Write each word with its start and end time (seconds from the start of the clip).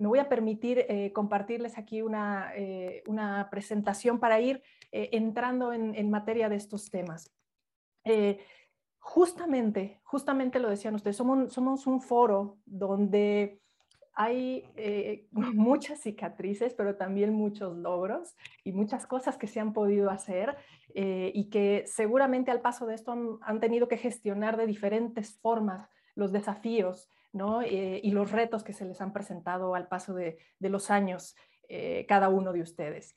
me 0.00 0.08
voy 0.08 0.18
a 0.18 0.30
permitir 0.30 0.86
eh, 0.88 1.12
compartirles 1.12 1.76
aquí 1.76 2.00
una, 2.00 2.52
eh, 2.56 3.04
una, 3.06 3.48
presentación 3.50 4.18
para 4.18 4.40
ir 4.40 4.62
entrando 4.92 5.72
en, 5.72 6.10
materia 6.10 6.48
de 6.48 6.56
estos 6.56 6.90
temas. 6.90 7.30
justamente, 8.98 10.00
justamente 10.02 10.58
lo 10.58 10.68
decían 10.70 10.94
ustedes, 10.94 11.16
somos, 11.16 11.86
un 11.86 12.00
foro 12.00 12.58
donde 12.64 13.60
hay 14.14 14.64
muchas 15.30 16.00
cicatrices, 16.00 16.74
pero 16.74 16.96
también 16.96 17.34
muchos 17.34 17.76
logros 17.76 18.34
y 18.64 18.72
muchas 18.72 19.06
cosas 19.06 19.36
que 19.36 19.46
se 19.46 19.60
han 19.60 19.74
podido 19.74 20.10
hacer 20.10 20.56
y 20.94 21.50
que 21.50 21.84
seguramente 21.86 22.50
al 22.50 22.62
paso 22.62 22.86
de 22.86 22.94
esto 22.94 23.38
han, 23.42 23.60
tenido 23.60 23.86
que 23.86 23.98
gestionar 23.98 24.56
de 24.56 24.66
diferentes 24.66 25.38
formas 25.40 25.88
los 26.16 26.32
desafíos 26.32 27.08
eh, 27.32 28.00
y 28.02 28.10
los 28.10 28.32
retos 28.32 28.64
que 28.64 28.72
se 28.72 28.84
les 28.84 29.00
han 29.00 29.12
presentado 29.12 29.74
al 29.74 29.88
paso 29.88 30.14
de, 30.14 30.38
los 30.58 30.90
años 30.90 31.36
eh, 31.68 32.04
cada 32.08 32.28
uno 32.28 32.52
de 32.52 32.62
ustedes. 32.62 33.14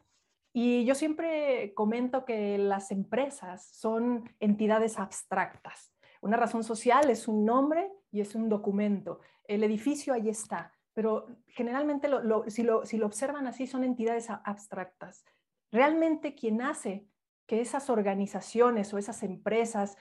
Y 0.53 0.85
yo 0.85 0.93
siempre 0.93 1.73
comento 1.73 2.25
que 2.25 2.59
las 2.59 2.91
empresas 2.91 3.65
son 3.65 4.29
entidades 4.39 4.99
abstractas. 4.99 5.93
Una 6.21 6.37
razón 6.37 6.63
social 6.63 7.09
es 7.09 7.27
un 7.27 7.43
nombre 7.43 7.91
y 8.11 8.21
es 8.21 8.35
un 8.35 8.49
documento. 8.49 9.19
El 9.45 9.63
edificio 9.63 10.13
ahí 10.13 10.29
está, 10.29 10.71
pero 10.93 11.27
generalmente 11.47 12.07
si, 12.47 12.61
lo, 12.61 12.85
si 12.85 12.97
lo 12.97 13.05
observan 13.07 13.47
así 13.47 13.65
son 13.65 13.83
entidades 13.83 14.29
abstractas. 14.29 15.25
Realmente 15.71 16.35
quien 16.35 16.61
hace 16.61 17.07
que 17.47 17.59
esas 17.59 17.89
organizaciones 17.89 18.93
o 18.93 18.99
esas 18.99 19.23
empresas 19.23 19.97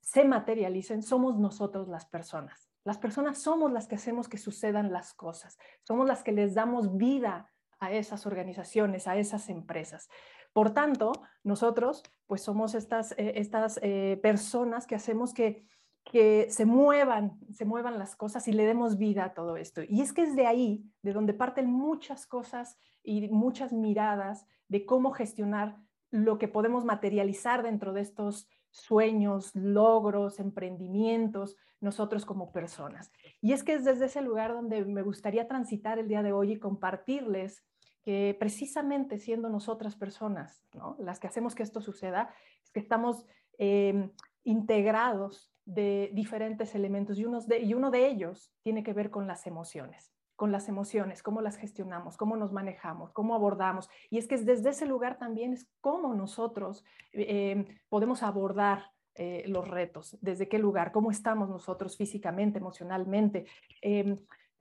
se 0.00 0.24
materialicen 0.24 1.02
somos 1.02 1.36
nosotros 1.36 1.88
las 1.88 2.06
personas. 2.06 2.70
Las 2.86 2.98
personas 2.98 3.38
somos 3.38 3.72
las 3.72 3.88
que 3.88 3.96
hacemos 3.96 4.28
que 4.28 4.38
sucedan 4.38 4.92
las 4.92 5.12
cosas, 5.12 5.58
somos 5.82 6.06
las 6.06 6.22
que 6.22 6.30
les 6.30 6.54
damos 6.54 6.96
vida 6.96 7.50
a 7.80 7.90
esas 7.90 8.26
organizaciones, 8.26 9.08
a 9.08 9.16
esas 9.16 9.48
empresas. 9.48 10.08
Por 10.52 10.70
tanto, 10.70 11.10
nosotros 11.42 12.04
pues 12.28 12.42
somos 12.42 12.76
estas, 12.76 13.10
eh, 13.18 13.32
estas 13.34 13.80
eh, 13.82 14.20
personas 14.22 14.86
que 14.86 14.94
hacemos 14.94 15.34
que, 15.34 15.66
que 16.04 16.46
se 16.48 16.64
muevan, 16.64 17.40
se 17.50 17.64
muevan 17.64 17.98
las 17.98 18.14
cosas 18.14 18.46
y 18.46 18.52
le 18.52 18.64
demos 18.64 18.98
vida 18.98 19.24
a 19.24 19.34
todo 19.34 19.56
esto. 19.56 19.82
Y 19.82 20.00
es 20.00 20.12
que 20.12 20.22
es 20.22 20.36
de 20.36 20.46
ahí, 20.46 20.84
de 21.02 21.12
donde 21.12 21.34
parten 21.34 21.66
muchas 21.66 22.24
cosas 22.24 22.78
y 23.02 23.28
muchas 23.30 23.72
miradas 23.72 24.46
de 24.68 24.86
cómo 24.86 25.10
gestionar 25.10 25.76
lo 26.12 26.38
que 26.38 26.46
podemos 26.46 26.84
materializar 26.84 27.64
dentro 27.64 27.92
de 27.92 28.02
estos 28.02 28.48
sueños, 28.76 29.54
logros, 29.54 30.38
emprendimientos, 30.38 31.56
nosotros 31.80 32.24
como 32.24 32.52
personas. 32.52 33.10
Y 33.40 33.52
es 33.52 33.62
que 33.62 33.74
es 33.74 33.84
desde 33.84 34.06
ese 34.06 34.22
lugar 34.22 34.52
donde 34.52 34.84
me 34.84 35.02
gustaría 35.02 35.48
transitar 35.48 35.98
el 35.98 36.08
día 36.08 36.22
de 36.22 36.32
hoy 36.32 36.52
y 36.52 36.58
compartirles 36.58 37.64
que 38.02 38.36
precisamente 38.38 39.18
siendo 39.18 39.48
nosotras 39.48 39.96
personas, 39.96 40.62
las 40.98 41.18
que 41.18 41.26
hacemos 41.26 41.54
que 41.54 41.62
esto 41.62 41.80
suceda, 41.80 42.32
es 42.62 42.70
que 42.70 42.80
estamos 42.80 43.26
em, 43.58 44.10
integrados 44.44 45.52
de 45.64 46.10
diferentes 46.14 46.74
elementos 46.74 47.18
y, 47.18 47.24
de, 47.48 47.60
y 47.60 47.74
uno 47.74 47.90
de 47.90 48.06
ellos 48.06 48.52
tiene 48.62 48.84
que 48.84 48.92
ver 48.92 49.10
con 49.10 49.26
las 49.26 49.46
emociones 49.46 50.15
con 50.36 50.52
las 50.52 50.68
emociones, 50.68 51.22
cómo 51.22 51.40
las 51.40 51.56
gestionamos, 51.56 52.16
cómo 52.16 52.36
nos 52.36 52.52
manejamos, 52.52 53.12
cómo 53.12 53.34
abordamos. 53.34 53.88
Y 54.10 54.18
es 54.18 54.28
que 54.28 54.36
desde 54.36 54.70
ese 54.70 54.86
lugar 54.86 55.18
también 55.18 55.54
es 55.54 55.66
cómo 55.80 56.14
nosotros 56.14 56.84
em, 57.12 57.66
podemos 57.88 58.22
abordar 58.22 58.92
eh, 59.14 59.44
los 59.46 59.66
retos, 59.66 60.18
desde 60.20 60.46
qué 60.46 60.58
lugar, 60.58 60.92
cómo 60.92 61.10
estamos 61.10 61.48
nosotros 61.48 61.96
físicamente, 61.96 62.58
emocionalmente. 62.58 63.46
Em, 63.80 64.18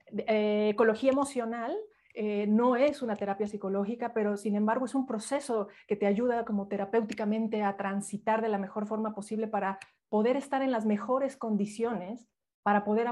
eh, 0.07 0.69
ecología 0.69 1.11
emocional 1.11 1.75
eh, 2.13 2.47
no 2.47 2.77
es 2.77 3.01
una 3.01 3.17
terapia 3.17 3.47
psicológica, 3.47 4.13
pero 4.13 4.37
sin 4.37 4.55
embargo 4.55 4.85
es 4.85 4.95
un 4.95 5.05
proceso 5.05 5.67
que 5.87 5.97
te 5.97 6.05
ayuda 6.05 6.45
como 6.45 6.69
terapéuticamente 6.69 7.61
a 7.63 7.75
transitar 7.75 8.41
de 8.41 8.47
la 8.47 8.57
mejor 8.57 8.87
forma 8.87 9.13
posible 9.13 9.47
para 9.47 9.77
poder 10.07 10.37
estar 10.37 10.61
en 10.61 10.71
las 10.71 10.85
mejores 10.85 11.35
condiciones 11.35 12.29
para 12.65 12.83
poder 12.83 13.07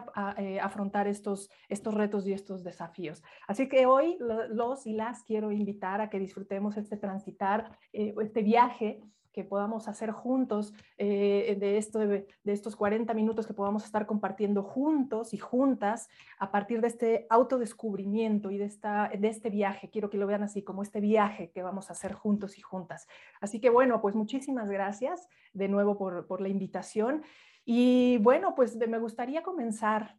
afrontar 0.64 1.08
estos, 1.08 1.52
retos 1.69 2.25
y 2.25 2.34
estos 2.34 2.64
desafíos. 2.64 3.22
Así 3.47 3.69
que 3.69 3.86
hoy 3.86 4.18
los 4.50 4.88
y 4.88 4.94
las 4.94 5.22
quiero 5.22 5.52
invitar 5.52 6.02
a 6.02 6.09
que 6.09 6.18
disfrutemos 6.18 6.75
este 6.75 6.97
transitar, 6.97 7.78
este 7.92 8.42
viaje 8.42 9.03
que 9.31 9.44
podamos 9.44 9.88
hacer 9.88 10.09
juntos, 10.09 10.74
eh, 10.97 11.56
de, 11.59 11.78
esto, 11.78 12.00
de, 12.00 12.25
estos 12.46 12.75
40 12.75 13.13
minutos 13.13 13.46
que 13.46 13.53
podamos 13.53 13.86
estar 13.86 14.08
compartiendo 14.08 14.63
juntos 14.63 15.36
y 15.36 15.38
juntas 15.38 16.09
a 16.40 16.50
partir 16.50 16.81
de 16.81 16.88
este 16.88 17.28
autodescubrimiento 17.30 18.50
y 18.50 18.58
de, 18.58 18.66
este 18.66 19.50
viaje. 19.52 19.92
Quiero 19.92 20.09
que 20.09 20.18
lo 20.18 20.25
vean 20.25 20.42
así, 20.42 20.63
como 20.63 20.81
este 20.81 21.00
viaje 21.00 21.52
que 21.52 21.62
vamos 21.62 21.92
a 21.92 21.94
hacer 21.94 22.13
juntos 22.13 22.58
y 22.58 22.62
juntas. 22.62 23.08
Así 23.40 23.59
que 23.59 23.69
bueno, 23.69 24.02
pues 24.02 24.16
muchísimas 24.16 24.68
gracias 24.68 25.28
de 25.53 25.68
nuevo 25.68 25.96
por 25.96 26.42
la 26.42 26.50
invitación. 26.50 27.22
Y 27.66 28.18
bueno, 28.19 28.56
pues 28.56 28.75
me 28.75 29.00
gustaría 29.00 29.41
comenzar, 29.41 30.18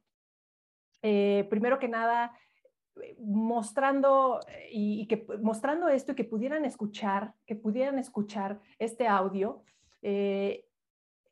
eh, 1.02 1.46
primero 1.50 1.78
que 1.78 1.88
nada, 1.88 2.32
mostrando 3.18 4.40
eh, 4.48 4.68
y, 4.72 5.06
que 5.06 5.26
mostrando 5.42 5.88
esto 5.88 6.12
y 6.12 6.14
que 6.14 6.24
pudieran 6.24 6.64
escuchar, 6.64 7.34
que 7.46 7.56
pudieran 7.56 7.98
escuchar 7.98 8.60
este 8.78 9.06
audio, 9.06 9.62
eh, 10.02 10.66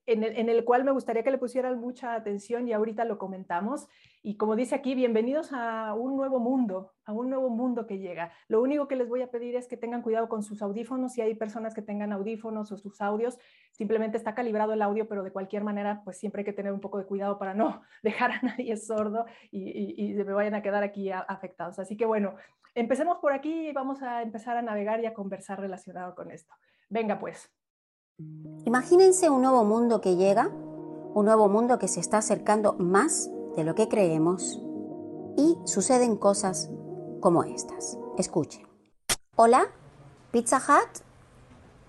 en, 0.04 0.24
el, 0.24 0.36
en, 0.36 0.48
el, 0.48 0.64
cual 0.64 0.82
me 0.82 0.90
gustaría 0.90 1.22
que 1.22 1.30
le 1.30 1.38
pusieran 1.38 1.78
mucha 1.78 2.14
atención 2.14 2.66
y 2.66 2.72
ahorita 2.72 3.04
lo 3.04 3.18
comentamos. 3.18 3.86
Y 4.20 4.36
como 4.36 4.56
dice 4.56 4.74
aquí, 4.74 4.96
bienvenidos 4.96 5.52
a 5.52 5.94
un 5.94 6.16
nuevo 6.16 6.40
mundo, 6.40 6.92
a 7.04 7.12
un 7.12 7.30
nuevo 7.30 7.50
mundo 7.50 7.86
que 7.86 7.98
llega. 7.98 8.32
Lo 8.48 8.60
único 8.60 8.88
que 8.88 8.96
les 8.96 9.08
voy 9.08 9.22
a 9.22 9.30
pedir 9.30 9.54
es 9.54 9.68
que 9.68 9.76
tengan 9.76 10.02
cuidado 10.02 10.28
con 10.28 10.42
sus 10.42 10.60
audífonos. 10.60 11.12
Si 11.12 11.20
hay 11.20 11.34
personas 11.34 11.72
que 11.72 11.82
tengan 11.82 12.12
audífonos 12.12 12.72
o 12.72 12.78
sus 12.78 13.00
audios, 13.00 13.38
simplemente 13.72 14.16
está 14.16 14.34
calibrado 14.34 14.72
el 14.72 14.82
audio, 14.82 15.08
pero 15.08 15.22
de 15.22 15.32
cualquier 15.32 15.64
manera, 15.64 16.02
pues 16.04 16.18
siempre 16.18 16.40
hay 16.40 16.44
que 16.44 16.52
tener 16.52 16.72
un 16.72 16.80
poco 16.80 16.98
de 16.98 17.06
cuidado 17.06 17.38
para 17.38 17.54
no 17.54 17.82
dejar 18.02 18.30
a 18.30 18.40
nadie 18.42 18.76
sordo 18.76 19.26
y, 19.50 20.12
y, 20.12 20.14
me 20.14 20.32
vayan 20.32 20.54
a 20.54 20.62
quedar 20.62 20.84
aquí 20.84 21.10
afectados. 21.10 21.78
Así 21.78 21.96
que 21.96 22.06
bueno, 22.06 22.36
empecemos 22.74 23.18
por 23.18 23.32
aquí 23.32 23.68
y 23.68 23.72
vamos 23.72 24.02
a 24.02 24.22
empezar 24.22 24.56
a 24.56 24.62
navegar 24.62 25.00
y 25.00 25.06
a 25.06 25.14
conversar 25.14 25.60
relacionado 25.60 26.14
con 26.14 26.30
esto. 26.30 26.54
Venga 26.88 27.18
pues. 27.18 27.50
Imagínense 28.64 29.30
un 29.30 29.42
nuevo 29.42 29.64
mundo 29.64 30.00
que 30.00 30.16
llega, 30.16 30.48
un 30.48 31.24
nuevo 31.24 31.48
mundo 31.48 31.78
que 31.78 31.88
se 31.88 32.00
está 32.00 32.18
acercando 32.18 32.74
más 32.74 33.30
de 33.56 33.64
lo 33.64 33.74
que 33.74 33.88
creemos 33.88 34.62
y 35.36 35.56
suceden 35.64 36.16
cosas 36.16 36.70
como 37.20 37.44
estas. 37.44 37.98
Escuchen. 38.18 38.66
Hola, 39.36 39.66
Pizza 40.30 40.58
Hut. 40.58 41.02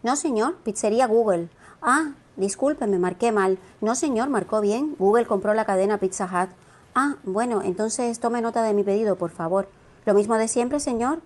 No, 0.02 0.16
señor, 0.16 0.58
pizzería 0.64 1.08
Google. 1.08 1.50
Ah, 1.86 2.14
disculpe, 2.38 2.88
me 2.88 2.98
marqué 2.98 3.34
mal. 3.34 3.60
No, 3.82 3.94
señor, 3.94 4.30
marcó 4.30 4.62
bien. 4.62 4.96
Google 4.98 5.26
compró 5.26 5.54
la 5.54 5.66
cadena 5.66 5.98
Pizza 5.98 6.24
Hut. 6.24 6.50
Ah, 6.96 7.18
bueno, 7.26 7.62
entonces 7.62 8.22
tome 8.22 8.42
nota 8.42 8.64
de 8.64 8.74
mi 8.74 8.84
pedido, 8.84 9.18
por 9.18 9.32
favor. 9.32 9.68
Lo 10.06 10.14
mismo 10.14 10.36
de 10.38 10.48
siempre, 10.48 10.80
señor. 10.80 11.20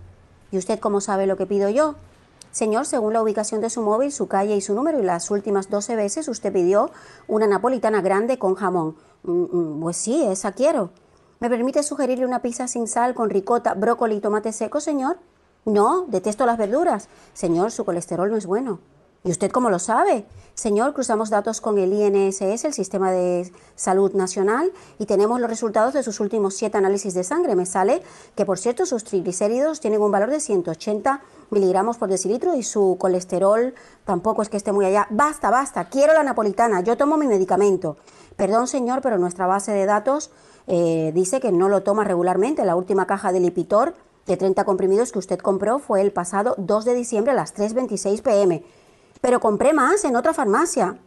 ¿Y 0.49 0.57
usted 0.57 0.79
cómo 0.79 0.99
sabe 0.99 1.27
lo 1.27 1.37
que 1.37 1.45
pido 1.45 1.69
yo? 1.69 1.93
Señor, 2.49 2.87
según 2.87 3.13
la 3.13 3.21
ubicación 3.21 3.61
de 3.61 3.69
su 3.69 3.83
móvil, 3.83 4.11
su 4.11 4.27
calle 4.27 4.55
y 4.55 4.61
su 4.61 4.73
número, 4.73 4.99
y 4.99 5.03
las 5.03 5.29
últimas 5.29 5.69
12 5.69 5.95
veces 5.95 6.27
usted 6.27 6.51
pidió 6.51 6.89
una 7.27 7.45
napolitana 7.45 8.01
grande 8.01 8.39
con 8.39 8.55
jamón. 8.55 8.95
Mm, 9.21 9.43
mm, 9.43 9.81
pues 9.81 9.97
sí, 9.97 10.23
esa 10.25 10.53
quiero. 10.53 10.89
¿Me 11.39 11.51
permite 11.51 11.83
sugerirle 11.83 12.25
una 12.25 12.41
pizza 12.41 12.67
sin 12.67 12.87
sal 12.87 13.13
con 13.13 13.29
ricota, 13.29 13.75
brócoli 13.75 14.15
y 14.15 14.21
tomate 14.21 14.51
seco, 14.51 14.79
señor? 14.79 15.19
No, 15.65 16.05
detesto 16.07 16.47
las 16.47 16.57
verduras. 16.57 17.09
Señor, 17.35 17.69
su 17.69 17.85
colesterol 17.85 18.31
no 18.31 18.37
es 18.37 18.47
bueno. 18.47 18.79
¿Y 19.27 19.31
usted 19.31 19.51
cómo 19.51 19.69
lo 19.69 19.77
sabe? 19.77 20.25
Señor, 20.53 20.93
cruzamos 20.93 21.29
datos 21.29 21.59
con 21.59 21.77
el 21.77 21.91
INSS, 21.91 22.63
el 22.63 22.73
Sistema 22.73 23.11
de 23.11 23.51
Salud 23.75 24.13
Nacional, 24.13 24.71
y 24.99 25.05
tenemos 25.05 25.41
los 25.41 25.49
resultados 25.49 25.93
de 25.93 26.01
sus 26.01 26.21
últimos 26.21 26.55
siete 26.55 26.77
análisis 26.77 27.13
de 27.13 27.25
sangre. 27.25 27.53
Me 27.53 27.65
sale 27.65 28.01
que, 28.35 28.45
por 28.45 28.57
cierto, 28.57 28.85
sus 28.85 29.03
triglicéridos 29.03 29.81
tienen 29.81 30.01
un 30.01 30.11
valor 30.11 30.29
de 30.29 30.39
180 30.39 31.19
miligramos 31.49 31.97
por 31.97 32.07
decilitro 32.07 32.55
y 32.55 32.63
su 32.63 32.95
colesterol 32.97 33.73
tampoco 34.05 34.43
es 34.43 34.47
que 34.47 34.55
esté 34.55 34.71
muy 34.71 34.85
allá. 34.85 35.07
Basta, 35.09 35.49
basta, 35.49 35.89
quiero 35.89 36.13
la 36.13 36.23
napolitana, 36.23 36.79
yo 36.79 36.95
tomo 36.95 37.17
mi 37.17 37.27
medicamento. 37.27 37.97
Perdón, 38.37 38.67
señor, 38.67 39.01
pero 39.01 39.17
nuestra 39.17 39.45
base 39.45 39.73
de 39.73 39.85
datos 39.85 40.31
eh, 40.67 41.11
dice 41.13 41.41
que 41.41 41.51
no 41.51 41.67
lo 41.67 41.83
toma 41.83 42.05
regularmente. 42.05 42.63
La 42.63 42.77
última 42.77 43.05
caja 43.07 43.33
de 43.33 43.41
Lipitor 43.41 43.93
de 44.25 44.37
30 44.37 44.63
comprimidos 44.63 45.11
que 45.11 45.19
usted 45.19 45.39
compró 45.39 45.79
fue 45.79 45.99
el 45.99 46.13
pasado 46.13 46.55
2 46.57 46.85
de 46.85 46.93
diciembre 46.93 47.33
a 47.33 47.35
las 47.35 47.53
3.26 47.53 48.21
pm. 48.21 48.63
Pero 49.21 49.39
compré 49.39 49.73
más 49.73 50.03
en 50.03 50.15
otra 50.15 50.33
farmacia. 50.33 50.97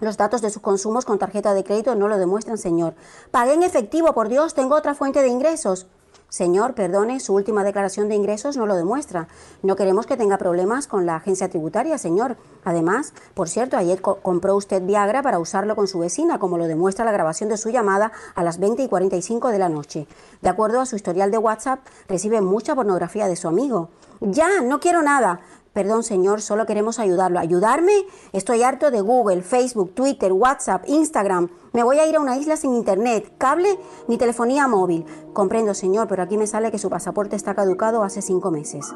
Los 0.00 0.16
datos 0.16 0.42
de 0.42 0.50
sus 0.50 0.62
consumos 0.62 1.04
con 1.04 1.18
tarjeta 1.18 1.54
de 1.54 1.62
crédito 1.62 1.94
no 1.94 2.08
lo 2.08 2.18
demuestran, 2.18 2.58
señor. 2.58 2.94
Pagué 3.30 3.54
en 3.54 3.62
efectivo, 3.62 4.12
por 4.14 4.28
Dios, 4.28 4.54
tengo 4.54 4.74
otra 4.74 4.94
fuente 4.94 5.22
de 5.22 5.28
ingresos. 5.28 5.86
Señor, 6.32 6.72
perdone, 6.72 7.20
su 7.20 7.34
última 7.34 7.62
declaración 7.62 8.08
de 8.08 8.14
ingresos 8.14 8.56
no 8.56 8.64
lo 8.64 8.74
demuestra. 8.74 9.28
No 9.62 9.76
queremos 9.76 10.06
que 10.06 10.16
tenga 10.16 10.38
problemas 10.38 10.86
con 10.86 11.04
la 11.04 11.16
agencia 11.16 11.50
tributaria, 11.50 11.98
señor. 11.98 12.38
Además, 12.64 13.12
por 13.34 13.50
cierto, 13.50 13.76
ayer 13.76 14.00
compró 14.00 14.56
usted 14.56 14.82
Viagra 14.82 15.20
para 15.20 15.38
usarlo 15.38 15.76
con 15.76 15.88
su 15.88 15.98
vecina, 15.98 16.38
como 16.38 16.56
lo 16.56 16.66
demuestra 16.66 17.04
la 17.04 17.12
grabación 17.12 17.50
de 17.50 17.58
su 17.58 17.68
llamada 17.68 18.12
a 18.34 18.42
las 18.42 18.58
20 18.58 18.82
y 18.82 18.88
45 18.88 19.50
de 19.50 19.58
la 19.58 19.68
noche. 19.68 20.08
De 20.40 20.48
acuerdo 20.48 20.80
a 20.80 20.86
su 20.86 20.96
historial 20.96 21.30
de 21.30 21.36
WhatsApp, 21.36 21.80
recibe 22.08 22.40
mucha 22.40 22.74
pornografía 22.74 23.28
de 23.28 23.36
su 23.36 23.46
amigo. 23.46 23.90
Ya, 24.22 24.62
no 24.62 24.80
quiero 24.80 25.02
nada. 25.02 25.40
Perdón, 25.72 26.02
señor, 26.02 26.42
solo 26.42 26.66
queremos 26.66 26.98
ayudarlo. 26.98 27.38
¿Ayudarme? 27.38 27.92
Estoy 28.32 28.62
harto 28.62 28.90
de 28.90 29.00
Google, 29.00 29.42
Facebook, 29.42 29.94
Twitter, 29.94 30.32
WhatsApp, 30.32 30.84
Instagram. 30.86 31.48
Me 31.72 31.82
voy 31.82 31.98
a 31.98 32.06
ir 32.06 32.16
a 32.16 32.20
una 32.20 32.36
isla 32.36 32.56
sin 32.56 32.74
internet, 32.74 33.32
cable 33.38 33.78
ni 34.06 34.18
telefonía 34.18 34.68
móvil. 34.68 35.06
Comprendo, 35.32 35.72
señor, 35.72 36.08
pero 36.08 36.22
aquí 36.22 36.36
me 36.36 36.46
sale 36.46 36.70
que 36.70 36.78
su 36.78 36.90
pasaporte 36.90 37.36
está 37.36 37.54
caducado 37.54 38.02
hace 38.02 38.20
cinco 38.20 38.50
meses. 38.50 38.94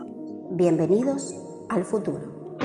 Bienvenidos 0.51 1.35
al 1.71 1.85
futuro. 1.87 2.57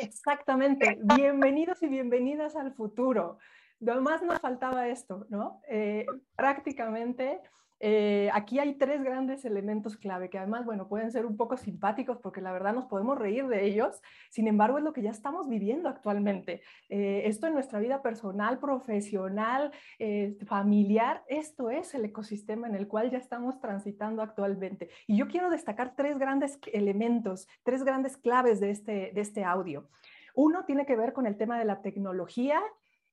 Exactamente. 0.00 0.98
Bienvenidos 1.16 1.80
y 1.84 1.86
bienvenidas 1.86 2.56
al 2.56 2.74
futuro. 2.74 3.38
Además 3.80 4.22
nos 4.22 4.40
faltaba 4.40 4.88
esto, 4.88 5.26
¿no? 5.28 5.60
Eh, 5.68 6.06
prácticamente 6.34 7.40
eh, 7.84 8.30
aquí 8.32 8.60
hay 8.60 8.74
tres 8.74 9.02
grandes 9.02 9.44
elementos 9.44 9.96
clave 9.96 10.30
que 10.30 10.38
además, 10.38 10.64
bueno, 10.64 10.86
pueden 10.86 11.10
ser 11.10 11.26
un 11.26 11.36
poco 11.36 11.56
simpáticos 11.56 12.16
porque 12.18 12.40
la 12.40 12.52
verdad 12.52 12.72
nos 12.72 12.86
podemos 12.86 13.18
reír 13.18 13.48
de 13.48 13.64
ellos, 13.64 14.00
sin 14.30 14.46
embargo 14.46 14.78
es 14.78 14.84
lo 14.84 14.92
que 14.92 15.02
ya 15.02 15.10
estamos 15.10 15.48
viviendo 15.48 15.88
actualmente. 15.88 16.62
Eh, 16.88 17.22
esto 17.24 17.48
en 17.48 17.54
nuestra 17.54 17.80
vida 17.80 18.00
personal, 18.00 18.60
profesional, 18.60 19.72
eh, 19.98 20.38
familiar, 20.46 21.24
esto 21.26 21.70
es 21.70 21.92
el 21.94 22.04
ecosistema 22.04 22.68
en 22.68 22.76
el 22.76 22.86
cual 22.86 23.10
ya 23.10 23.18
estamos 23.18 23.58
transitando 23.58 24.22
actualmente. 24.22 24.88
Y 25.08 25.16
yo 25.16 25.26
quiero 25.26 25.50
destacar 25.50 25.96
tres 25.96 26.18
grandes 26.18 26.60
elementos, 26.72 27.48
tres 27.64 27.82
grandes 27.82 28.16
claves 28.16 28.60
de 28.60 28.70
este, 28.70 29.10
de 29.12 29.20
este 29.20 29.42
audio. 29.42 29.88
Uno 30.36 30.64
tiene 30.64 30.86
que 30.86 30.94
ver 30.94 31.12
con 31.12 31.26
el 31.26 31.36
tema 31.36 31.58
de 31.58 31.64
la 31.64 31.82
tecnología 31.82 32.62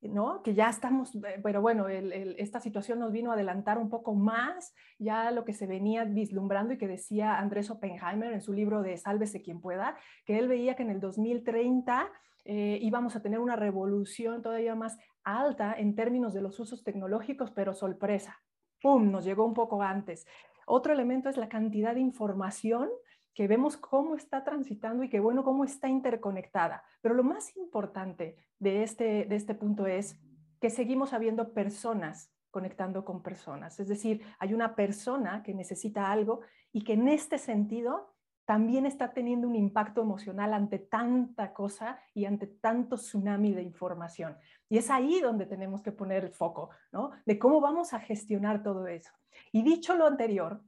¿no? 0.01 0.41
Que 0.43 0.53
ya 0.53 0.69
estamos, 0.69 1.15
eh, 1.15 1.39
pero 1.43 1.61
bueno, 1.61 1.87
esta 1.89 2.59
situación 2.59 2.99
nos 2.99 3.11
vino 3.11 3.31
a 3.31 3.33
adelantar 3.33 3.77
un 3.77 3.89
poco 3.89 4.13
más 4.15 4.73
ya 4.97 5.31
lo 5.31 5.43
que 5.43 5.53
se 5.53 5.67
venía 5.67 6.05
vislumbrando 6.05 6.73
y 6.73 6.77
que 6.77 6.87
decía 6.87 7.37
Andrés 7.37 7.69
Oppenheimer 7.69 8.31
en 8.31 8.41
su 8.41 8.53
libro 8.53 8.81
de 8.81 8.97
Sálvese 8.97 9.41
quien 9.41 9.59
pueda, 9.59 9.97
que 10.25 10.39
él 10.39 10.47
veía 10.47 10.75
que 10.75 10.83
en 10.83 10.91
el 10.91 10.99
2030 10.99 12.09
eh, 12.45 12.79
íbamos 12.81 13.15
a 13.15 13.21
tener 13.21 13.39
una 13.39 13.55
revolución 13.55 14.41
todavía 14.41 14.73
más 14.75 14.97
alta 15.23 15.75
en 15.77 15.95
términos 15.95 16.33
de 16.33 16.41
los 16.41 16.59
usos 16.59 16.83
tecnológicos, 16.83 17.51
pero 17.51 17.73
sorpresa, 17.73 18.41
¡pum!, 18.81 19.11
nos 19.11 19.25
llegó 19.25 19.45
un 19.45 19.53
poco 19.53 19.81
antes. 19.81 20.25
Otro 20.65 20.93
elemento 20.93 21.29
es 21.29 21.37
la 21.37 21.49
cantidad 21.49 21.93
de 21.93 21.99
información 21.99 22.89
que 23.33 23.47
vemos 23.47 23.77
cómo 23.77 24.15
está 24.15 24.43
transitando 24.43 25.03
y 25.03 25.09
que 25.09 25.19
bueno, 25.19 25.43
cómo 25.43 25.63
está 25.63 25.87
interconectada. 25.87 26.83
Pero 27.01 27.15
lo 27.15 27.23
más 27.23 27.55
importante 27.55 28.37
de 28.59 28.83
este, 28.83 29.25
de 29.25 29.35
este 29.35 29.55
punto 29.55 29.87
es 29.87 30.19
que 30.59 30.69
seguimos 30.69 31.13
habiendo 31.13 31.53
personas 31.53 32.31
conectando 32.51 33.05
con 33.05 33.21
personas. 33.21 33.79
Es 33.79 33.87
decir, 33.87 34.21
hay 34.39 34.53
una 34.53 34.75
persona 34.75 35.43
que 35.43 35.53
necesita 35.53 36.11
algo 36.11 36.41
y 36.71 36.83
que 36.83 36.93
en 36.93 37.07
este 37.07 37.37
sentido 37.37 38.15
también 38.45 38.87
está 38.87 39.13
teniendo 39.13 39.47
un 39.47 39.55
impacto 39.55 40.01
emocional 40.01 40.55
ante 40.55 40.79
tanta 40.79 41.53
cosa 41.53 41.99
y 42.15 42.25
ante 42.25 42.47
tanto 42.47 42.95
tsunami 42.95 43.53
de 43.53 43.61
información. 43.61 44.35
Y 44.67 44.79
es 44.79 44.89
ahí 44.89 45.19
donde 45.21 45.45
tenemos 45.45 45.83
que 45.83 45.91
poner 45.91 46.23
el 46.23 46.31
foco, 46.31 46.71
¿no? 46.91 47.11
De 47.27 47.37
cómo 47.37 47.61
vamos 47.61 47.93
a 47.93 47.99
gestionar 47.99 48.63
todo 48.63 48.87
eso. 48.87 49.11
Y 49.51 49.61
dicho 49.61 49.95
lo 49.95 50.07
anterior, 50.07 50.63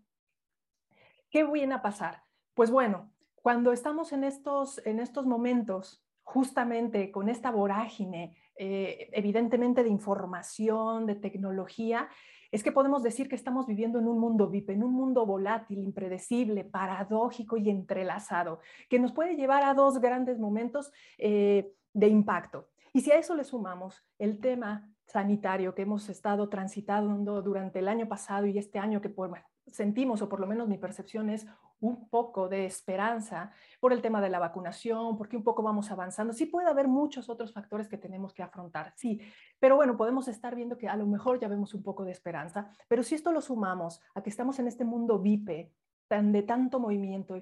¿qué 1.32 1.44
viene 1.44 1.74
a 1.74 1.82
pasar? 1.82 2.22
Pues 2.54 2.72
bueno, 2.72 3.12
cuando 3.36 3.72
estamos 3.72 4.12
en 4.14 4.24
estos, 4.24 4.86
en 4.86 5.00
estos 5.00 5.26
momentos, 5.26 6.04
justamente 6.24 7.12
con 7.12 7.30
esta 7.30 7.52
vorágine, 7.52 8.36
eh, 8.56 9.10
evidentemente 9.14 9.84
de 9.84 9.90
información, 9.90 11.06
de 11.06 11.16
tecnología, 11.16 12.10
es 12.52 12.64
que 12.64 12.72
podemos 12.72 13.02
decir 13.02 13.30
que 13.30 13.36
estamos 13.36 13.66
viviendo 13.66 14.00
en 14.00 14.08
un 14.08 14.20
mundo 14.20 14.50
VIP, 14.50 14.72
en 14.72 14.84
un 14.84 14.94
mundo 14.94 15.26
volátil, 15.26 15.80
impredecible, 15.80 16.66
paradójico 16.66 17.56
y 17.58 17.70
entrelazado, 17.70 18.60
que 18.90 19.00
nos 19.00 19.14
puede 19.14 19.36
llevar 19.36 19.64
a 19.64 19.74
dos 19.74 20.00
grandes 20.00 20.38
momentos 20.38 20.92
eh, 21.18 21.74
de 21.94 22.08
impacto. 22.08 22.68
Y 22.94 23.02
si 23.02 23.12
a 23.12 23.18
eso 23.18 23.36
le 23.36 23.46
sumamos 23.46 24.06
el 24.20 24.40
tema 24.40 24.94
sanitario 25.06 25.74
que 25.74 25.84
hemos 25.84 26.10
estado 26.10 26.50
transitando 26.50 27.42
durante 27.42 27.80
el 27.80 27.88
año 27.88 28.08
pasado 28.08 28.46
y 28.46 28.58
este 28.58 28.80
año 28.80 29.02
que 29.02 29.10
pues, 29.10 29.32
sentimos, 29.68 30.22
o 30.22 30.30
por 30.30 30.40
lo 30.40 30.48
menos 30.48 30.68
mi 30.68 30.78
percepción 30.78 31.30
es 31.30 31.48
un 31.80 32.08
poco 32.10 32.48
de 32.48 32.66
esperanza 32.66 33.52
por 33.80 33.92
el 33.92 34.02
tema 34.02 34.22
de 34.22 34.30
la 34.30 34.40
vacunación, 34.40 35.18
porque 35.18 35.36
un 35.36 35.44
poco 35.44 35.64
vamos 35.64 35.92
avanzando. 35.92 36.34
Sí 36.34 36.46
puede 36.46 36.70
haber 36.70 36.88
muchos 36.88 37.28
otros 37.30 37.54
factores 37.54 37.88
que 37.88 37.98
tenemos 37.98 38.34
que 38.34 38.44
afrontar, 38.44 38.94
sí, 38.96 39.20
pero 39.60 39.76
bueno, 39.76 39.98
podemos 39.98 40.28
estar 40.28 40.56
viendo 40.56 40.78
que 40.78 40.88
a 40.88 40.96
lo 40.96 41.08
mejor 41.08 41.40
ya 41.40 41.48
vemos 41.48 41.74
un 41.74 41.84
poco 41.84 42.06
de 42.06 42.12
esperanza, 42.12 42.70
pero 42.88 43.04
si 43.04 43.16
esto 43.16 43.32
lo 43.32 43.42
sumamos 43.42 44.00
a 44.14 44.22
que 44.22 44.30
estamos 44.30 44.60
en 44.60 44.68
este 44.68 44.86
mundo 44.86 45.20
vipe, 45.20 45.74
tan, 46.08 46.32
de 46.32 46.44
tanto 46.44 46.80
movimiento, 46.80 47.36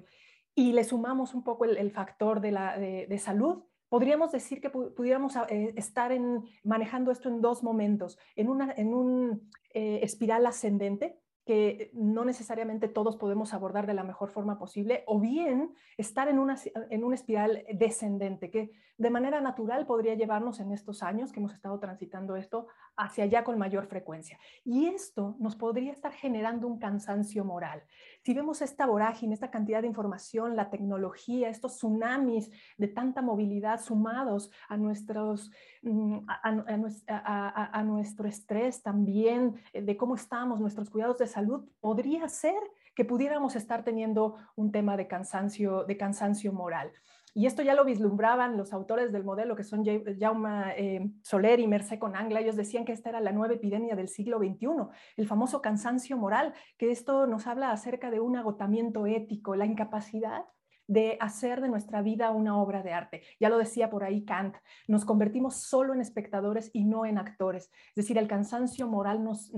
y 0.54 0.72
le 0.72 0.84
sumamos 0.84 1.34
un 1.34 1.44
poco 1.44 1.64
el, 1.64 1.90
factor 1.90 2.40
de, 2.40 2.52
la, 2.52 2.78
de, 2.78 3.18
salud, 3.18 3.64
podríamos 3.88 4.32
decir 4.32 4.60
que 4.60 4.70
pudiéramos 4.70 5.36
eh, 5.48 5.74
estar 5.76 6.12
en, 6.12 6.44
manejando 6.64 7.10
esto 7.10 7.28
en 7.28 7.40
dos 7.40 7.62
momentos, 7.62 8.18
en, 8.36 8.48
una, 8.48 8.72
en 8.76 8.94
un 8.94 9.50
eh, 9.72 10.00
espiral 10.02 10.46
ascendente, 10.46 11.20
que 11.44 11.90
no 11.94 12.24
necesariamente 12.24 12.88
todos 12.88 13.16
podemos 13.16 13.54
abordar 13.54 13.86
de 13.86 13.94
la 13.94 14.04
mejor 14.04 14.30
forma 14.30 14.58
posible, 14.58 15.04
o 15.06 15.18
bien 15.18 15.74
estar 15.96 16.28
en 16.28 16.38
una, 16.38 16.56
en 16.90 17.04
una 17.04 17.14
espiral 17.14 17.64
descendente, 17.72 18.50
que 18.50 18.70
de 19.00 19.08
manera 19.08 19.40
natural 19.40 19.86
podría 19.86 20.14
llevarnos 20.14 20.60
en 20.60 20.72
estos 20.72 21.02
años 21.02 21.32
que 21.32 21.40
hemos 21.40 21.54
estado 21.54 21.80
transitando 21.80 22.36
esto 22.36 22.66
hacia 22.98 23.24
allá 23.24 23.44
con 23.44 23.56
mayor 23.56 23.86
frecuencia. 23.86 24.38
Y 24.62 24.88
esto 24.88 25.36
nos 25.38 25.56
podría 25.56 25.90
estar 25.90 26.12
generando 26.12 26.66
un 26.66 26.78
cansancio 26.78 27.42
moral. 27.42 27.82
Si 28.22 28.34
vemos 28.34 28.60
esta 28.60 28.84
vorágine, 28.84 29.32
esta 29.32 29.50
cantidad 29.50 29.80
de 29.80 29.86
información, 29.86 30.54
la 30.54 30.68
tecnología, 30.68 31.48
estos 31.48 31.76
tsunamis 31.78 32.50
de 32.76 32.88
tanta 32.88 33.22
movilidad 33.22 33.80
sumados 33.80 34.50
a, 34.68 34.76
nuestros, 34.76 35.50
mm, 35.80 36.18
a, 36.28 37.82
nuestro 37.82 38.28
estrés 38.28 38.82
también, 38.82 39.54
eh, 39.72 39.80
de 39.80 39.96
cómo 39.96 40.14
estamos, 40.14 40.60
nuestros 40.60 40.90
cuidados 40.90 41.16
de 41.16 41.26
salud, 41.26 41.39
podría 41.80 42.28
ser 42.28 42.60
que 42.94 43.04
pudiéramos 43.04 43.56
estar 43.56 43.84
teniendo 43.84 44.36
un 44.56 44.72
tema 44.72 44.96
de 44.96 45.06
cansancio, 45.06 45.84
de 45.84 45.96
cansancio 45.96 46.52
moral. 46.52 46.92
Y 47.32 47.46
esto 47.46 47.62
ya 47.62 47.74
lo 47.74 47.84
vislumbraban 47.84 48.56
los 48.56 48.72
autores 48.72 49.12
del 49.12 49.22
modelo, 49.22 49.54
que 49.54 49.62
son 49.62 49.84
Jaume 49.84 50.74
eh, 50.76 51.10
Soler 51.22 51.60
y 51.60 51.68
Mercé 51.68 51.98
Conangla. 51.98 52.40
Ellos 52.40 52.56
decían 52.56 52.84
que 52.84 52.92
esta 52.92 53.10
era 53.10 53.20
la 53.20 53.30
nueva 53.30 53.54
epidemia 53.54 53.94
del 53.94 54.08
siglo 54.08 54.38
XXI, 54.38 54.88
el 55.16 55.28
famoso 55.28 55.62
cansancio 55.62 56.16
moral, 56.16 56.54
que 56.76 56.90
esto 56.90 57.26
nos 57.26 57.46
habla 57.46 57.70
acerca 57.70 58.10
de 58.10 58.18
un 58.18 58.36
agotamiento 58.36 59.06
ético, 59.06 59.54
la 59.54 59.66
incapacidad 59.66 60.44
de 60.90 61.16
hacer 61.20 61.60
de 61.60 61.68
nuestra 61.68 62.02
vida 62.02 62.32
una 62.32 62.60
obra 62.60 62.82
de 62.82 62.92
arte. 62.92 63.22
Ya 63.38 63.48
lo 63.48 63.58
decía 63.58 63.90
por 63.90 64.02
ahí 64.02 64.24
Kant, 64.24 64.56
nos 64.88 65.04
convertimos 65.04 65.54
solo 65.54 65.94
en 65.94 66.00
espectadores 66.00 66.68
y 66.72 66.84
no 66.84 67.06
en 67.06 67.16
actores. 67.16 67.70
Es 67.90 67.94
decir, 67.94 68.18
el 68.18 68.26
cansancio 68.26 68.88
moral 68.88 69.22
nos, 69.22 69.52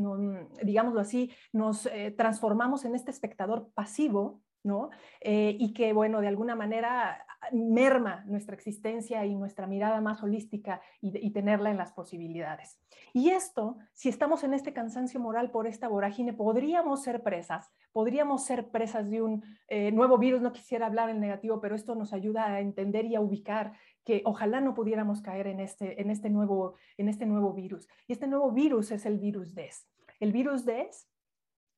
digámoslo 0.63 1.01
así, 1.01 1.33
nos 1.51 1.87
eh, 1.87 2.15
transformamos 2.17 2.85
en 2.85 2.95
este 2.95 3.11
espectador 3.11 3.71
pasivo 3.75 4.43
¿no? 4.65 4.91
Eh, 5.21 5.57
y 5.59 5.73
que, 5.73 5.93
bueno, 5.93 6.21
de 6.21 6.29
alguna 6.29 6.55
manera 6.55 7.27
merma 7.51 8.25
nuestra 8.27 8.55
existencia 8.55 9.25
y 9.27 9.35
nuestra 9.35 9.67
mirada 9.67 10.01
más 10.01 10.23
holística 10.23 10.81
y, 11.01 11.31
tenerla 11.31 11.71
en 11.71 11.77
las 11.77 11.93
posibilidades. 11.93 12.79
Y 13.13 13.31
esto, 13.31 13.79
si 13.93 14.09
estamos 14.09 14.45
en 14.45 14.55
este 14.55 14.73
cansancio 14.73 15.19
moral 15.19 15.51
por 15.51 15.67
esta 15.67 15.89
vorágine, 15.89 16.33
podríamos 16.33 17.03
ser 17.03 17.23
presas, 17.23 17.71
podríamos 17.93 18.45
ser 18.45 18.69
presas 18.69 19.11
de 19.11 19.23
un 19.23 19.43
eh, 19.69 19.91
nuevo 19.93 20.19
virus, 20.19 20.41
no 20.41 20.53
quisiera 20.53 20.87
hablar 20.87 21.11
en 21.11 21.21
negativo, 21.21 21.61
pero 21.61 21.75
esto 21.75 21.95
nos 21.95 22.13
ayuda 22.13 22.47
a 22.47 22.61
entender 22.61 23.07
y 23.07 23.17
a 23.17 23.21
ubicar 23.21 23.73
que 24.05 24.23
ojalá 24.25 24.61
no 24.61 24.75
pudiéramos 24.75 25.23
caer 25.23 25.47
en 25.47 25.61
este, 25.61 26.01
en 26.01 26.11
este, 26.11 26.31
nuevo, 26.31 26.75
en 26.97 27.09
este 27.09 27.27
nuevo 27.27 27.53
virus. 27.53 27.89
Y 28.07 28.13
este 28.13 28.27
nuevo 28.27 28.53
virus 28.53 28.91
es 28.91 29.07
el 29.07 29.19
virus 29.19 29.55
DES. 29.55 29.89
El 30.21 30.33
virus 30.33 30.65
DES 30.65 31.09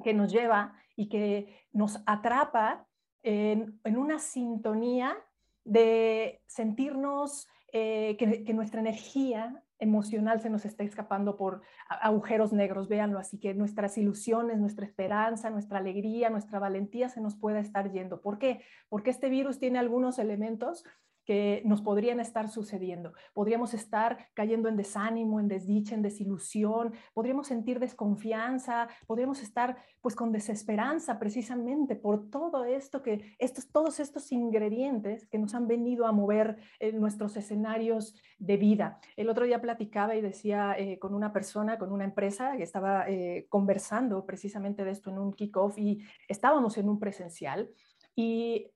que 0.03 0.15
nos 0.15 0.33
lleva 0.33 0.75
y 0.97 1.09
que 1.09 1.67
nos 1.73 2.03
atrapa 2.07 2.87
en, 3.23 3.81
una 3.85 4.19
sintonía 4.19 5.17
de 5.65 6.41
sentirnos 6.47 7.49
eh, 7.73 8.17
que, 8.19 8.55
nuestra 8.55 8.81
energía 8.81 9.63
emocional 9.81 10.41
se 10.41 10.49
nos 10.49 10.65
está 10.65 10.85
escapando 10.85 11.37
por 11.37 11.63
agujeros 11.89 12.53
negros, 12.53 12.89
véanlo 12.89 13.19
así, 13.19 13.39
que 13.41 13.53
nuestras 13.53 13.99
ilusiones, 13.99 14.61
nuestra 14.61 14.87
esperanza, 14.87 15.51
nuestra 15.51 15.79
alegría, 15.79 16.31
nuestra 16.31 16.61
valentía 16.61 17.09
se 17.09 17.21
nos 17.21 17.35
pueda 17.35 17.59
estar 17.59 17.91
yendo. 17.91 18.21
¿Por 18.21 18.39
qué? 18.39 18.63
Porque 18.89 19.11
este 19.11 19.29
virus 19.29 19.59
tiene 19.59 19.81
algunos 19.81 20.21
elementos 20.21 20.85
que 21.25 21.63
nos 21.65 21.83
podrían 21.83 22.21
estar 22.21 22.49
sucediendo. 22.49 23.13
Podríamos 23.33 23.75
estar 23.75 24.29
cayendo 24.35 24.69
en 24.69 24.77
desánimo, 24.77 25.41
en 25.41 25.49
desdicha, 25.49 25.95
en 25.95 26.03
desilusión, 26.03 26.93
podríamos 27.13 27.47
sentir 27.47 27.79
desconfianza, 27.79 28.89
podríamos 29.07 29.43
estar 29.43 29.77
pues 30.01 30.15
con 30.15 30.33
desesperanza 30.33 31.19
precisamente 31.19 31.97
por 31.97 32.31
todo 32.31 32.65
esto 32.65 33.03
que 33.03 33.35
estos 33.39 33.71
todos 33.71 34.01
estos 34.01 34.31
ingredientes 34.33 35.27
que 35.27 35.39
nos 35.39 35.55
han 35.55 35.67
venido 35.67 36.07
a 36.07 36.13
mover 36.13 36.57
en 36.79 37.01
nuestros 37.01 37.37
escenarios 37.37 38.15
de 38.39 38.57
vida. 38.57 39.01
El 39.17 39.29
otro 39.29 39.45
día 39.47 39.61
platicaba 39.61 40.15
y 40.15 40.21
decía 40.21 40.75
eh, 40.79 40.99
con 40.99 41.15
una 41.15 41.33
persona, 41.33 41.79
con 41.79 41.93
una 41.93 42.05
empresa 42.05 42.57
que 42.57 42.63
estaba 42.63 43.09
eh, 43.09 43.47
conversando 43.49 44.27
precisamente 44.27 44.85
de 44.85 44.91
esto 44.91 45.11
en 45.11 45.19
un 45.19 45.33
kickoff 45.33 45.79
y 45.79 46.03
estábamos 46.29 46.79
en 46.79 46.89
un 46.89 46.99
presencial 46.99 47.71
y 48.17 48.71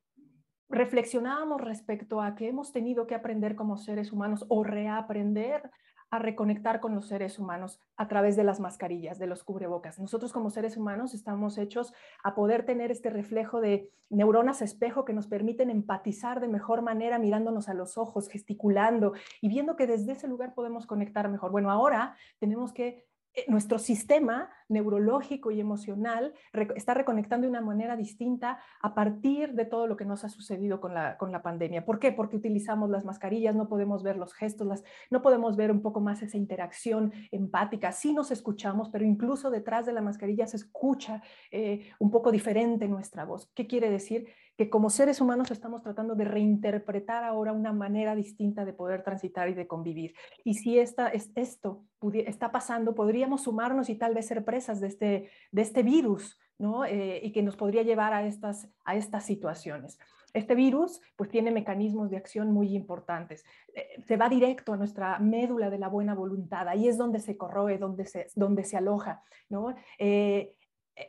reflexionábamos 0.68 1.60
respecto 1.60 2.20
a 2.20 2.34
que 2.34 2.48
hemos 2.48 2.72
tenido 2.72 3.06
que 3.06 3.14
aprender 3.14 3.54
como 3.54 3.76
seres 3.76 4.12
humanos 4.12 4.44
o 4.48 4.64
reaprender 4.64 5.70
a 6.10 6.18
reconectar 6.18 6.80
con 6.80 6.94
los 6.94 7.06
seres 7.06 7.38
humanos 7.38 7.80
a 7.96 8.08
través 8.08 8.34
de 8.36 8.44
las 8.44 8.60
mascarillas, 8.60 9.18
de 9.18 9.26
los 9.26 9.44
cubrebocas. 9.44 9.98
Nosotros 9.98 10.32
como 10.32 10.50
seres 10.50 10.76
humanos 10.76 11.12
estamos 11.12 11.58
hechos 11.58 11.92
a 12.24 12.34
poder 12.34 12.64
tener 12.64 12.90
este 12.90 13.10
reflejo 13.10 13.60
de 13.60 13.90
neuronas 14.08 14.62
espejo 14.62 15.04
que 15.04 15.12
nos 15.12 15.26
permiten 15.26 15.68
empatizar 15.68 16.40
de 16.40 16.48
mejor 16.48 16.80
manera 16.80 17.18
mirándonos 17.18 17.68
a 17.68 17.74
los 17.74 17.98
ojos, 17.98 18.28
gesticulando 18.28 19.12
y 19.42 19.48
viendo 19.48 19.76
que 19.76 19.86
desde 19.86 20.12
ese 20.12 20.28
lugar 20.28 20.54
podemos 20.54 20.86
conectar 20.86 21.28
mejor. 21.28 21.50
Bueno, 21.50 21.70
ahora 21.70 22.16
tenemos 22.38 22.72
que 22.72 23.06
eh, 23.34 23.44
nuestro 23.48 23.78
sistema 23.78 24.50
neurológico 24.68 25.50
y 25.50 25.60
emocional 25.60 26.34
está 26.76 26.94
reconectando 26.94 27.46
de 27.46 27.50
una 27.50 27.60
manera 27.60 27.96
distinta 27.96 28.58
a 28.80 28.94
partir 28.94 29.54
de 29.54 29.64
todo 29.64 29.86
lo 29.86 29.96
que 29.96 30.04
nos 30.04 30.24
ha 30.24 30.28
sucedido 30.28 30.80
con 30.80 30.94
la, 30.94 31.16
con 31.16 31.32
la 31.32 31.42
pandemia. 31.42 31.84
¿Por 31.84 31.98
qué? 31.98 32.12
Porque 32.12 32.36
utilizamos 32.36 32.90
las 32.90 33.04
mascarillas, 33.04 33.54
no 33.54 33.68
podemos 33.68 34.02
ver 34.02 34.16
los 34.16 34.34
gestos, 34.34 34.66
las, 34.66 34.84
no 35.10 35.22
podemos 35.22 35.56
ver 35.56 35.70
un 35.70 35.82
poco 35.82 36.00
más 36.00 36.22
esa 36.22 36.36
interacción 36.36 37.12
empática. 37.30 37.92
Sí 37.92 38.12
nos 38.12 38.30
escuchamos, 38.30 38.88
pero 38.90 39.04
incluso 39.04 39.50
detrás 39.50 39.86
de 39.86 39.92
la 39.92 40.02
mascarilla 40.02 40.46
se 40.46 40.56
escucha 40.56 41.22
eh, 41.50 41.90
un 41.98 42.10
poco 42.10 42.30
diferente 42.30 42.88
nuestra 42.88 43.24
voz. 43.24 43.50
¿Qué 43.54 43.66
quiere 43.66 43.90
decir? 43.90 44.28
que 44.58 44.68
como 44.68 44.90
seres 44.90 45.20
humanos 45.20 45.52
estamos 45.52 45.82
tratando 45.82 46.16
de 46.16 46.24
reinterpretar 46.24 47.22
ahora 47.22 47.52
una 47.52 47.72
manera 47.72 48.16
distinta 48.16 48.64
de 48.64 48.72
poder 48.72 49.04
transitar 49.04 49.48
y 49.48 49.54
de 49.54 49.68
convivir. 49.68 50.14
Y 50.42 50.54
si 50.54 50.80
esta, 50.80 51.06
es, 51.06 51.30
esto 51.36 51.84
está 52.26 52.50
pasando, 52.50 52.94
podríamos 52.94 53.42
sumarnos 53.42 53.88
y 53.88 53.94
tal 53.94 54.14
vez 54.14 54.26
ser 54.26 54.44
de 54.66 54.86
este, 54.86 55.30
de 55.52 55.62
este 55.62 55.82
virus, 55.82 56.38
¿no? 56.58 56.84
Eh, 56.84 57.20
y 57.22 57.32
que 57.32 57.42
nos 57.42 57.56
podría 57.56 57.82
llevar 57.82 58.12
a 58.12 58.26
estas, 58.26 58.68
a 58.84 58.96
estas 58.96 59.24
situaciones. 59.24 59.98
Este 60.34 60.54
virus 60.54 61.00
pues 61.16 61.30
tiene 61.30 61.50
mecanismos 61.50 62.10
de 62.10 62.16
acción 62.16 62.52
muy 62.52 62.74
importantes. 62.74 63.44
Eh, 63.74 64.02
se 64.06 64.16
va 64.16 64.28
directo 64.28 64.72
a 64.72 64.76
nuestra 64.76 65.18
médula 65.18 65.70
de 65.70 65.78
la 65.78 65.88
buena 65.88 66.14
voluntad, 66.14 66.68
ahí 66.68 66.88
es 66.88 66.98
donde 66.98 67.20
se 67.20 67.36
corroe, 67.36 67.78
donde 67.78 68.04
se, 68.04 68.26
donde 68.34 68.64
se 68.64 68.76
aloja. 68.76 69.22
¿no? 69.48 69.74
Eh, 69.98 70.54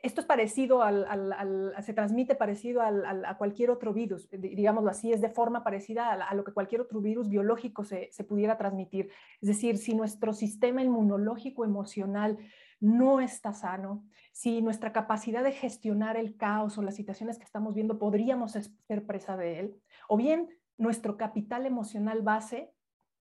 esto 0.03 0.22
es 0.22 0.27
parecido 0.27 0.84
al, 0.84 1.74
se 1.82 1.94
transmite 1.94 2.36
parecido 2.36 2.82
a 2.82 3.38
cualquier 3.38 3.72
otro 3.72 3.94
virus, 3.94 4.29
digámoslo 4.32 4.91
así, 4.91 5.12
es 5.12 5.22
de 5.22 5.29
forma 5.29 5.63
parecida 5.63 6.12
a, 6.12 6.36
lo 6.36 6.44
que 6.44 6.53
cualquier 6.53 6.82
otro 6.82 7.01
virus 7.01 7.27
biológico 7.27 7.84
se, 7.84 8.12
pudiera 8.27 8.58
transmitir. 8.58 9.10
Es 9.41 9.48
decir, 9.48 9.77
si 9.77 9.96
nuestro 9.96 10.34
sistema 10.34 10.84
inmunológico 10.84 11.65
emocional 11.65 12.38
no 12.79 13.19
está 13.19 13.53
sano, 13.53 14.05
si 14.31 14.62
nuestra 14.62 14.93
capacidad 14.93 15.43
de 15.43 15.51
gestionar 15.51 16.17
el 16.17 16.38
caos 16.38 16.77
o 16.77 16.81
las 16.81 16.95
situaciones 16.95 17.38
que 17.38 17.43
estamos 17.43 17.75
viendo 17.75 18.00
podríamos 18.00 18.53
ser 18.53 19.05
presa 19.05 19.38
de 19.38 19.59
él, 19.59 19.81
o 20.07 20.17
bien 20.17 20.50
nuestro 20.77 21.17
capital 21.17 21.65
emocional 21.65 22.21
base 22.21 22.74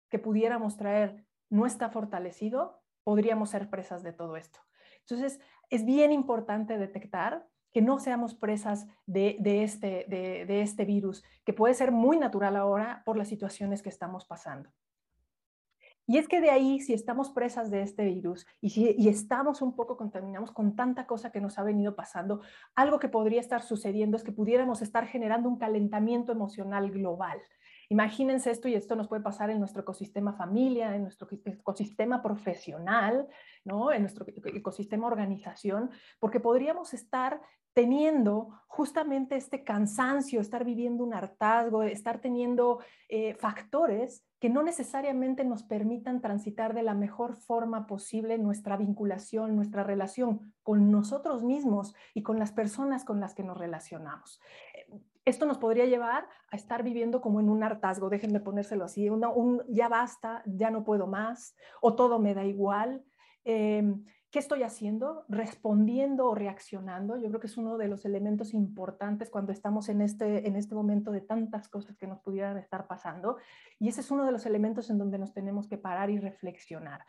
que 0.08 0.18
pudiéramos 0.18 0.76
traer 0.76 1.26
no 1.50 1.66
está 1.66 1.90
fortalecido, 1.90 2.82
podríamos 3.04 3.50
ser 3.50 3.68
presas 3.68 4.02
de 4.02 4.12
todo 4.12 4.36
esto. 4.36 4.58
Entonces, 5.00 5.38
es 5.70 5.84
bien 5.84 6.10
importante 6.12 6.78
detectar 6.78 7.46
que 7.72 7.82
no 7.82 7.98
seamos 7.98 8.34
presas 8.34 8.86
de, 9.04 9.36
este, 9.42 10.06
de, 10.08 10.62
este 10.62 10.84
virus, 10.84 11.24
que 11.44 11.52
puede 11.52 11.74
ser 11.74 11.90
muy 11.90 12.16
natural 12.16 12.56
ahora 12.56 13.02
por 13.04 13.16
las 13.16 13.28
situaciones 13.28 13.82
que 13.82 13.88
estamos 13.88 14.24
pasando. 14.24 14.70
Y 16.06 16.18
es 16.18 16.28
que 16.28 16.40
de 16.40 16.50
ahí, 16.50 16.80
si 16.80 16.92
estamos 16.92 17.30
presas 17.30 17.70
de 17.70 17.82
este 17.82 18.04
virus 18.04 18.46
y 18.60 18.70
si 18.70 18.94
y 18.98 19.08
estamos 19.08 19.62
un 19.62 19.74
poco 19.74 19.96
contaminados 19.96 20.52
con 20.52 20.76
tanta 20.76 21.06
cosa 21.06 21.32
que 21.32 21.40
nos 21.40 21.58
ha 21.58 21.62
venido 21.62 21.96
pasando, 21.96 22.42
algo 22.74 22.98
que 22.98 23.08
podría 23.08 23.40
estar 23.40 23.62
sucediendo 23.62 24.16
es 24.16 24.24
que 24.24 24.32
pudiéramos 24.32 24.82
estar 24.82 25.06
generando 25.06 25.48
un 25.48 25.58
calentamiento 25.58 26.32
emocional 26.32 26.90
global. 26.90 27.40
Imagínense 27.88 28.50
esto 28.50 28.68
y 28.68 28.74
esto 28.74 28.96
nos 28.96 29.08
puede 29.08 29.22
pasar 29.22 29.50
en 29.50 29.58
nuestro 29.58 29.82
ecosistema 29.82 30.32
familia, 30.32 30.94
en 30.94 31.02
nuestro 31.02 31.28
ecosistema 31.30 32.22
profesional, 32.22 33.28
¿no? 33.64 33.92
en 33.92 34.02
nuestro 34.02 34.26
ecosistema 34.26 35.06
organización, 35.06 35.90
porque 36.18 36.40
podríamos 36.40 36.94
estar 36.94 37.40
teniendo 37.74 38.60
justamente 38.66 39.36
este 39.36 39.62
cansancio, 39.62 40.40
estar 40.40 40.64
viviendo 40.64 41.04
un 41.04 41.14
hartazgo, 41.14 41.82
estar 41.82 42.20
teniendo 42.20 42.80
eh, 43.08 43.34
factores 43.34 44.24
que 44.40 44.48
no 44.48 44.62
necesariamente 44.62 45.44
nos 45.44 45.62
permitan 45.62 46.20
transitar 46.20 46.74
de 46.74 46.82
la 46.82 46.94
mejor 46.94 47.34
forma 47.34 47.86
posible 47.86 48.38
nuestra 48.38 48.76
vinculación, 48.76 49.56
nuestra 49.56 49.84
relación 49.84 50.54
con 50.62 50.90
nosotros 50.90 51.44
mismos 51.44 51.94
y 52.14 52.22
con 52.22 52.38
las 52.38 52.52
personas 52.52 53.04
con 53.04 53.20
las 53.20 53.34
que 53.34 53.44
nos 53.44 53.56
relacionamos 53.56 54.40
esto 55.24 55.46
nos 55.46 55.58
podría 55.58 55.86
llevar 55.86 56.28
a 56.50 56.56
estar 56.56 56.82
viviendo 56.82 57.20
como 57.20 57.40
en 57.40 57.48
un 57.48 57.62
hartazgo, 57.62 58.10
déjenme 58.10 58.40
ponérselo 58.40 58.84
así, 58.84 59.08
ya 59.68 59.88
basta, 59.88 60.42
ya 60.44 60.70
no 60.70 60.84
puedo 60.84 61.06
más, 61.06 61.56
o 61.80 61.94
todo 61.94 62.18
me 62.18 62.34
da 62.34 62.44
igual. 62.44 63.02
Em, 63.44 64.04
¿Qué 64.34 64.40
estoy 64.40 64.64
haciendo? 64.64 65.24
Respondiendo 65.28 66.26
o 66.26 66.34
reaccionando. 66.34 67.16
Yo 67.16 67.28
creo 67.28 67.38
que 67.38 67.46
es 67.46 67.56
uno 67.56 67.78
de 67.78 67.86
los 67.86 68.04
elementos 68.04 68.52
importantes 68.52 69.30
cuando 69.30 69.52
estamos 69.52 69.88
en 69.88 70.00
este, 70.00 70.48
en 70.48 70.56
este 70.56 70.74
momento 70.74 71.12
de 71.12 71.20
tantas 71.20 71.68
cosas 71.68 71.96
que 71.96 72.08
nos 72.08 72.18
pudieran 72.18 72.58
estar 72.58 72.88
pasando. 72.88 73.36
Y 73.78 73.86
ese 73.86 74.00
es 74.00 74.10
uno 74.10 74.26
de 74.26 74.32
los 74.32 74.44
elementos 74.44 74.90
en 74.90 74.98
donde 74.98 75.18
nos 75.18 75.32
tenemos 75.34 75.68
que 75.68 75.78
parar 75.78 76.10
y 76.10 76.18
reflexionar. 76.18 77.04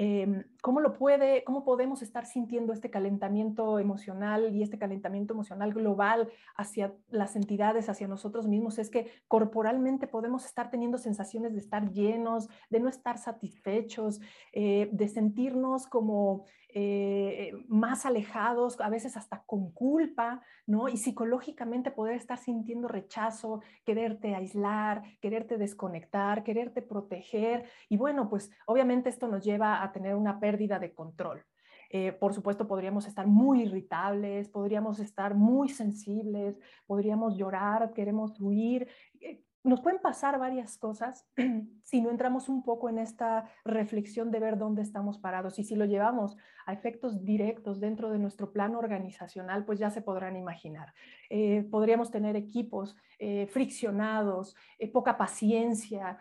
Em, 0.00 0.44
¿cómo, 0.62 0.78
lo 0.78 0.92
puede, 0.92 1.42
¿Cómo 1.42 1.64
podemos 1.64 2.02
estar 2.02 2.24
sintiendo 2.24 2.72
este 2.72 2.88
calentamiento 2.88 3.80
emocional 3.80 4.54
y 4.54 4.62
este 4.62 4.78
calentamiento 4.78 5.34
emocional 5.34 5.74
global 5.74 6.28
hacia 6.56 6.94
las 7.10 7.34
entidades, 7.34 7.88
hacia 7.88 8.06
nosotros 8.06 8.46
mismos? 8.46 8.78
Es 8.78 8.90
que 8.90 9.10
corporalmente 9.26 10.06
podemos 10.06 10.44
estar 10.44 10.70
teniendo 10.70 10.98
sensaciones 10.98 11.52
de 11.54 11.58
estar 11.58 11.90
llenos, 11.90 12.48
de 12.70 12.78
no 12.78 12.88
estar 12.88 13.18
satisfechos, 13.18 14.20
eh, 14.52 14.88
de 14.92 15.08
sentirnos 15.08 15.88
como 15.88 16.44
eh, 16.70 17.52
más 17.68 18.04
alejados, 18.04 18.80
a 18.80 18.90
veces 18.90 19.16
hasta 19.16 19.42
con 19.44 19.72
culpa, 19.72 20.42
¿no? 20.66 20.88
Y 20.88 20.96
psicológicamente 20.96 21.90
poder 21.90 22.16
estar 22.16 22.38
sintiendo 22.38 22.88
rechazo, 22.88 23.62
quererte 23.84 24.34
aislar, 24.34 25.02
quererte 25.20 25.56
desconectar, 25.56 26.44
quererte 26.44 26.82
proteger. 26.82 27.64
Y 27.88 27.96
bueno, 27.96 28.28
pues 28.28 28.50
obviamente 28.66 29.08
esto 29.08 29.28
nos 29.28 29.44
lleva 29.44 29.82
a 29.82 29.92
tener 29.92 30.14
una 30.14 30.40
pérdida 30.40 30.78
de 30.78 30.92
control. 30.92 31.44
Eh, 31.90 32.12
por 32.12 32.34
supuesto, 32.34 32.68
podríamos 32.68 33.06
estar 33.06 33.26
muy 33.26 33.62
irritables, 33.62 34.48
podríamos 34.48 35.00
estar 35.00 35.34
muy 35.34 35.70
sensibles, 35.70 36.58
podríamos 36.86 37.36
llorar, 37.36 37.92
queremos 37.94 38.38
huir. 38.40 38.88
Eh, 39.20 39.42
nos 39.68 39.82
pueden 39.82 40.00
pasar 40.00 40.38
varias 40.38 40.78
cosas 40.78 41.26
si 41.82 42.00
no 42.00 42.10
entramos 42.10 42.48
un 42.48 42.62
poco 42.62 42.88
en 42.88 42.98
esta 42.98 43.44
reflexión 43.64 44.30
de 44.30 44.40
ver 44.40 44.56
dónde 44.56 44.82
estamos 44.82 45.18
parados 45.18 45.58
y 45.58 45.64
si 45.64 45.76
lo 45.76 45.84
llevamos 45.84 46.36
a 46.66 46.72
efectos 46.72 47.24
directos 47.24 47.80
dentro 47.80 48.10
de 48.10 48.18
nuestro 48.18 48.52
plano 48.52 48.78
organizacional, 48.78 49.64
pues 49.64 49.78
ya 49.78 49.90
se 49.90 50.02
podrán 50.02 50.36
imaginar. 50.36 50.92
Eh, 51.30 51.66
podríamos 51.70 52.10
tener 52.10 52.36
equipos 52.36 52.96
eh, 53.18 53.46
friccionados, 53.46 54.54
eh, 54.78 54.88
poca 54.90 55.16
paciencia, 55.16 56.18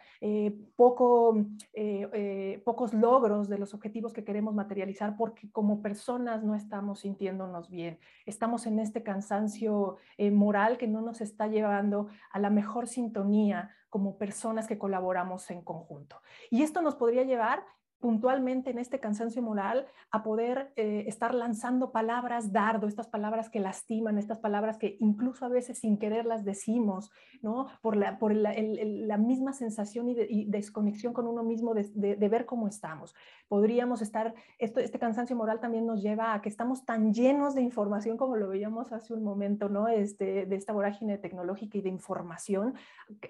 poco, 0.76 1.46
pocos 2.66 2.94
logros 2.94 3.50
de 3.50 3.58
los 3.58 3.74
objetivos 3.74 4.14
que 4.14 4.24
queremos 4.24 4.56
materializar 4.56 5.16
porque 5.16 5.50
como 5.52 5.82
personas 5.82 6.44
no 6.44 6.56
estamos 6.56 7.02
sintiéndonos 7.02 7.70
bien. 7.70 8.00
Estamos 8.26 8.66
en 8.66 8.80
este 8.80 9.04
cansancio 9.04 9.98
moral 10.32 10.78
que 10.78 10.88
no 10.88 11.02
nos 11.02 11.22
está 11.22 11.48
llevando 11.48 12.08
a 12.32 12.40
la 12.40 12.50
mejor 12.50 12.88
sintonía 12.88 13.37
como 13.90 14.18
personas 14.18 14.68
que 14.68 14.78
colaboramos 14.78 15.50
en 15.50 15.62
conjunto. 15.62 16.22
Y 16.50 16.64
esto 16.64 16.82
nos 16.82 16.96
podría 16.96 17.24
llevar 17.24 17.64
puntualmente 18.00 18.70
en 18.70 18.78
este 18.78 19.00
cansancio 19.00 19.42
moral 19.42 19.88
a 20.12 20.24
poder 20.24 20.72
eh, 20.76 21.06
estar 21.08 21.34
lanzando 21.34 21.92
palabras 21.92 22.52
dardo, 22.52 22.88
estas 22.88 23.08
palabras 23.08 23.50
que 23.50 23.60
lastiman, 23.60 24.18
estas 24.18 24.40
palabras 24.40 24.78
que 24.78 24.98
incluso 25.00 25.46
a 25.46 25.50
veces 25.50 25.80
sin 25.80 25.98
querer 25.98 26.26
las 26.26 26.46
decimos, 26.46 27.12
¿no? 27.42 27.68
Por 27.82 27.96
la, 27.96 28.20
por 28.20 28.36
la, 28.36 28.54
la 28.58 29.18
misma 29.18 29.54
sensación 29.54 30.10
y, 30.10 30.14
de, 30.14 30.46
desconexión 30.48 31.14
con 31.14 31.28
uno 31.28 31.44
mismo 31.44 31.74
de, 31.74 32.30
ver 32.30 32.46
cómo 32.46 32.68
estamos. 32.68 33.16
Podríamos 33.48 34.02
estar, 34.02 34.36
este 34.60 35.00
cansancio 35.00 35.36
moral 35.36 35.60
también 35.60 35.86
nos 35.86 36.02
lleva 36.02 36.34
a 36.34 36.42
que 36.42 36.50
estamos 36.50 36.86
tan 36.86 37.14
llenos 37.14 37.56
de 37.56 37.62
información 37.62 38.18
como 38.18 38.36
lo 38.36 38.50
veíamos 38.50 38.92
hace 38.92 39.14
un 39.14 39.24
momento, 39.24 39.70
¿no? 39.70 39.88
Este, 39.88 40.46
de 40.46 40.56
esta 40.56 40.74
vorágine 40.74 41.18
tecnológica 41.18 41.78
y 41.78 41.82
de 41.82 41.90
información, 41.90 42.76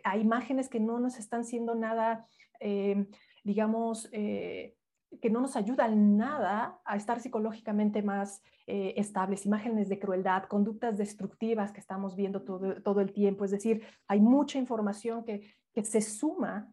a 0.03 0.17
imágenes 0.17 0.67
que 0.67 0.79
no 0.79 0.99
nos 0.99 1.19
están 1.19 1.45
siendo 1.45 1.73
nada... 1.73 2.25
Eh, 2.59 3.07
digamos, 3.43 4.09
eh, 4.11 4.75
que 5.21 5.29
no 5.29 5.39
nos 5.39 5.55
ayudan 5.55 6.17
nada 6.17 6.81
a 6.85 6.95
estar 6.95 7.19
psicológicamente 7.19 8.01
más 8.01 8.41
eh, 8.65 8.93
estables, 8.97 9.45
imágenes 9.45 9.89
de 9.89 9.99
crueldad, 9.99 10.43
conductas 10.43 10.97
destructivas 10.97 11.71
que 11.71 11.79
estamos 11.79 12.15
viendo 12.15 12.41
todo, 12.41 12.81
todo 12.81 13.01
el 13.01 13.13
tiempo. 13.13 13.45
Es 13.45 13.51
decir, 13.51 13.83
hay 14.07 14.19
mucha 14.19 14.59
información 14.59 15.23
que, 15.23 15.55
que 15.73 15.83
se 15.83 16.01
suma 16.01 16.69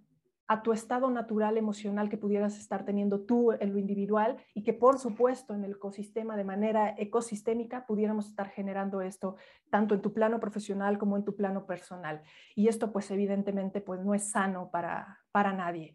a 0.46 0.62
tu 0.62 0.72
estado 0.72 1.10
natural 1.10 1.56
emocional 1.56 2.10
que 2.10 2.18
pudieras 2.18 2.58
estar 2.58 2.84
teniendo 2.84 3.20
tú 3.20 3.52
en 3.52 3.72
lo 3.72 3.78
individual 3.78 4.36
y 4.52 4.62
que 4.62 4.74
por 4.74 4.98
supuesto 4.98 5.54
en 5.54 5.64
el 5.64 5.72
ecosistema 5.72 6.36
de 6.36 6.44
manera 6.44 6.94
ecosistémica 6.98 7.86
pudiéramos 7.86 8.28
estar 8.28 8.50
generando 8.50 9.00
esto 9.00 9.36
tanto 9.70 9.94
en 9.94 10.02
tu 10.02 10.12
plano 10.12 10.40
profesional 10.40 10.98
como 10.98 11.16
en 11.16 11.24
tu 11.24 11.34
plano 11.34 11.64
personal. 11.64 12.22
Y 12.54 12.68
esto 12.68 12.92
pues 12.92 13.10
evidentemente 13.10 13.80
pues 13.80 14.04
no 14.04 14.14
es 14.14 14.30
sano 14.30 14.70
para, 14.70 15.20
para 15.32 15.52
nadie. 15.54 15.94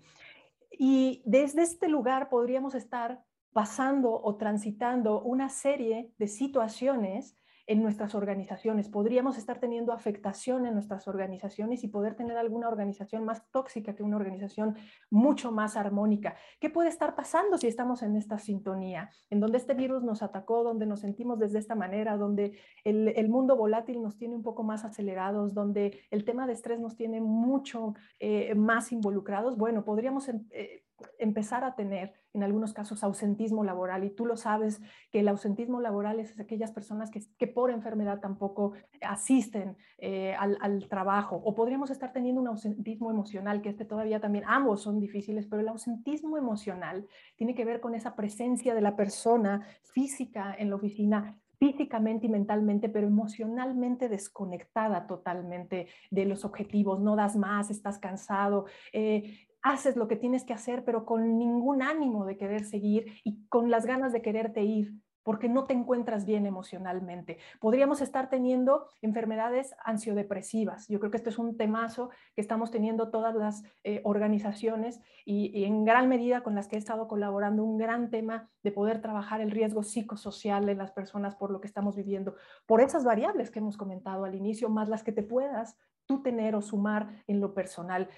Y 0.72 1.22
desde 1.26 1.64
este 1.64 1.88
lugar 1.88 2.30
podríamos 2.30 2.76
estar 2.76 3.24
pasando 3.52 4.12
o 4.12 4.38
transitando 4.38 5.22
una 5.22 5.50
serie 5.50 6.14
de 6.18 6.28
situaciones 6.28 7.36
en 7.70 7.84
nuestras 7.84 8.16
organizaciones. 8.16 8.90
Podríamos 8.90 9.38
estar 9.38 9.60
teniendo 9.60 9.94
afectación 9.94 10.66
en 10.66 10.74
nuestras 10.74 11.08
organizaciones 11.08 11.84
y 11.84 11.88
poder 11.88 12.16
tener 12.16 12.36
alguna 12.36 12.68
organización 12.68 13.24
más 13.26 13.48
tóxica 13.52 13.96
que 13.96 14.02
una 14.02 14.16
organización 14.16 14.76
mucho 15.12 15.52
más 15.52 15.78
armónica. 15.78 16.36
¿Qué 16.60 16.72
puede 16.72 16.90
estar 16.90 17.16
pasando 17.16 17.60
si 17.60 17.68
estamos 17.68 18.02
en 18.02 18.16
esta 18.16 18.40
sintonía, 18.40 19.12
en 19.30 19.40
donde 19.40 19.60
este 19.60 19.76
virus 19.76 20.04
nos 20.04 20.24
atacó, 20.24 20.64
donde 20.64 20.88
nos 20.88 21.02
sentimos 21.02 21.38
desde 21.38 21.60
esta 21.60 21.76
manera, 21.76 22.18
donde 22.18 22.58
el, 22.84 23.30
mundo 23.30 23.56
volátil 23.56 24.02
nos 24.02 24.18
tiene 24.18 24.34
un 24.34 24.42
poco 24.42 24.64
más 24.64 24.84
acelerados, 24.84 25.54
donde 25.54 26.00
el 26.10 26.26
tema 26.26 26.48
de 26.48 26.54
estrés 26.54 26.80
nos 26.80 26.96
tiene 26.96 27.22
mucho 27.22 27.94
eh, 28.20 28.56
más 28.56 28.92
involucrados? 28.92 29.58
Bueno, 29.58 29.86
podríamos... 29.86 30.28
Eh, 30.28 30.86
empezar 31.18 31.64
a 31.64 31.76
tener 31.76 32.14
en 32.34 32.44
algunos 32.44 32.74
casos 32.74 33.04
ausentismo 33.04 33.64
laboral 33.64 34.04
y 34.04 34.12
tú 34.12 34.26
lo 34.26 34.38
sabes 34.38 34.82
que 35.12 35.22
el 35.22 35.28
ausentismo 35.28 35.82
laboral 35.82 36.20
es 36.20 36.40
aquellas 36.40 36.72
personas 36.72 37.10
que, 37.10 37.22
que 37.38 37.48
por 37.48 37.72
enfermedad 37.72 38.20
tampoco 38.20 38.74
asisten 39.02 39.78
eh, 39.98 40.36
al, 40.38 40.58
al, 40.62 40.88
trabajo. 40.88 41.42
O 41.44 41.56
podríamos 41.56 41.90
estar 41.90 42.14
teniendo 42.14 42.42
un 42.42 42.48
ausentismo 42.48 43.10
emocional 43.10 43.62
que 43.62 43.70
este 43.70 43.86
todavía 43.86 44.20
también 44.20 44.46
ambos 44.48 44.82
son 44.82 45.00
difíciles 45.00 45.48
pero 45.48 45.62
el 45.62 45.68
ausentismo 45.70 46.38
emocional 46.38 47.08
tiene 47.36 47.56
que 47.56 47.66
ver 47.66 47.80
con 47.80 47.96
esa 47.96 48.16
presencia 48.16 48.76
de 48.76 48.82
la 48.82 48.96
persona 48.96 49.66
física 49.82 50.56
en 50.58 50.70
la 50.70 50.76
oficina 50.76 51.40
físicamente 51.60 52.26
y 52.28 52.30
mentalmente, 52.30 52.88
pero 52.88 53.08
emocionalmente 53.08 54.08
desconectada 54.08 55.06
totalmente 55.08 55.88
de 56.10 56.26
los 56.26 56.46
objetivos, 56.46 57.02
no 57.02 57.18
das 57.18 57.36
más, 57.36 57.70
estás 57.70 58.00
cansado, 58.00 58.66
eh, 58.94 59.49
haces 59.62 59.96
lo 59.96 60.08
que 60.08 60.16
tienes 60.16 60.44
que 60.44 60.54
hacer, 60.54 60.84
pero 60.84 61.06
con 61.06 61.38
ningún 61.38 61.82
ánimo 61.82 62.26
de 62.26 62.38
querer 62.38 62.64
seguir 62.66 63.20
y 63.24 63.46
con 63.48 63.70
las 63.70 63.86
ganas 63.86 64.14
de 64.14 64.22
quererte 64.22 64.64
ir 64.64 64.94
porque 65.30 65.48
no 65.48 65.66
te 65.66 65.74
encuentras 65.74 66.26
bien 66.26 66.48
emocionalmente. 66.48 67.38
Podríamos 67.60 68.02
estar 68.02 68.32
teniendo 68.32 68.88
enfermedades 69.04 69.76
ansiodepresivas. 69.84 70.88
Yo 70.88 71.00
creo 71.00 71.12
que 71.12 71.18
esto 71.18 71.30
es 71.30 71.38
un 71.38 71.56
temazo 71.56 72.10
que 72.34 72.42
estamos 72.42 72.72
teniendo 72.72 73.12
todas 73.12 73.36
las 73.36 73.64
eh, 73.84 74.02
organizaciones 74.06 75.00
y, 75.26 75.52
y, 75.56 75.66
en 75.66 75.86
gran 75.86 76.10
medida 76.10 76.42
con 76.42 76.56
las 76.56 76.68
que 76.68 76.78
he 76.78 76.80
estado 76.80 77.08
colaborando, 77.08 77.64
un 77.64 77.78
gran 77.78 78.10
tema 78.10 78.50
de 78.64 78.72
poder 78.72 79.02
trabajar 79.02 79.40
el 79.42 79.52
riesgo 79.52 79.84
psicosocial 79.84 80.68
en 80.68 80.80
las 80.80 80.92
personas 80.92 81.36
por 81.36 81.52
lo 81.52 81.62
que 81.62 81.68
estamos 81.68 81.96
viviendo, 81.96 82.36
por 82.66 82.82
esas 82.82 83.04
variables 83.04 83.52
que 83.52 83.60
hemos 83.60 83.78
comentado 83.78 84.26
al 84.26 84.34
inicio, 84.34 84.68
más 84.70 84.90
las 84.90 85.04
que 85.04 85.12
te 85.12 85.22
puedas 85.22 85.78
tú 86.10 86.24
tener 86.24 86.56
o 86.56 86.62
sumar 86.64 87.24
en 87.28 87.40
lo 87.40 87.54
personal. 87.54 88.10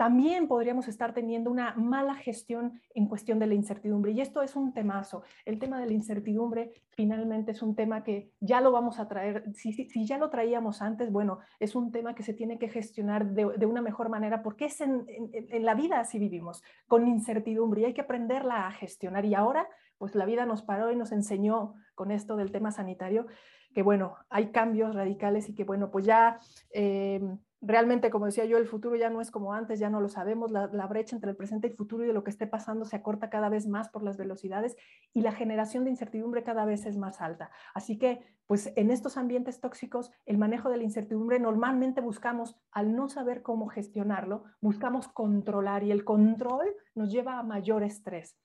También 0.00 0.48
podríamos 0.48 0.88
estar 0.88 1.12
teniendo 1.12 1.50
una 1.50 1.74
mala 1.74 2.14
gestión 2.14 2.80
en 2.94 3.06
cuestión 3.06 3.38
de 3.38 3.46
la 3.46 3.52
incertidumbre. 3.52 4.12
Y 4.12 4.22
esto 4.22 4.40
es 4.40 4.56
un 4.56 4.72
temazo. 4.72 5.24
El 5.44 5.58
tema 5.58 5.78
de 5.78 5.84
la 5.84 5.92
incertidumbre 5.92 6.72
finalmente 6.88 7.50
es 7.50 7.60
un 7.60 7.74
tema 7.74 8.02
que 8.02 8.32
ya 8.40 8.62
lo 8.62 8.72
vamos 8.72 8.98
a 8.98 9.08
traer. 9.08 9.44
Si, 9.52 9.74
si, 9.74 10.06
ya 10.06 10.16
lo 10.16 10.30
traíamos 10.30 10.80
antes, 10.80 11.12
bueno, 11.12 11.40
es 11.58 11.74
un 11.74 11.92
tema 11.92 12.14
que 12.14 12.22
se 12.22 12.32
tiene 12.32 12.58
que 12.58 12.70
gestionar 12.70 13.26
de, 13.26 13.46
de 13.58 13.66
una 13.66 13.82
mejor 13.82 14.08
manera 14.08 14.42
porque 14.42 14.64
es 14.64 14.80
en, 14.80 15.04
en, 15.06 15.64
la 15.66 15.74
vida 15.74 16.00
así 16.00 16.18
vivimos, 16.18 16.62
con 16.88 17.06
incertidumbre 17.06 17.82
y 17.82 17.84
hay 17.84 17.92
que 17.92 18.00
aprenderla 18.00 18.68
a 18.68 18.72
gestionar. 18.72 19.26
Y 19.26 19.34
ahora, 19.34 19.68
pues 19.98 20.14
la 20.14 20.24
vida 20.24 20.46
nos 20.46 20.62
paró 20.62 20.90
y 20.90 20.96
nos 20.96 21.12
enseñó 21.12 21.74
con 21.94 22.10
esto 22.10 22.36
del 22.36 22.52
tema 22.52 22.70
sanitario 22.70 23.26
que, 23.74 23.82
bueno, 23.82 24.16
hay 24.30 24.50
cambios 24.50 24.94
radicales 24.94 25.50
y 25.50 25.54
que, 25.54 25.64
bueno, 25.64 25.90
pues 25.90 26.06
ya... 26.06 26.38
Eh, 26.72 27.20
realmente, 27.60 28.10
como 28.10 28.26
decía 28.26 28.44
yo, 28.44 28.56
el 28.56 28.66
futuro 28.66 28.96
ya 28.96 29.10
no 29.10 29.20
es 29.20 29.30
como 29.30 29.52
antes, 29.52 29.78
ya 29.78 29.90
no 29.90 30.00
lo 30.00 30.08
sabemos, 30.08 30.50
la, 30.50 30.66
brecha 30.86 31.14
entre 31.14 31.30
el 31.30 31.36
presente 31.36 31.68
y 31.68 31.76
futuro 31.76 32.04
y 32.04 32.06
de 32.06 32.12
lo 32.12 32.24
que 32.24 32.30
esté 32.30 32.46
pasando 32.46 32.84
se 32.84 32.96
acorta 32.96 33.30
cada 33.30 33.48
vez 33.48 33.66
más 33.66 33.88
por 33.88 34.02
las 34.02 34.16
velocidades 34.16 34.76
y 35.12 35.20
la 35.20 35.32
generación 35.32 35.84
de 35.84 35.90
incertidumbre 35.90 36.42
cada 36.42 36.64
vez 36.64 36.86
es 36.86 36.96
más 36.96 37.20
alta. 37.20 37.50
Así 37.74 37.98
que, 37.98 38.20
pues 38.46 38.72
en 38.76 38.90
estos 38.90 39.16
ambientes 39.16 39.60
tóxicos, 39.60 40.10
el 40.26 40.38
manejo 40.38 40.70
de 40.70 40.78
la 40.78 40.84
incertidumbre 40.84 41.38
normalmente 41.38 42.00
buscamos, 42.00 42.56
al 42.72 42.96
no 42.96 43.08
saber 43.08 43.42
cómo 43.42 43.68
gestionarlo, 43.68 44.44
buscamos 44.60 45.08
controlar 45.08 45.84
y 45.84 45.90
el 45.90 46.04
control 46.04 46.74
nos 46.94 47.12
lleva 47.12 47.38
a 47.38 47.42
mayor 47.42 47.82
estrés. 47.82 48.36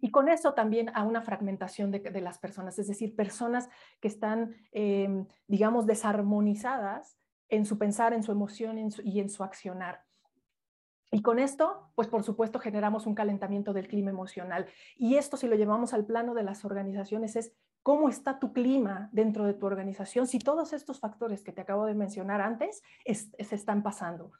Y 0.00 0.10
con 0.10 0.28
eso 0.28 0.52
también 0.52 0.90
a 0.94 1.04
una 1.04 1.22
fragmentación 1.22 1.92
de, 1.92 2.20
las 2.20 2.38
personas, 2.38 2.76
es 2.80 2.88
decir, 2.88 3.14
personas 3.14 3.70
que 4.00 4.08
están, 4.08 4.56
eh, 4.72 5.24
digamos, 5.46 5.86
desarmonizadas 5.86 7.21
en 7.52 7.66
su 7.66 7.78
pensar, 7.78 8.14
en 8.14 8.22
su 8.22 8.32
emoción 8.32 8.78
y 9.04 9.20
en 9.20 9.28
su 9.28 9.44
accionar. 9.44 10.04
Y 11.10 11.20
con 11.20 11.38
esto, 11.38 11.90
pues 11.94 12.08
por 12.08 12.22
supuesto 12.22 12.58
generamos 12.58 13.06
un 13.06 13.14
calentamiento 13.14 13.74
del 13.74 13.86
clima 13.86 14.10
emocional. 14.10 14.66
Y 14.96 15.16
esto 15.16 15.36
si 15.36 15.46
lo 15.46 15.54
llevamos 15.54 15.92
al 15.92 16.06
plano 16.06 16.32
de 16.32 16.42
las 16.42 16.64
organizaciones 16.64 17.36
es 17.36 17.52
cómo 17.82 18.08
está 18.08 18.38
tu 18.38 18.54
clima 18.54 19.10
dentro 19.12 19.44
de 19.44 19.52
tu 19.52 19.66
organización 19.66 20.26
si 20.26 20.38
todos 20.38 20.72
estos 20.72 21.00
factores 21.00 21.42
que 21.42 21.52
te 21.52 21.60
acabo 21.60 21.84
de 21.84 21.94
mencionar 21.94 22.40
antes 22.40 22.82
es, 23.04 23.30
se 23.38 23.54
están 23.54 23.82
pasando. 23.82 24.32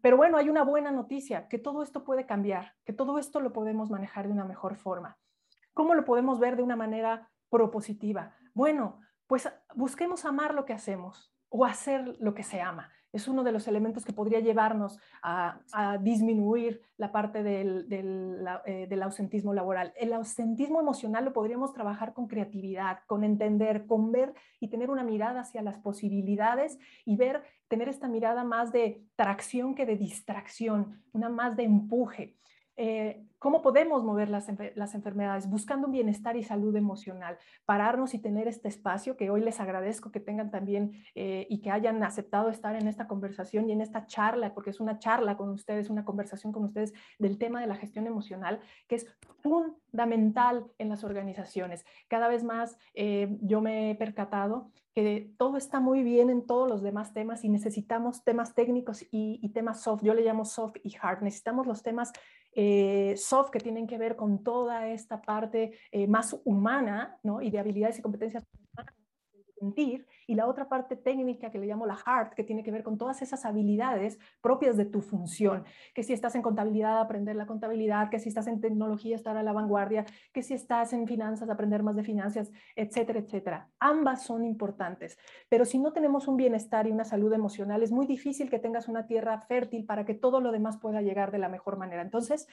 Pero 0.00 0.16
bueno, 0.16 0.36
hay 0.36 0.48
una 0.48 0.64
buena 0.64 0.90
noticia, 0.90 1.46
que 1.46 1.58
todo 1.58 1.84
esto 1.84 2.02
puede 2.02 2.26
cambiar, 2.26 2.74
que 2.84 2.92
todo 2.92 3.20
esto 3.20 3.38
lo 3.38 3.52
podemos 3.52 3.88
manejar 3.88 4.26
de 4.26 4.32
una 4.32 4.44
mejor 4.44 4.74
forma. 4.74 5.16
¿Cómo 5.74 5.94
lo 5.94 6.04
podemos 6.04 6.40
ver 6.40 6.56
de 6.56 6.64
una 6.64 6.74
manera 6.74 7.30
propositiva? 7.48 8.34
Bueno, 8.54 8.98
pues 9.28 9.48
busquemos 9.76 10.24
amar 10.24 10.52
lo 10.54 10.64
que 10.64 10.72
hacemos, 10.72 11.32
o 11.52 11.64
hacer 11.66 12.16
lo 12.18 12.34
que 12.34 12.42
se 12.42 12.60
ama. 12.60 12.90
Es 13.12 13.28
uno 13.28 13.44
de 13.44 13.52
los 13.52 13.68
elementos 13.68 14.06
que 14.06 14.14
podría 14.14 14.40
llevarnos 14.40 14.98
a, 15.22 15.60
disminuir 16.00 16.80
la 16.96 17.12
parte 17.12 17.42
del, 17.42 17.86
eh, 18.64 18.86
del, 18.88 19.02
ausentismo 19.02 19.52
laboral. 19.52 19.92
El 19.96 20.14
ausentismo 20.14 20.80
emocional 20.80 21.26
lo 21.26 21.34
podríamos 21.34 21.74
trabajar 21.74 22.14
con 22.14 22.26
creatividad, 22.26 23.00
con 23.06 23.22
entender, 23.22 23.86
con 23.86 24.12
ver 24.12 24.32
y 24.60 24.68
tener 24.68 24.90
una 24.90 25.04
mirada 25.04 25.40
hacia 25.40 25.60
las 25.60 25.78
posibilidades 25.78 26.78
y 27.04 27.16
ver, 27.16 27.42
tener 27.68 27.90
esta 27.90 28.08
mirada 28.08 28.44
más 28.44 28.72
de 28.72 29.04
tracción 29.14 29.74
que 29.74 29.84
de 29.84 29.96
distracción, 29.98 31.02
una 31.12 31.28
más 31.28 31.54
de 31.54 31.64
empuje. 31.64 32.38
Eh, 32.76 33.26
¿Cómo 33.38 33.60
podemos 33.60 34.04
mover 34.04 34.28
las, 34.28 34.46
las, 34.76 34.94
enfermedades? 34.94 35.50
Buscando 35.50 35.88
un 35.88 35.92
bienestar 35.92 36.36
y 36.36 36.44
salud 36.44 36.76
emocional, 36.76 37.38
pararnos 37.64 38.14
y 38.14 38.20
tener 38.20 38.46
este 38.46 38.68
espacio 38.68 39.16
que 39.16 39.30
hoy 39.30 39.40
les 39.40 39.58
agradezco 39.58 40.12
que 40.12 40.20
tengan 40.20 40.52
también 40.52 40.92
eh, 41.16 41.48
y 41.50 41.60
que 41.60 41.72
hayan 41.72 42.00
aceptado 42.04 42.50
estar 42.50 42.76
en 42.76 42.86
esta 42.86 43.08
conversación 43.08 43.68
y 43.68 43.72
en 43.72 43.80
esta 43.80 44.06
charla, 44.06 44.54
porque 44.54 44.70
es 44.70 44.78
una 44.78 45.00
charla 45.00 45.36
con 45.36 45.48
ustedes, 45.48 45.90
una 45.90 46.04
conversación 46.04 46.52
con 46.52 46.62
ustedes 46.62 46.94
del 47.18 47.36
tema 47.36 47.60
de 47.60 47.66
la 47.66 47.74
gestión 47.74 48.06
emocional, 48.06 48.60
que 48.86 48.94
es 48.94 49.06
fundamental 49.40 50.64
en 50.78 50.88
las 50.88 51.02
organizaciones. 51.02 51.84
Cada 52.06 52.28
vez 52.28 52.44
más 52.44 52.78
eh, 52.94 53.38
yo 53.40 53.60
me 53.60 53.90
he 53.90 53.94
percatado 53.96 54.70
que 54.94 55.32
todo 55.38 55.56
está 55.56 55.80
muy 55.80 56.02
bien 56.02 56.28
en 56.28 56.46
todos 56.46 56.68
los 56.68 56.82
demás 56.82 57.14
temas 57.14 57.44
y 57.44 57.48
necesitamos 57.48 58.24
temas 58.24 58.54
técnicos 58.54 59.02
y, 59.10 59.40
y 59.42 59.48
temas 59.48 59.82
soft. 59.82 60.02
Yo 60.04 60.12
le 60.12 60.22
llamo 60.22 60.44
soft 60.44 60.76
y 60.84 60.94
hard. 61.00 61.22
Necesitamos 61.22 61.66
los 61.66 61.82
temas 61.82 62.12
eh, 62.54 63.14
soft 63.16 63.50
que 63.50 63.60
tienen 63.60 63.86
que 63.86 63.98
ver 63.98 64.16
con 64.16 64.42
toda 64.42 64.88
esta 64.88 65.22
parte 65.22 65.78
eh, 65.90 66.06
más 66.06 66.36
humana 66.44 67.18
¿no? 67.22 67.40
y 67.40 67.50
de 67.50 67.58
habilidades 67.58 67.98
y 67.98 68.02
competencias 68.02 68.44
y 70.26 70.34
la 70.34 70.46
otra 70.46 70.68
parte 70.68 70.96
técnica 70.96 71.50
que 71.50 71.58
le 71.58 71.66
llamo 71.66 71.86
la 71.86 71.96
heart, 71.96 72.34
que 72.34 72.42
tiene 72.42 72.62
que 72.62 72.72
ver 72.72 72.82
con 72.82 72.98
todas 72.98 73.22
esas 73.22 73.44
habilidades 73.44 74.18
propias 74.40 74.76
de 74.76 74.84
tu 74.84 75.00
función, 75.00 75.64
que 75.94 76.02
si 76.02 76.12
estás 76.12 76.34
en 76.34 76.42
contabilidad, 76.42 77.00
aprender 77.00 77.36
la 77.36 77.46
contabilidad, 77.46 78.10
que 78.10 78.18
si 78.18 78.28
estás 78.28 78.48
en 78.48 78.60
tecnología, 78.60 79.14
estar 79.14 79.36
a 79.36 79.42
la 79.42 79.52
vanguardia, 79.52 80.04
que 80.32 80.42
si 80.42 80.54
estás 80.54 80.92
en 80.92 81.06
finanzas, 81.06 81.48
aprender 81.48 81.82
más 81.82 81.96
de 81.96 82.02
finanzas, 82.02 82.50
etcétera, 82.74 83.20
etcétera. 83.20 83.70
Ambas 83.78 84.24
son 84.24 84.44
importantes, 84.44 85.18
pero 85.48 85.64
si 85.64 85.78
no 85.78 85.92
tenemos 85.92 86.26
un 86.26 86.36
bienestar 86.36 86.86
y 86.86 86.90
una 86.90 87.04
salud 87.04 87.32
emocional, 87.32 87.82
es 87.82 87.92
muy 87.92 88.06
difícil 88.06 88.50
que 88.50 88.58
tengas 88.58 88.88
una 88.88 89.06
tierra 89.06 89.40
fértil 89.42 89.84
para 89.84 90.04
que 90.04 90.14
todo 90.14 90.40
lo 90.40 90.50
demás 90.50 90.78
pueda 90.78 91.02
llegar 91.02 91.30
de 91.30 91.38
la 91.38 91.48
mejor 91.48 91.76
manera. 91.76 92.02
Entonces, 92.02 92.48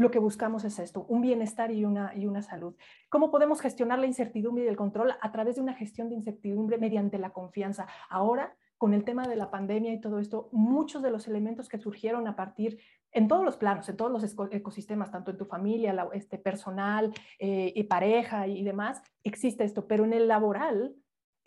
lo 0.00 0.10
que 0.10 0.18
buscamos 0.18 0.64
es 0.64 0.78
esto, 0.78 1.04
un 1.10 1.20
bienestar 1.20 1.70
y 1.70 1.84
una, 1.84 2.14
y 2.16 2.24
una 2.24 2.40
salud. 2.40 2.74
¿Cómo 3.10 3.30
podemos 3.30 3.60
gestionar 3.60 3.98
la 3.98 4.06
incertidumbre 4.06 4.64
y 4.64 4.66
el 4.66 4.76
control? 4.76 5.12
A 5.20 5.30
través 5.30 5.56
de 5.56 5.60
una 5.60 5.74
gestión 5.74 6.08
de 6.08 6.14
incertidumbre 6.14 6.78
mediante 6.78 7.18
la 7.18 7.34
confianza. 7.34 7.86
Ahora, 8.08 8.56
con 8.78 8.94
el 8.94 9.04
tema 9.04 9.28
de 9.28 9.36
la 9.36 9.50
pandemia 9.50 9.92
y 9.92 10.00
todo 10.00 10.18
esto, 10.18 10.48
muchos 10.52 11.02
de 11.02 11.10
los 11.10 11.28
elementos 11.28 11.68
que 11.68 11.76
surgieron 11.76 12.26
a 12.28 12.34
partir, 12.34 12.78
en 13.12 13.28
todos 13.28 13.44
los 13.44 13.58
planos, 13.58 13.90
en 13.90 13.98
todos 13.98 14.10
los 14.10 14.24
ecosistemas, 14.52 15.10
tanto 15.10 15.32
en 15.32 15.36
tu 15.36 15.44
familia, 15.44 16.08
este, 16.14 16.38
personal, 16.38 17.12
eh, 17.38 17.70
y 17.76 17.84
pareja 17.84 18.46
y 18.46 18.62
demás, 18.62 19.02
existe 19.22 19.64
esto, 19.64 19.86
pero 19.86 20.06
en 20.06 20.14
el 20.14 20.28
laboral 20.28 20.94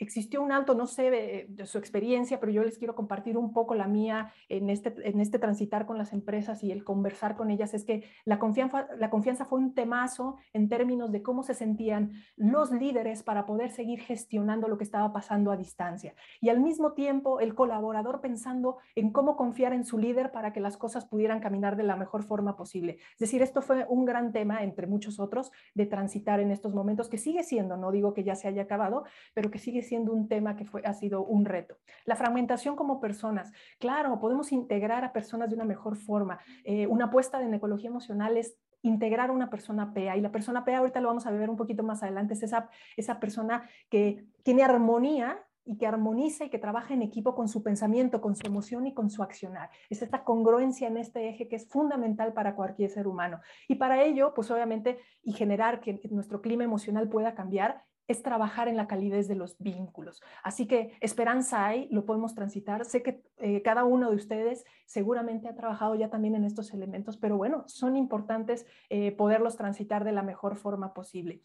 existió 0.03 0.41
un 0.41 0.51
alto, 0.51 0.75
no 0.75 0.87
sé 0.87 1.09
de, 1.09 1.65
su 1.65 1.77
experiencia, 1.77 2.39
pero 2.39 2.51
yo 2.51 2.63
les 2.63 2.77
quiero 2.77 2.95
compartir 2.95 3.37
un 3.37 3.53
poco 3.53 3.75
la 3.75 3.87
mía 3.87 4.31
en 4.49 4.69
este, 4.69 4.93
en 5.03 5.19
este 5.19 5.39
transitar 5.39 5.85
con 5.85 5.97
las 5.97 6.13
empresas 6.13 6.63
y 6.63 6.71
el 6.71 6.83
conversar 6.83 7.35
con 7.35 7.49
ellas, 7.49 7.73
es 7.73 7.83
que 7.83 8.03
la 8.25 8.39
confianza, 8.39 8.87
la 8.97 9.09
confianza 9.09 9.45
fue 9.45 9.59
un 9.59 9.73
temazo 9.73 10.37
en 10.53 10.69
términos 10.69 11.11
de 11.11 11.23
cómo 11.23 11.43
se 11.43 11.53
sentían 11.53 12.13
los 12.35 12.71
líderes 12.71 13.23
para 13.23 13.45
poder 13.45 13.71
seguir 13.71 13.99
gestionando 13.99 14.67
lo 14.67 14.77
que 14.77 14.83
estaba 14.83 15.13
pasando 15.13 15.51
a 15.51 15.57
distancia. 15.57 16.13
Y 16.41 16.49
al 16.49 16.59
mismo 16.59 16.93
tiempo 16.93 17.39
el 17.39 17.55
colaborador 17.55 18.21
pensando 18.21 18.77
en 18.95 19.11
cómo 19.11 19.35
confiar 19.35 19.73
en 19.73 19.85
su 19.85 19.97
líder 19.97 20.31
para 20.31 20.53
que 20.53 20.59
las 20.59 20.77
cosas 20.77 21.05
pudieran 21.05 21.39
caminar 21.39 21.75
de 21.75 21.83
la 21.83 21.95
mejor 21.95 22.23
forma 22.23 22.55
posible. 22.55 22.97
Es 23.13 23.19
decir, 23.19 23.41
esto 23.41 23.61
fue 23.61 23.85
un 23.87 24.05
gran 24.05 24.31
tema, 24.31 24.63
entre 24.63 24.87
muchos 24.87 25.19
otros, 25.19 25.51
de 25.73 25.85
transitar 25.85 26.39
en 26.39 26.51
estos 26.51 26.73
momentos, 26.73 27.09
que 27.09 27.17
sigue 27.17 27.43
siendo, 27.43 27.77
no 27.77 27.91
digo 27.91 28.13
que 28.13 28.23
ya 28.23 28.35
se 28.35 28.47
haya 28.47 28.63
acabado, 28.63 29.05
pero 29.33 29.51
que 29.51 29.59
sigue 29.59 29.81
siendo 29.81 29.92
un 29.99 30.27
tema 30.27 30.55
que 30.55 30.65
fue, 30.65 30.81
ha 30.85 30.93
sido 30.93 31.23
un 31.23 31.45
reto. 31.45 31.77
La 32.05 32.15
fragmentación 32.15 32.75
como 32.75 32.99
personas. 32.99 33.51
Claro, 33.79 34.19
podemos 34.19 34.51
integrar 34.51 35.03
a 35.03 35.13
personas 35.13 35.49
de 35.49 35.55
una 35.55 35.65
mejor 35.65 35.95
forma. 35.95 36.39
Eh, 36.63 36.87
una 36.87 37.05
apuesta 37.05 37.41
en 37.41 37.53
ecología 37.53 37.89
emocional 37.89 38.37
es 38.37 38.57
integrar 38.81 39.29
a 39.29 39.33
una 39.33 39.49
persona 39.49 39.93
PEA. 39.93 40.17
Y 40.17 40.21
la 40.21 40.31
persona 40.31 40.63
PEA, 40.63 40.79
ahorita 40.79 41.01
lo 41.01 41.07
vamos 41.07 41.25
a 41.25 41.31
ver 41.31 41.49
un 41.49 41.57
poquito 41.57 41.83
más 41.83 42.03
adelante, 42.03 42.33
es 42.33 42.43
esa, 42.43 42.69
esa 42.97 43.19
persona 43.19 43.67
que 43.89 44.25
tiene 44.43 44.63
armonía 44.63 45.39
y 45.65 45.77
que 45.77 45.87
armoniza 45.87 46.45
y 46.45 46.49
que 46.49 46.59
trabaja 46.59 46.93
en 46.93 47.01
equipo 47.01 47.35
con 47.35 47.47
su 47.47 47.63
pensamiento, 47.63 48.21
con 48.21 48.35
su 48.35 48.45
emoción 48.45 48.85
y 48.85 48.93
con 48.93 49.09
su 49.09 49.23
accionar. 49.23 49.69
Es 49.89 50.01
esta 50.01 50.23
congruencia 50.23 50.87
en 50.87 50.97
este 50.97 51.29
eje 51.29 51.47
que 51.47 51.55
es 51.55 51.67
fundamental 51.67 52.33
para 52.33 52.55
cualquier 52.55 52.89
ser 52.89 53.07
humano. 53.07 53.39
Y 53.67 53.75
para 53.75 54.03
ello, 54.03 54.33
pues 54.33 54.51
obviamente, 54.51 54.99
y 55.23 55.33
generar 55.33 55.79
que 55.79 56.01
nuestro 56.11 56.41
clima 56.41 56.63
emocional 56.65 57.07
pueda 57.07 57.33
cambiar, 57.33 57.83
es 58.07 58.21
trabajar 58.21 58.67
en 58.67 58.77
la 58.77 58.87
calidez 58.87 59.27
de 59.27 59.35
los 59.35 59.57
vínculos. 59.59 60.21
Así 60.43 60.67
que 60.67 60.97
esperanza 60.99 61.65
hay, 61.65 61.87
lo 61.89 62.05
podemos 62.05 62.35
transitar. 62.35 62.85
Sé 62.85 63.01
que 63.01 63.23
eh, 63.37 63.61
cada 63.61 63.83
uno 63.83 64.09
de 64.09 64.15
ustedes 64.15 64.65
seguramente 64.85 65.47
ha 65.47 65.55
trabajado 65.55 65.95
ya 65.95 66.09
también 66.09 66.35
en 66.35 66.43
estos 66.43 66.73
elementos, 66.73 67.17
pero 67.17 67.37
bueno, 67.37 67.63
son 67.67 67.95
importantes 67.95 68.65
eh, 68.89 69.11
poderlos 69.11 69.55
transitar 69.55 70.03
de 70.03 70.11
la 70.11 70.23
mejor 70.23 70.57
forma 70.57 70.93
posible. 70.93 71.41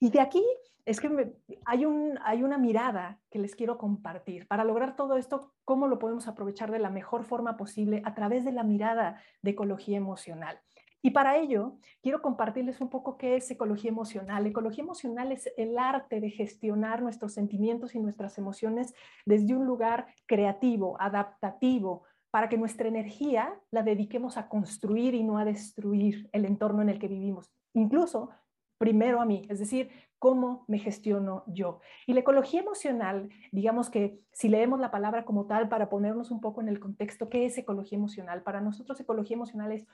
Y 0.00 0.10
de 0.10 0.20
aquí 0.20 0.44
es 0.86 1.00
que 1.00 1.34
hay, 1.66 1.84
un, 1.84 2.18
hay 2.24 2.42
una 2.42 2.58
mirada 2.58 3.20
que 3.30 3.38
les 3.38 3.54
quiero 3.54 3.78
compartir. 3.78 4.48
Para 4.48 4.64
lograr 4.64 4.96
todo 4.96 5.16
esto, 5.16 5.52
¿cómo 5.64 5.86
lo 5.86 5.98
podemos 5.98 6.26
aprovechar 6.26 6.70
de 6.70 6.78
la 6.78 6.90
mejor 6.90 7.24
forma 7.24 7.56
posible 7.56 8.02
a 8.04 8.14
través 8.14 8.44
de 8.44 8.52
la 8.52 8.64
mirada 8.64 9.20
de 9.42 9.50
ecología 9.50 9.98
emocional? 9.98 10.58
Y 11.02 11.10
para 11.10 11.38
ello, 11.38 11.76
quiero 12.02 12.20
compartirles 12.20 12.80
un 12.80 12.90
poco 12.90 13.16
qué 13.16 13.36
es 13.36 13.46
psicología 13.46 13.90
emocional. 13.90 14.46
Ecología 14.46 14.84
emocional 14.84 15.32
es 15.32 15.50
el 15.56 15.78
arte 15.78 16.20
de 16.20 16.30
gestionar 16.30 17.02
nuestros 17.02 17.32
sentimientos 17.32 17.94
y 17.94 18.00
nuestras 18.00 18.36
emociones 18.38 18.94
desde 19.24 19.54
un 19.54 19.66
lugar 19.66 20.06
creativo, 20.26 21.00
adaptativo, 21.00 22.04
para 22.30 22.48
que 22.48 22.58
nuestra 22.58 22.88
energía 22.88 23.60
la 23.70 23.82
dediquemos 23.82 24.36
a 24.36 24.48
construir 24.48 25.14
y 25.14 25.24
no 25.24 25.38
a 25.38 25.44
destruir 25.44 26.28
el 26.32 26.44
entorno 26.44 26.82
en 26.82 26.88
el 26.88 26.98
que 26.98 27.08
vivimos. 27.08 27.50
Incluso 27.74 28.30
primero 28.78 29.20
a 29.20 29.26
mí, 29.26 29.42
es 29.48 29.58
decir, 29.58 29.90
cómo 30.18 30.64
me 30.68 30.78
gestiono 30.78 31.44
yo. 31.46 31.80
Y 32.06 32.12
la 32.12 32.20
ecología 32.20 32.60
emocional, 32.60 33.30
digamos 33.52 33.90
que 33.90 34.20
si 34.32 34.48
leemos 34.48 34.78
la 34.80 34.90
palabra 34.90 35.24
como 35.24 35.46
tal 35.46 35.68
para 35.68 35.88
ponernos 35.88 36.30
un 36.30 36.40
poco 36.40 36.60
en 36.60 36.68
el 36.68 36.78
contexto, 36.78 37.28
¿qué 37.28 37.46
es 37.46 37.58
ecología 37.58 37.96
emocional? 37.96 38.42
Para 38.42 38.60
nosotros 38.60 39.00
ecología 39.00 39.36
emocional 39.36 39.72
es 39.72 39.86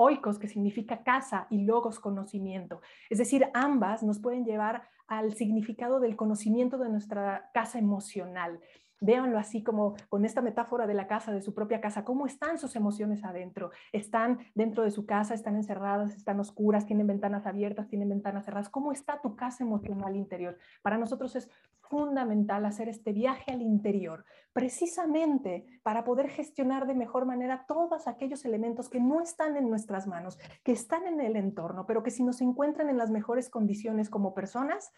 oikos, 0.00 0.38
que 0.38 0.48
significa 0.48 1.02
casa, 1.02 1.46
y 1.50 1.62
logos, 1.64 2.00
conocimiento. 2.00 2.80
Es 3.10 3.18
decir, 3.18 3.48
ambas 3.52 4.02
nos 4.02 4.18
pueden 4.18 4.46
llevar 4.46 4.88
al 5.06 5.34
significado 5.34 6.00
del 6.00 6.16
conocimiento 6.16 6.78
de 6.78 6.88
nuestra 6.88 7.50
casa 7.52 7.78
emocional. 7.78 8.60
Véanlo 9.02 9.38
así 9.38 9.62
como 9.62 9.94
con 10.08 10.24
esta 10.24 10.40
metáfora 10.40 10.86
de 10.86 10.94
la 10.94 11.06
casa, 11.06 11.32
de 11.32 11.42
su 11.42 11.52
propia 11.52 11.82
casa. 11.82 12.04
¿Cómo 12.04 12.26
están 12.26 12.58
sus 12.58 12.76
emociones 12.76 13.24
adentro? 13.24 13.72
¿Están 13.92 14.38
dentro 14.54 14.84
de 14.84 14.90
su 14.90 15.04
casa? 15.04 15.34
¿Están 15.34 15.56
encerradas? 15.56 16.14
¿Están 16.14 16.40
oscuras? 16.40 16.86
¿Tienen 16.86 17.06
ventanas 17.06 17.46
abiertas? 17.46 17.88
¿Tienen 17.88 18.08
ventanas 18.08 18.46
cerradas? 18.46 18.70
¿Cómo 18.70 18.92
está 18.92 19.20
tu 19.20 19.36
casa 19.36 19.64
emocional 19.64 20.16
interior? 20.16 20.56
Para 20.82 20.96
nosotros 20.96 21.36
es 21.36 21.50
fundamental 21.90 22.64
hacer 22.64 22.88
este 22.88 23.12
viaje 23.12 23.50
al 23.50 23.60
interior, 23.60 24.24
precisamente 24.52 25.66
para 25.82 26.04
poder 26.04 26.30
gestionar 26.30 26.86
de 26.86 26.94
mejor 26.94 27.26
manera 27.26 27.66
todos 27.66 28.06
aquellos 28.06 28.44
elementos 28.44 28.88
que 28.88 29.00
no 29.00 29.20
están 29.20 29.56
en 29.56 29.68
nuestras 29.68 30.06
manos, 30.06 30.38
que 30.62 30.72
están 30.72 31.06
en 31.06 31.20
el 31.20 31.34
entorno, 31.34 31.86
pero 31.86 32.04
que 32.04 32.12
si 32.12 32.22
nos 32.22 32.40
encuentran 32.40 32.88
en 32.88 32.96
las 32.96 33.10
mejores 33.10 33.50
condiciones 33.50 34.08
como 34.08 34.34
personas, 34.34 34.92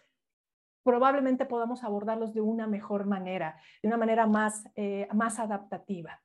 probablemente 0.83 1.45
podamos 1.45 1.83
abordarlos 1.83 2.33
de 2.33 2.41
una 2.41 2.67
mejor 2.67 3.07
manera, 3.07 3.57
de 3.81 3.87
una 3.87 3.97
manera 3.97 4.27
más, 4.27 4.63
eh, 4.75 5.07
más 5.13 5.39
adaptativa. 5.39 6.21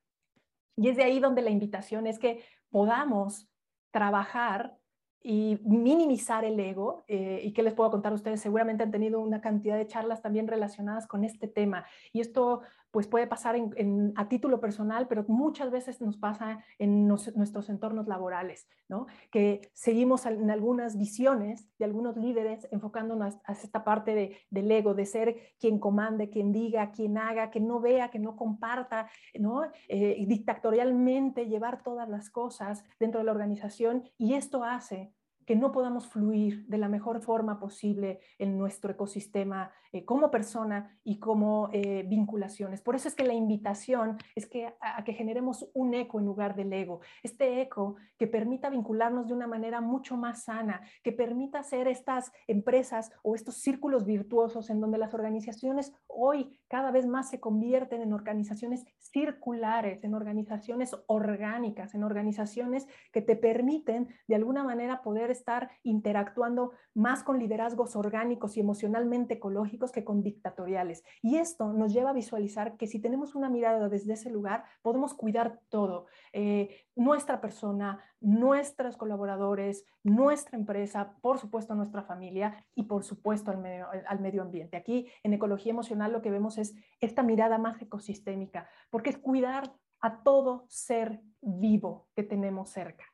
Y 0.76 0.90
es 0.90 0.96
de 0.96 1.04
ahí 1.04 1.18
donde 1.18 1.42
la 1.42 1.50
invitación 1.50 2.06
es 2.06 2.18
que 2.18 2.44
podamos 2.70 3.48
trabajar 3.90 4.76
y 5.22 5.58
minimizar 5.64 6.44
el 6.44 6.58
ego. 6.60 7.04
Eh, 7.08 7.40
¿Y 7.44 7.52
qué 7.52 7.62
les 7.62 7.74
puedo 7.74 7.90
contar 7.90 8.12
a 8.12 8.14
ustedes? 8.14 8.40
Seguramente 8.40 8.82
han 8.82 8.90
tenido 8.90 9.20
una 9.20 9.40
cantidad 9.40 9.76
de 9.76 9.86
charlas 9.86 10.22
también 10.22 10.48
relacionadas 10.48 11.06
con 11.06 11.24
este 11.24 11.48
tema. 11.48 11.84
Y 12.12 12.20
esto 12.20 12.60
pues 12.90 13.06
puede 13.06 13.26
pasar 13.26 13.56
en, 13.56 14.12
a 14.16 14.28
título 14.28 14.60
personal, 14.60 15.08
pero 15.08 15.24
muchas 15.28 15.70
veces 15.70 16.00
nos 16.00 16.16
pasa 16.16 16.64
en 16.78 17.06
nuestros 17.06 17.68
entornos 17.68 18.08
laborales, 18.08 18.68
¿no? 18.88 19.06
Que 19.30 19.70
seguimos 19.74 20.24
en 20.26 20.50
algunas 20.50 20.96
visiones 20.96 21.68
de 21.78 21.84
algunos 21.84 22.16
líderes 22.16 22.66
enfocándonos 22.70 23.36
a 23.44 23.52
esta 23.52 23.84
parte 23.84 24.14
de, 24.14 24.36
del 24.50 24.70
ego, 24.70 24.94
de 24.94 25.06
ser 25.06 25.36
quien 25.60 25.78
comande, 25.78 26.30
quien 26.30 26.52
diga, 26.52 26.90
quien 26.92 27.18
haga, 27.18 27.50
que 27.50 27.60
no 27.60 27.80
vea, 27.80 28.10
que 28.10 28.18
no 28.18 28.36
comparta, 28.36 29.10
¿no? 29.38 29.62
Eh, 29.88 30.24
dictatorialmente 30.26 31.46
llevar 31.46 31.82
todas 31.82 32.08
las 32.08 32.30
cosas 32.30 32.84
dentro 32.98 33.20
de 33.20 33.24
la 33.24 33.32
organización 33.32 34.08
y 34.16 34.34
esto 34.34 34.64
hace 34.64 35.12
que 35.48 35.56
no 35.56 35.72
podamos 35.72 36.06
fluir 36.06 36.66
de 36.66 36.76
la 36.76 36.90
mejor 36.90 37.22
forma 37.22 37.58
posible 37.58 38.20
en 38.38 38.58
nuestro 38.58 38.92
ecosistema 38.92 39.72
eh, 39.92 40.04
como 40.04 40.30
persona 40.30 40.98
y 41.04 41.18
como 41.18 41.70
eh, 41.72 42.04
vinculaciones. 42.06 42.82
Por 42.82 42.94
eso 42.94 43.08
es 43.08 43.14
que 43.14 43.24
la 43.24 43.34
invitación 43.34 44.18
es 44.34 44.46
que, 44.46 44.74
a, 44.80 45.02
que 45.04 45.14
generemos 45.14 45.70
un 45.74 45.94
eco 45.94 46.18
en 46.18 46.26
lugar 46.26 46.54
del 46.54 46.72
ego. 46.72 47.00
Este 47.22 47.62
eco 47.62 47.96
que 48.18 48.26
permita 48.26 48.68
vincularnos 48.68 49.28
de 49.28 49.34
una 49.34 49.46
manera 49.46 49.80
mucho 49.80 50.16
más 50.16 50.44
sana, 50.44 50.82
que 51.02 51.12
permita 51.12 51.60
hacer 51.60 51.88
estas 51.88 52.32
empresas 52.46 53.10
o 53.22 53.34
estos 53.34 53.56
círculos 53.56 54.04
virtuosos 54.04 54.70
en 54.70 54.80
donde 54.80 54.98
las 54.98 55.14
organizaciones 55.14 55.92
hoy 56.06 56.58
cada 56.68 56.90
vez 56.90 57.06
más 57.06 57.30
se 57.30 57.40
convierten 57.40 58.02
en 58.02 58.12
organizaciones 58.12 58.84
circulares, 58.98 60.04
en 60.04 60.14
organizaciones 60.14 60.94
orgánicas, 61.06 61.94
en 61.94 62.04
organizaciones 62.04 62.86
que 63.12 63.22
te 63.22 63.36
permiten 63.36 64.08
de 64.26 64.34
alguna 64.34 64.64
manera 64.64 65.02
poder 65.02 65.30
estar 65.30 65.70
interactuando 65.82 66.72
más 66.94 67.22
con 67.22 67.38
liderazgos 67.38 67.96
orgánicos 67.96 68.56
y 68.56 68.60
emocionalmente 68.60 69.34
ecológicos 69.34 69.77
que 69.92 70.04
con 70.04 70.22
dictatoriales. 70.22 71.04
Y 71.22 71.36
esto 71.36 71.72
nos 71.72 71.92
lleva 71.92 72.10
a 72.10 72.14
visualizar 72.14 72.76
que 72.76 72.86
si 72.86 73.00
tenemos 73.00 73.34
una 73.34 73.48
mirada 73.48 73.88
desde 73.88 74.14
ese 74.14 74.30
lugar, 74.30 74.64
podemos 74.82 75.14
cuidar 75.14 75.60
todo, 75.68 76.06
eh, 76.32 76.84
nuestra 76.96 77.40
persona, 77.40 78.02
nuestros 78.20 78.96
colaboradores, 78.96 79.84
nuestra 80.02 80.58
empresa, 80.58 81.14
por 81.20 81.38
supuesto 81.38 81.74
nuestra 81.74 82.02
familia 82.02 82.64
y 82.74 82.84
por 82.84 83.04
supuesto 83.04 83.50
al 83.50 83.58
medio, 83.58 83.86
al 84.06 84.20
medio 84.20 84.42
ambiente. 84.42 84.76
Aquí 84.76 85.08
en 85.22 85.32
ecología 85.32 85.72
emocional 85.72 86.12
lo 86.12 86.22
que 86.22 86.30
vemos 86.30 86.58
es 86.58 86.74
esta 87.00 87.22
mirada 87.22 87.58
más 87.58 87.80
ecosistémica, 87.80 88.68
porque 88.90 89.10
es 89.10 89.18
cuidar 89.18 89.72
a 90.00 90.22
todo 90.22 90.66
ser 90.68 91.20
vivo 91.40 92.08
que 92.14 92.22
tenemos 92.22 92.70
cerca. 92.70 93.04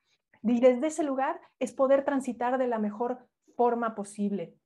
Y 0.43 0.61
desde 0.61 0.89
ese 0.89 1.05
lugar 1.05 1.41
es 1.59 1.73
poder 1.73 2.05
transitar 2.05 2.59
de 2.59 2.69
la 2.69 2.79
mejor 2.79 3.27
forma 3.57 3.95
posible. 3.95 4.59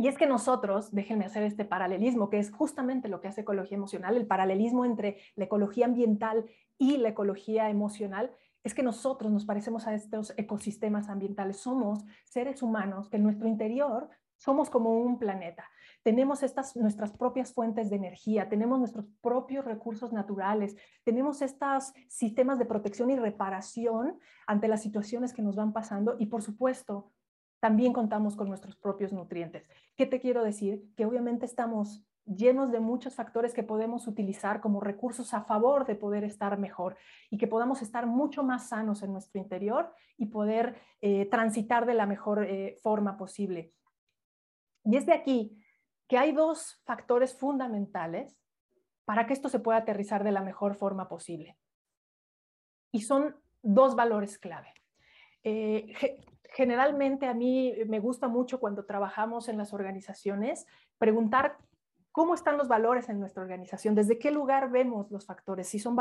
Y 0.00 0.08
es 0.08 0.16
que 0.16 0.26
nosotros, 0.26 0.92
déjenme 0.92 1.26
hacer 1.26 1.42
este 1.42 1.66
paralelismo, 1.66 2.30
que 2.30 2.38
es 2.38 2.50
justamente 2.50 3.10
lo 3.10 3.20
que 3.20 3.28
hace 3.28 3.42
ecología 3.42 3.76
emocional, 3.76 4.16
el 4.16 4.26
paralelismo 4.26 4.86
entre 4.86 5.18
la 5.36 5.44
ecología 5.44 5.84
ambiental 5.84 6.46
y 6.78 6.96
la 6.96 7.10
ecología 7.10 7.68
emocional, 7.68 8.30
es 8.64 8.72
que 8.72 8.82
nosotros 8.82 9.30
nos 9.30 9.44
parecemos 9.44 9.86
a 9.86 9.92
estos 9.92 10.32
ecosistemas 10.38 11.10
ambientales. 11.10 11.58
Somos 11.58 12.02
seres 12.24 12.62
humanos 12.62 13.10
que 13.10 13.18
en 13.18 13.24
nuestro 13.24 13.46
interior 13.46 14.08
somos 14.38 14.70
como 14.70 15.02
un 15.02 15.18
planeta. 15.18 15.68
Tenemos 16.02 16.42
estas 16.42 16.74
nuestras 16.76 17.12
propias 17.12 17.52
fuentes 17.52 17.90
de 17.90 17.96
energía, 17.96 18.48
tenemos 18.48 18.78
nuestros 18.78 19.04
propios 19.20 19.66
recursos 19.66 20.14
naturales, 20.14 20.76
tenemos 21.04 21.42
estos 21.42 21.92
sistemas 22.08 22.58
de 22.58 22.64
protección 22.64 23.10
y 23.10 23.16
reparación 23.16 24.18
ante 24.46 24.66
las 24.66 24.80
situaciones 24.80 25.34
que 25.34 25.42
nos 25.42 25.56
van 25.56 25.74
pasando 25.74 26.16
y 26.18 26.24
por 26.24 26.40
supuesto 26.40 27.12
también 27.60 27.92
contamos 27.92 28.36
con 28.36 28.48
nuestros 28.48 28.74
propios 28.76 29.12
nutrientes. 29.12 29.68
¿Qué 29.96 30.06
te 30.06 30.20
quiero 30.20 30.42
decir? 30.42 30.82
Que 30.96 31.04
obviamente 31.04 31.44
estamos 31.44 32.04
llenos 32.24 32.70
de 32.70 32.80
muchos 32.80 33.14
factores 33.14 33.52
que 33.52 33.62
podemos 33.62 34.06
utilizar 34.06 34.60
como 34.60 34.80
recursos 34.80 35.34
a 35.34 35.42
favor 35.42 35.86
de 35.86 35.94
poder 35.94 36.24
estar 36.24 36.58
mejor 36.58 36.96
y 37.28 37.38
que 37.38 37.46
podamos 37.46 37.82
estar 37.82 38.06
mucho 38.06 38.42
más 38.42 38.68
sanos 38.68 39.02
en 39.02 39.12
nuestro 39.12 39.40
interior 39.40 39.92
y 40.16 40.26
poder 40.26 40.80
eh, 41.00 41.26
transitar 41.26 41.86
de 41.86 41.94
la 41.94 42.06
mejor 42.06 42.44
eh, 42.44 42.76
forma 42.82 43.16
posible. 43.16 43.72
Y 44.84 44.96
es 44.96 45.06
de 45.06 45.12
aquí 45.12 45.62
que 46.08 46.18
hay 46.18 46.32
dos 46.32 46.80
factores 46.84 47.36
fundamentales 47.36 48.38
para 49.04 49.26
que 49.26 49.32
esto 49.32 49.48
se 49.48 49.58
pueda 49.58 49.78
aterrizar 49.78 50.24
de 50.24 50.32
la 50.32 50.42
mejor 50.42 50.74
forma 50.74 51.08
posible. 51.08 51.58
Y 52.92 53.02
son 53.02 53.36
dos 53.62 53.96
valores 53.96 54.38
clave. 54.38 54.72
Eh, 55.42 55.94
generalmente 56.52 57.26
a 57.26 57.34
mí 57.34 57.74
me 57.86 58.00
gusta 58.00 58.28
mucho 58.28 58.60
cuando 58.60 58.84
trabajamos 58.84 59.48
en 59.48 59.58
las 59.58 59.72
organizaciones 59.72 60.66
preguntar 60.98 61.58
cómo 62.12 62.34
están 62.34 62.56
los 62.56 62.68
valores 62.68 63.08
en 63.08 63.20
nuestra 63.20 63.42
organización, 63.42 63.94
desde 63.94 64.18
qué 64.18 64.30
lugar 64.30 64.70
vemos 64.70 65.10
los 65.10 65.26
factores, 65.26 65.68
si 65.68 65.78
son 65.78 65.96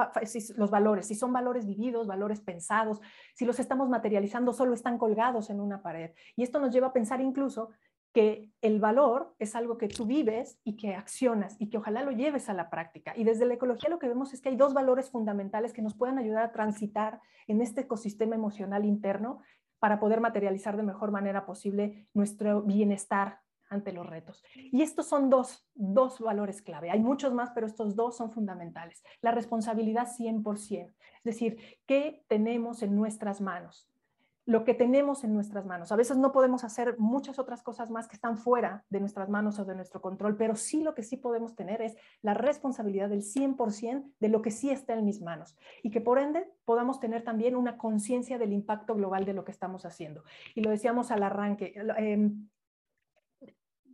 los 0.55 0.71
valores, 0.71 1.07
si 1.07 1.15
son 1.15 1.31
valores 1.31 1.67
vividos, 1.67 2.07
valores 2.07 2.41
pensados, 2.41 2.99
si 3.35 3.45
los 3.45 3.59
estamos 3.59 3.89
materializando, 3.89 4.53
solo 4.53 4.73
están 4.73 4.97
colgados 4.97 5.49
en 5.49 5.59
una 5.61 5.81
pared. 5.83 6.11
Y 6.35 6.43
esto 6.43 6.59
nos 6.59 6.73
lleva 6.73 6.87
a 6.87 6.93
pensar 6.93 7.21
incluso 7.21 7.69
que 8.11 8.49
el 8.61 8.79
valor 8.79 9.35
es 9.37 9.55
algo 9.55 9.77
que 9.77 9.87
tú 9.87 10.05
vives 10.05 10.59
y 10.63 10.75
que 10.77 10.95
accionas 10.95 11.55
y 11.59 11.69
que 11.69 11.77
ojalá 11.77 12.01
lo 12.01 12.11
lleves 12.11 12.49
a 12.49 12.55
la 12.55 12.71
práctica. 12.71 13.13
Y 13.15 13.23
desde 13.23 13.45
la 13.45 13.53
ecología 13.53 13.89
lo 13.89 13.99
que 13.99 14.07
vemos 14.07 14.33
es 14.33 14.41
que 14.41 14.49
hay 14.49 14.55
dos 14.55 14.73
valores 14.73 15.11
fundamentales 15.11 15.73
que 15.73 15.83
nos 15.83 15.93
pueden 15.93 16.17
ayudar 16.17 16.43
a 16.43 16.51
transitar 16.51 17.21
en 17.47 17.61
este 17.61 17.81
ecosistema 17.81 18.35
emocional 18.35 18.83
interno 18.83 19.41
para 19.79 19.99
poder 19.99 20.21
materializar 20.21 20.77
de 20.77 20.83
mejor 20.83 21.11
manera 21.11 21.45
posible 21.45 22.07
nuestro 22.13 22.61
bienestar 22.61 23.39
ante 23.69 23.93
los 23.93 24.05
retos. 24.05 24.43
Y 24.55 24.81
estos 24.81 25.07
son 25.07 25.29
dos, 25.29 25.65
dos 25.75 26.19
valores 26.19 26.61
clave. 26.61 26.89
Hay 26.89 26.99
muchos 26.99 27.33
más, 27.33 27.51
pero 27.51 27.67
estos 27.67 27.95
dos 27.95 28.17
son 28.17 28.31
fundamentales. 28.31 29.03
La 29.21 29.31
responsabilidad 29.31 30.07
100%, 30.07 30.87
es 30.89 31.23
decir, 31.23 31.79
¿qué 31.85 32.23
tenemos 32.27 32.81
en 32.81 32.95
nuestras 32.95 33.41
manos? 33.41 33.87
Lo 34.49 34.63
que 34.63 34.73
tenemos 34.73 35.23
en 35.23 35.35
nuestras 35.35 35.67
manos. 35.67 35.91
A 35.91 35.95
veces 35.95 36.17
no 36.17 36.31
podemos 36.31 36.63
hacer 36.63 36.97
muchas 36.97 37.37
otras 37.37 37.61
cosas 37.61 37.91
más 37.91 38.07
que 38.07 38.15
están 38.15 38.35
fuera 38.35 38.83
de 38.89 38.99
nuestras 38.99 39.29
manos 39.29 39.59
o 39.59 39.65
de 39.65 39.75
nuestro 39.75 40.01
control, 40.01 40.37
pero 40.37 40.55
sí 40.55 40.81
lo 40.81 40.95
que 40.95 41.03
sí 41.03 41.17
podemos 41.17 41.55
tener 41.55 41.83
es 41.83 41.95
la 42.23 42.33
responsabilidad 42.33 43.09
del 43.09 43.21
100% 43.21 44.11
de 44.19 44.27
lo 44.27 44.41
que 44.41 44.49
sí 44.49 44.71
está 44.71 44.95
en 44.95 45.05
mis 45.05 45.21
manos 45.21 45.55
y 45.83 45.91
que 45.91 46.01
por 46.01 46.17
ende 46.17 46.51
podamos 46.65 46.99
tener 46.99 47.23
también 47.23 47.55
una 47.55 47.77
conciencia 47.77 48.39
del 48.39 48.51
impacto 48.51 48.95
global 48.95 49.23
de 49.23 49.33
lo 49.33 49.45
que 49.45 49.51
estamos 49.51 49.85
haciendo. 49.85 50.23
Y 50.55 50.61
lo 50.61 50.71
decíamos 50.71 51.11
al 51.11 51.21
arranque, 51.21 51.75
em, 51.97 52.49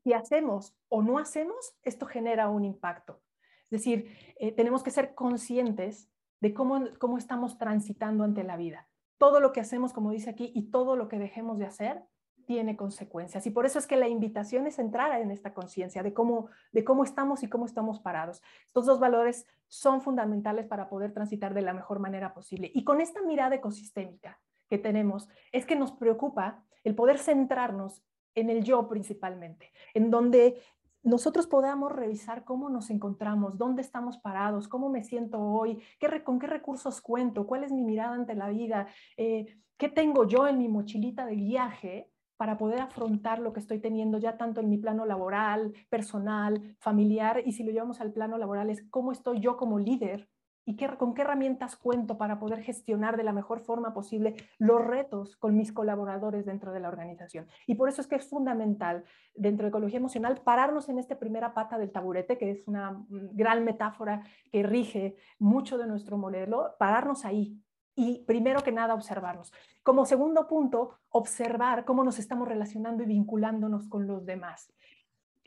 si 0.05 0.13
hacemos 0.13 0.73
o 0.87 1.01
no 1.01 1.19
hacemos, 1.19 1.75
esto 1.83 2.05
genera 2.05 2.47
un 2.47 2.63
impacto. 2.63 3.21
Es 3.65 3.71
decir, 3.71 4.15
eh, 4.39 4.53
tenemos 4.53 4.83
que 4.83 4.91
ser 4.91 5.15
conscientes 5.15 6.09
de 6.39 6.53
cómo, 6.53 6.81
cómo 6.97 7.17
estamos 7.17 7.57
transitando 7.57 8.23
ante 8.23 8.45
la 8.45 8.55
vida 8.55 8.87
todo 9.17 9.39
lo 9.39 9.51
que 9.51 9.61
hacemos, 9.61 9.93
como 9.93 10.11
dice 10.11 10.29
aquí, 10.29 10.51
y 10.53 10.69
todo 10.71 10.95
lo 10.95 11.07
que 11.07 11.19
dejemos 11.19 11.57
de 11.57 11.65
hacer 11.65 12.03
tiene 12.45 12.77
consecuencias. 12.77 13.45
Y 13.47 13.51
por 13.51 13.65
eso 13.65 13.79
es 13.79 13.87
que 13.87 13.95
la 13.95 14.07
invitación 14.07 14.67
es 14.67 14.77
entrar 14.79 15.19
en 15.19 15.31
esta 15.31 15.53
conciencia 15.53 16.03
de 16.03 16.13
cómo, 16.13 16.49
de 16.71 16.83
cómo 16.83 17.03
estamos 17.03 17.43
y 17.43 17.49
cómo 17.49 17.65
estamos 17.65 17.99
parados. 17.99 18.41
Estos 18.67 18.85
dos 18.85 18.99
valores 18.99 19.47
son 19.67 20.01
fundamentales 20.01 20.67
para 20.67 20.87
poder 20.89 21.11
transitar 21.11 21.53
de 21.53 21.61
la 21.61 21.73
mejor 21.73 21.99
manera 21.99 22.33
posible. 22.33 22.71
Y 22.73 22.83
con 22.83 23.01
esta 23.01 23.21
mirada 23.21 23.55
ecosistémica 23.55 24.39
que 24.69 24.77
tenemos, 24.77 25.29
es 25.51 25.65
que 25.65 25.75
nos 25.75 25.91
preocupa 25.91 26.63
el 26.83 26.95
poder 26.95 27.17
centrarnos 27.17 28.03
en 28.35 28.49
el 28.49 28.63
yo 28.63 28.87
principalmente, 28.87 29.71
en 29.93 30.11
donde 30.11 30.61
nosotros 31.05 31.45
podamos 31.45 31.91
revisar 31.91 32.43
cómo 32.43 32.69
nos 32.69 32.89
encontramos, 32.89 33.57
dónde 33.57 33.83
estamos 33.83 34.17
parados, 34.17 34.67
cómo 34.67 34.89
me 34.89 35.03
siento 35.03 35.39
hoy, 35.39 35.79
qué, 35.99 36.23
con 36.23 36.39
qué 36.39 36.47
recursos 36.47 36.99
cuento, 36.99 37.45
cuál 37.45 37.63
es 37.63 37.71
mi 37.71 37.83
mirada 37.83 38.15
ante 38.15 38.33
la 38.33 38.49
vida, 38.49 38.87
eh, 39.15 39.45
qué 39.77 39.87
tengo 39.87 40.27
yo 40.27 40.47
en 40.47 40.57
mi 40.57 40.67
mochilita 40.67 41.25
de 41.27 41.35
viaje 41.35 42.09
para 42.37 42.57
poder 42.57 42.81
afrontar 42.81 43.39
lo 43.39 43.53
que 43.53 43.59
estoy 43.59 43.79
teniendo 43.79 44.17
ya 44.17 44.35
tanto 44.35 44.61
en 44.61 44.69
mi 44.69 44.79
plano 44.79 45.05
laboral, 45.05 45.73
personal, 45.89 46.75
familiar, 46.79 47.41
y 47.45 47.53
si 47.53 47.63
lo 47.63 47.71
llevamos 47.71 48.01
al 48.01 48.11
plano 48.11 48.37
laboral 48.39 48.71
es 48.71 48.83
cómo 48.89 49.11
estoy 49.11 49.39
yo 49.39 49.57
como 49.57 49.77
líder 49.77 50.27
y 50.65 50.75
con 50.97 51.13
qué 51.13 51.21
herramientas 51.21 51.75
cuento 51.75 52.17
para 52.17 52.39
poder 52.39 52.63
gestionar 52.63 53.17
de 53.17 53.23
la 53.23 53.33
mejor 53.33 53.59
forma 53.59 53.93
posible 53.93 54.35
los 54.57 54.83
retos 54.83 55.35
con 55.37 55.55
mis 55.55 55.71
colaboradores 55.71 56.45
dentro 56.45 56.71
de 56.71 56.79
la 56.79 56.87
organización. 56.87 57.47
Y 57.67 57.75
por 57.75 57.87
eso 57.87 58.01
es 58.01 58.07
que 58.07 58.15
es 58.15 58.27
fundamental 58.27 59.03
dentro 59.35 59.65
de 59.65 59.69
ecología 59.69 59.97
emocional 59.97 60.41
pararnos 60.43 60.89
en 60.89 60.97
esta 60.97 61.19
primera 61.19 61.53
pata 61.53 61.77
del 61.77 61.91
taburete, 61.91 62.37
que 62.37 62.51
es 62.51 62.67
una 62.67 62.91
mm, 62.91 63.29
gran 63.33 63.63
metáfora 63.63 64.23
que 64.51 64.63
rige 64.63 65.15
mucho 65.37 65.77
de 65.77 65.87
nuestro 65.87 66.17
modelo, 66.17 66.75
pararnos 66.79 67.25
ahí, 67.25 67.61
y 67.95 68.25
primero 68.25 68.61
que 68.61 68.71
nada 68.71 68.93
observarnos. 68.93 69.53
Como 69.83 70.05
segundo 70.05 70.47
punto, 70.47 70.99
observar 71.09 71.85
cómo 71.85 72.03
nos 72.03 72.19
estamos 72.19 72.47
relacionando 72.47 73.03
y 73.03 73.05
vinculándonos 73.05 73.87
con 73.87 74.05
los 74.05 74.25
demás. 74.25 74.73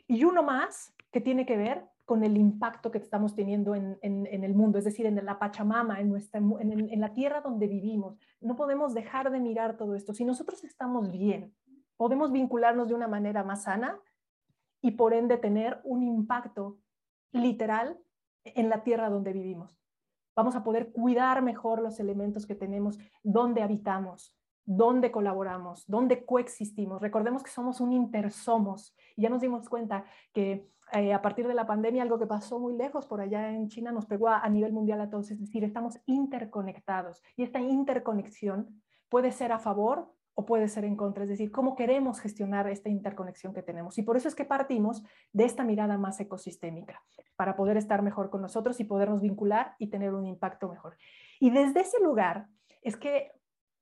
Y 0.07 0.23
uno 0.23 0.41
más 0.41 0.95
que 1.11 1.21
tiene 1.21 1.45
que 1.45 1.57
ver 1.57 1.85
con 2.09 2.23
el 2.23 2.37
impacto 2.37 2.89
que 2.89 2.97
estamos 2.97 3.35
teniendo 3.35 3.75
en, 3.75 3.99
el 4.01 4.55
mundo, 4.55 4.79
es 4.79 4.85
decir, 4.85 5.05
en 5.05 5.23
la 5.23 5.37
Pachamama, 5.37 5.99
en, 5.99 6.09
nuestra, 6.09 6.39
en, 6.39 6.99
la 6.99 7.13
tierra 7.13 7.41
donde 7.41 7.67
vivimos. 7.67 8.17
No 8.41 8.55
podemos 8.55 8.95
dejar 8.95 9.29
de 9.29 9.39
mirar 9.39 9.77
todo 9.77 9.93
esto. 9.93 10.11
Si 10.15 10.25
nosotros 10.25 10.63
estamos 10.63 11.11
bien, 11.11 11.53
podemos 11.97 12.31
vincularnos 12.31 12.87
de 12.87 12.95
una 12.95 13.07
manera 13.07 13.43
más 13.43 13.65
sana 13.65 13.99
y 14.81 14.89
por 14.93 15.13
ende 15.13 15.37
tener 15.37 15.81
un 15.83 16.01
impacto 16.01 16.79
literal 17.31 17.99
en 18.43 18.69
la 18.69 18.81
tierra 18.81 19.11
donde 19.11 19.31
vivimos. 19.31 19.79
Vamos 20.35 20.55
a 20.55 20.63
poder 20.63 20.91
cuidar 20.91 21.43
mejor 21.43 21.79
los 21.79 21.99
elementos 21.99 22.47
que 22.47 22.55
tenemos, 22.55 22.97
donde 23.21 23.61
habitamos, 23.61 24.35
dónde 24.69 25.09
colaboramos, 25.09 25.83
dónde 25.87 26.25
coexistimos. 26.25 27.01
Recordemos 27.01 27.41
que 27.41 27.49
somos 27.49 27.81
un 27.81 27.91
intersomos 27.91 28.95
y 29.15 29.23
ya 29.23 29.29
nos 29.29 29.41
dimos 29.41 29.67
cuenta 29.67 30.05
que 30.31 30.69
eh, 30.93 31.11
a 31.11 31.23
partir 31.23 31.47
de 31.47 31.55
la 31.55 31.65
pandemia, 31.65 32.03
algo 32.03 32.19
que 32.19 32.27
pasó 32.27 32.59
muy 32.59 32.75
lejos 32.75 33.07
por 33.07 33.19
allá 33.19 33.49
en 33.49 33.67
China 33.67 33.91
nos 33.91 34.05
pegó 34.05 34.29
a, 34.29 34.47
nivel 34.47 34.71
mundial 34.71 35.01
a 35.01 35.09
todos, 35.09 35.31
es 35.31 35.39
decir, 35.39 35.63
estamos 35.63 35.99
interconectados 36.05 37.23
y 37.35 37.41
esta 37.41 37.59
interconexión 37.59 38.83
puede 39.09 39.31
ser 39.31 39.51
a 39.51 39.57
favor 39.57 40.13
o 40.35 40.45
puede 40.45 40.67
ser 40.67 40.85
en 40.85 40.95
contra, 40.95 41.23
es 41.23 41.29
decir, 41.29 41.51
cómo 41.51 41.75
queremos 41.75 42.19
gestionar 42.19 42.69
esta 42.69 42.89
interconexión 42.89 43.55
que 43.55 43.63
tenemos. 43.63 43.97
Y 43.97 44.03
por 44.03 44.17
eso 44.17 44.27
es 44.27 44.35
que 44.35 44.45
partimos 44.45 45.03
de 45.33 45.45
esta 45.45 45.63
mirada 45.63 45.97
más 45.97 46.19
ecosistémica, 46.19 47.01
para 47.35 47.55
poder 47.55 47.75
estar 47.75 48.03
mejor 48.03 48.29
con 48.29 48.43
nosotros 48.43 48.79
y 48.79 48.83
podernos 48.83 49.21
vincular 49.21 49.73
y 49.79 49.87
tener 49.87 50.13
un 50.13 50.27
impacto 50.27 50.69
mejor. 50.69 50.95
Y 51.39 51.49
desde 51.49 51.81
ese 51.81 51.99
lugar 52.03 52.47
es 52.83 52.95
que 52.95 53.31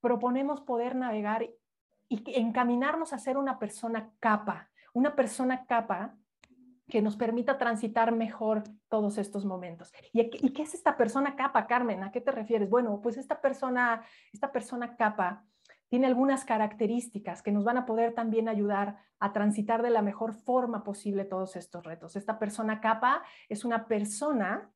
proponemos 0.02 0.62
poder 0.62 0.96
navegar 0.96 1.50
y 2.10 2.40
encaminarnos 2.40 3.14
a 3.14 3.20
ser 3.20 3.38
una 3.38 3.60
persona 3.60 4.12
capa, 4.20 4.70
una 4.94 5.16
persona 5.16 5.66
capa 5.66 6.16
que 6.88 7.02
nos 7.02 7.18
permita 7.18 7.58
transitar 7.58 8.14
mejor 8.14 8.64
todos 8.88 9.18
estos 9.18 9.46
momentos. 9.46 9.92
¿Y, 10.14 10.30
qué 10.30 10.62
es 10.62 10.74
esta 10.74 10.96
persona 10.96 11.36
capa, 11.36 11.68
Carmen? 11.68 12.04
¿A 12.04 12.12
qué 12.12 12.22
te 12.22 12.32
refieres? 12.32 12.70
Bueno, 12.70 13.02
pues 13.02 13.18
esta 13.18 13.42
persona, 13.42 14.04
esta 14.32 14.52
persona 14.52 14.96
capa 14.96 15.44
tiene 15.90 16.08
algunas 16.08 16.46
características 16.46 17.42
que 17.42 17.52
nos 17.52 17.64
van 17.64 17.78
a 17.78 17.86
poder 17.86 18.14
también 18.14 18.48
ayudar 18.48 18.98
a 19.20 19.34
transitar 19.34 19.82
de 19.82 19.90
la 19.90 20.02
mejor 20.02 20.34
forma 20.34 20.84
posible 20.84 21.26
todos 21.26 21.56
estos 21.56 21.84
retos. 21.84 22.16
Esta 22.16 22.40
persona 22.40 22.80
capa 22.80 23.24
es 23.50 23.66
una 23.66 23.88
persona 23.88 24.72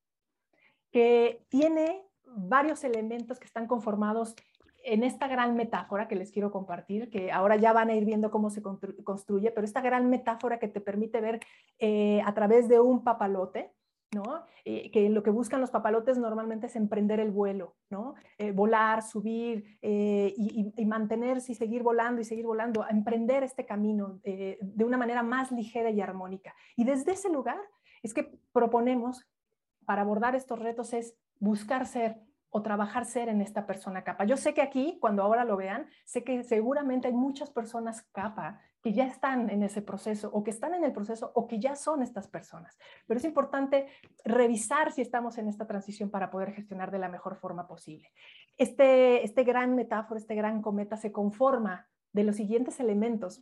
que 0.92 1.46
tiene 1.50 2.06
varios 2.26 2.84
elementos 2.84 3.40
que 3.40 3.46
están 3.46 3.68
conformados 3.68 4.36
en 4.84 5.04
esta 5.04 5.28
gran 5.28 5.56
metáfora 5.56 6.08
que 6.08 6.16
les 6.16 6.32
quiero 6.32 6.52
compartir, 6.52 7.10
que 7.10 7.32
ahora 7.32 7.56
ya 7.56 7.74
van 7.74 7.90
a 7.90 7.96
ir 7.96 8.06
viendo 8.06 8.32
cómo 8.32 8.50
se 8.50 8.62
construye, 8.62 9.52
pero 9.52 9.66
esta 9.66 9.82
gran 9.82 10.10
metáfora 10.10 10.60
que 10.60 10.68
te 10.68 10.82
permite 10.82 11.22
ver 11.22 11.40
eh, 11.80 12.22
a 12.26 12.34
través 12.34 12.68
de 12.68 12.80
un 12.80 13.04
papalote, 13.04 13.72
¿no? 14.14 14.44
Eh, 14.66 14.92
que 14.92 15.10
lo 15.10 15.24
que 15.24 15.30
buscan 15.30 15.62
los 15.62 15.72
papalotes 15.72 16.18
normalmente 16.18 16.68
es 16.68 16.76
emprender 16.76 17.20
el 17.20 17.32
vuelo, 17.32 17.76
¿no? 17.90 18.16
Eh, 18.38 18.52
volar, 18.52 19.04
subir 19.04 19.78
eh, 19.82 20.34
y, 20.36 20.86
mantenerse 20.86 21.54
y 21.54 21.56
seguir 21.56 21.82
volando 21.82 22.22
y 22.22 22.26
seguir 22.26 22.46
volando, 22.46 22.86
emprender 22.90 23.44
este 23.44 23.66
camino 23.66 24.20
de 24.24 24.84
una 24.84 24.98
manera 24.98 25.24
más 25.24 25.52
ligera 25.52 25.90
y 25.90 26.02
armónica. 26.02 26.54
Y 26.76 26.84
desde 26.84 27.14
ese 27.14 27.30
lugar 27.30 27.60
es 28.04 28.14
que 28.14 28.38
proponemos 28.52 29.26
para 29.86 30.02
abordar 30.02 30.36
estos 30.36 30.60
retos 30.60 30.94
es 30.94 31.16
buscar 31.40 31.86
ser 31.86 32.20
o 32.52 32.62
trabajar 32.62 33.06
ser 33.06 33.30
en 33.30 33.42
esta 33.42 33.66
persona 33.66 34.04
capa. 34.04 34.26
Yo 34.26 34.38
sé 34.38 34.54
que 34.54 34.62
aquí, 34.62 34.98
cuando 35.00 35.24
ahora 35.24 35.46
lo 35.46 35.56
vean, 35.58 35.88
sé 36.06 36.24
que 36.24 36.44
seguramente 36.44 37.08
hay 37.08 37.14
muchas 37.14 37.50
personas 37.50 38.04
capa 38.12 38.60
que 38.82 38.94
ya 38.94 39.06
están 39.06 39.50
en 39.50 39.64
ese 39.64 39.82
proceso 39.82 40.30
o 40.34 40.44
que 40.44 40.52
están 40.52 40.74
en 40.74 40.84
el 40.84 40.92
proceso 40.92 41.32
o 41.34 41.48
que 41.48 41.60
ya 41.60 41.76
son 41.76 42.02
estas 42.02 42.28
personas. 42.28 42.78
Pero 43.08 43.20
es 43.20 43.26
importante 43.26 43.88
revisar 44.26 44.92
si 44.92 45.02
estamos 45.02 45.38
en 45.38 45.48
esta 45.48 45.66
transición 45.66 46.10
para 46.10 46.30
poder 46.30 46.52
gestionar 46.52 46.92
de 46.92 47.00
la 47.00 47.08
mejor 47.08 47.38
forma 47.38 47.68
posible. 47.68 48.12
Este, 48.58 49.24
este 49.24 49.44
gran 49.44 49.76
metáfora, 49.76 50.20
este 50.20 50.36
gran 50.36 50.62
cometa 50.62 50.98
se 50.98 51.12
conforma 51.12 51.88
de 52.12 52.24
los 52.24 52.36
siguientes 52.36 52.80
elementos 52.80 53.42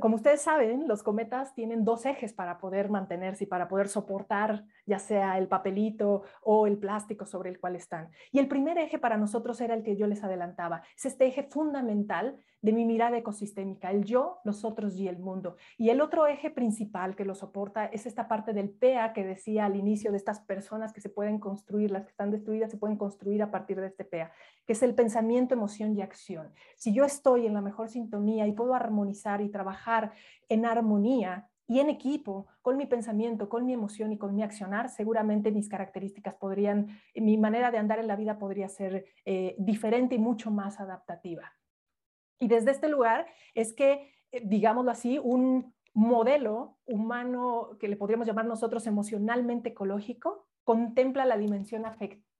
como 0.00 0.16
ustedes 0.16 0.42
saben, 0.42 0.88
los 0.88 1.02
cometas 1.02 1.54
tienen 1.54 1.84
dos 1.84 2.06
ejes 2.06 2.32
para 2.32 2.58
poder 2.58 2.90
mantenerse 2.90 3.44
y 3.44 3.46
para 3.46 3.68
poder 3.68 3.88
soportar 3.88 4.64
ya 4.84 4.98
sea 4.98 5.38
el 5.38 5.48
papelito 5.48 6.22
o 6.42 6.66
el 6.66 6.78
plástico 6.78 7.24
sobre 7.24 7.50
el 7.50 7.60
cual 7.60 7.76
están. 7.76 8.10
Y 8.32 8.38
el 8.38 8.48
primer 8.48 8.78
eje 8.78 8.98
para 8.98 9.16
nosotros 9.16 9.60
era 9.60 9.74
el 9.74 9.82
que 9.82 9.96
yo 9.96 10.06
les 10.06 10.24
adelantaba. 10.24 10.82
Es 10.96 11.06
este 11.06 11.26
eje 11.26 11.44
fundamental 11.44 12.36
de 12.66 12.72
mi 12.72 12.84
mirada 12.84 13.16
ecosistémica, 13.16 13.92
el 13.92 14.04
yo, 14.04 14.40
los 14.42 14.64
otros 14.64 14.96
y 14.96 15.06
el 15.06 15.20
mundo. 15.20 15.54
Y 15.78 15.90
el 15.90 16.00
otro 16.00 16.26
eje 16.26 16.50
principal 16.50 17.14
que 17.14 17.24
lo 17.24 17.36
soporta 17.36 17.86
es 17.86 18.06
esta 18.06 18.26
parte 18.26 18.52
del 18.52 18.70
PA 18.70 19.12
que 19.12 19.24
decía 19.24 19.66
al 19.66 19.76
inicio 19.76 20.10
de 20.10 20.16
estas 20.16 20.40
personas 20.40 20.92
que 20.92 21.00
se 21.00 21.08
pueden 21.08 21.38
construir, 21.38 21.92
las 21.92 22.02
que 22.02 22.10
están 22.10 22.32
destruidas 22.32 22.72
se 22.72 22.76
pueden 22.76 22.96
construir 22.96 23.40
a 23.44 23.52
partir 23.52 23.80
de 23.80 23.86
este 23.86 24.04
PA, 24.04 24.32
que 24.66 24.72
es 24.72 24.82
el 24.82 24.96
pensamiento, 24.96 25.54
emoción 25.54 25.96
y 25.96 26.02
acción. 26.02 26.52
Si 26.74 26.92
yo 26.92 27.04
estoy 27.04 27.46
en 27.46 27.54
la 27.54 27.60
mejor 27.60 27.88
sintonía 27.88 28.48
y 28.48 28.52
puedo 28.52 28.74
armonizar 28.74 29.42
y 29.42 29.48
trabajar 29.48 30.10
en 30.48 30.66
armonía, 30.66 31.48
y 31.68 31.80
en 31.80 31.88
equipo, 31.88 32.46
con 32.62 32.76
mi 32.76 32.86
pensamiento, 32.86 33.48
con 33.48 33.66
mi 33.66 33.72
emoción 33.72 34.12
y 34.12 34.18
con 34.18 34.36
mi 34.36 34.44
accionar, 34.44 34.88
seguramente 34.88 35.50
mis 35.50 35.68
características 35.68 36.36
podrían, 36.36 37.00
mi 37.16 37.38
manera 37.38 37.72
de 37.72 37.78
andar 37.78 37.98
en 37.98 38.06
la 38.06 38.14
vida 38.14 38.38
podría 38.38 38.68
ser 38.68 39.04
eh, 39.24 39.56
diferente 39.58 40.14
y 40.14 40.18
mucho 40.18 40.52
más 40.52 40.78
adaptativa. 40.78 41.52
Y 42.38 42.48
desde 42.48 42.70
este 42.70 42.88
lugar 42.88 43.26
es 43.54 43.72
que, 43.72 44.12
eh, 44.32 44.42
digámoslo 44.44 44.90
así, 44.90 45.18
un 45.18 45.74
modelo 45.94 46.76
humano 46.84 47.76
que 47.80 47.88
le 47.88 47.96
podríamos 47.96 48.26
llamar 48.26 48.44
nosotros 48.44 48.86
emocionalmente 48.86 49.70
ecológico, 49.70 50.46
contempla 50.62 51.24
la 51.24 51.38
dimensión 51.38 51.84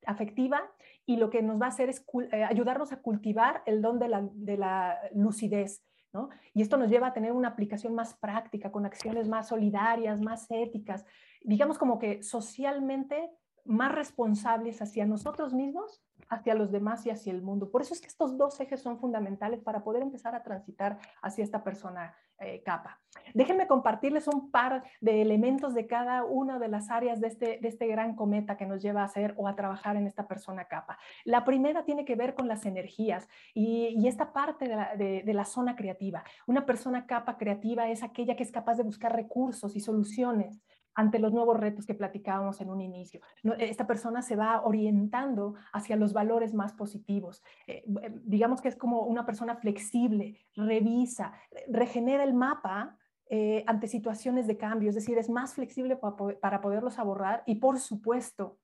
afectiva 0.05 0.61
y 1.07 1.17
lo 1.17 1.31
que 1.31 1.43
nos 1.43 1.61
va 1.61 1.67
a 1.67 1.69
hacer 1.71 1.89
es 1.89 2.05
eh, 2.33 2.45
ayudarnos 2.45 2.93
a 2.93 3.01
cultivar 3.01 3.63
el 3.65 3.81
don 3.81 3.99
de 3.99 4.09
la, 4.09 4.29
de 4.33 4.57
la 4.59 4.99
lucidez. 5.15 5.83
¿no? 6.13 6.29
Y 6.53 6.63
esto 6.63 6.77
nos 6.77 6.91
lleva 6.91 7.09
a 7.09 7.13
tener 7.13 7.33
una 7.33 7.49
aplicación 7.49 7.95
más 7.95 8.15
práctica, 8.15 8.73
con 8.73 8.85
acciones 8.85 9.29
más 9.29 9.49
solidarias, 9.49 10.21
más 10.21 10.47
éticas, 10.51 11.07
digamos 11.43 11.79
como 11.79 11.99
que 11.99 12.23
socialmente 12.23 13.31
más 13.65 13.93
responsables 13.93 14.83
hacia 14.83 15.07
nosotros 15.07 15.55
mismos, 15.55 16.03
hacia 16.29 16.55
los 16.55 16.71
demás 16.71 17.07
y 17.07 17.11
hacia 17.11 17.33
el 17.33 17.43
mundo. 17.43 17.71
Por 17.71 17.83
eso 17.83 17.95
es 17.95 18.01
que 18.01 18.09
estos 18.09 18.37
dos 18.37 18.59
ejes 18.61 18.81
son 18.81 18.99
fundamentales 18.99 19.61
para 19.61 19.85
poder 19.85 20.03
empezar 20.03 20.35
a 20.35 20.43
transitar 20.43 20.99
hacia 21.23 21.45
esta 21.45 21.63
persona 21.63 22.15
eh, 22.39 22.63
capa. 22.63 23.01
Déjenme 23.33 23.67
compartirles 23.67 24.29
un 24.29 24.51
par 24.51 24.83
de 25.01 25.23
elementos 25.23 25.73
de 25.73 25.87
cada 25.87 26.25
una 26.25 26.59
de 26.59 26.69
las 26.69 26.91
áreas 26.91 27.19
de 27.21 27.29
este, 27.29 27.59
de 27.63 27.69
este 27.69 27.87
gran 27.87 28.15
cometa 28.15 28.59
que 28.59 28.67
nos 28.67 28.83
lleva 28.83 29.03
a 29.03 29.07
hacer 29.07 29.35
o 29.39 29.49
a 29.49 29.57
trabajar 29.57 29.97
en 29.97 30.07
esta 30.07 30.29
persona 30.29 30.67
capa. 30.67 30.99
La 31.25 31.45
primera 31.45 31.85
tiene 31.85 32.05
que 32.05 32.15
ver 32.15 32.35
con 32.35 32.47
las 32.47 32.67
energías 32.67 33.27
y, 33.55 34.07
esta 34.07 34.33
parte 34.33 34.69
de 34.69 34.77
la, 34.77 34.95
de 34.97 35.35
la 35.35 35.45
zona 35.45 35.75
creativa. 35.75 36.23
Una 36.47 36.65
persona 36.65 37.07
capa 37.07 37.39
creativa 37.39 37.89
es 37.89 38.05
aquella 38.05 38.37
que 38.37 38.45
es 38.45 38.53
capaz 38.53 38.77
de 38.77 38.85
buscar 38.85 39.17
recursos 39.17 39.75
y 39.75 39.81
soluciones 39.81 40.61
ante 40.97 41.19
los 41.19 41.33
nuevos 41.33 41.61
retos 41.61 41.87
que 41.87 41.95
platicábamos 41.95 42.61
en 42.61 42.71
un 42.71 42.81
inicio. 42.81 43.21
Esta 43.59 43.87
persona 43.87 44.23
se 44.23 44.35
va 44.35 44.63
orientando 44.65 45.55
hacia 45.73 45.95
los 45.95 46.13
valores 46.15 46.55
más 46.55 46.73
positivos. 46.73 47.45
Eh, 47.67 47.85
eh, 48.03 48.21
digamos 48.25 48.61
que 48.63 48.69
es 48.69 48.77
como 48.77 49.03
una 49.03 49.27
persona 49.27 49.57
flexible, 49.57 50.41
revisa, 50.57 51.35
regenera 51.69 52.25
el 52.25 52.33
mapa 52.33 52.97
eh, 53.29 53.63
ante 53.67 53.89
situaciones 53.89 54.47
de 54.47 54.57
cambio, 54.57 54.89
es 54.89 54.95
decir, 54.95 55.19
es 55.19 55.29
más 55.29 55.55
flexible 55.55 55.97
para, 55.97 56.61
poderlos 56.61 56.99
abordar 56.99 57.43
y 57.45 57.57
por 57.57 57.79
supuesto, 57.79 58.59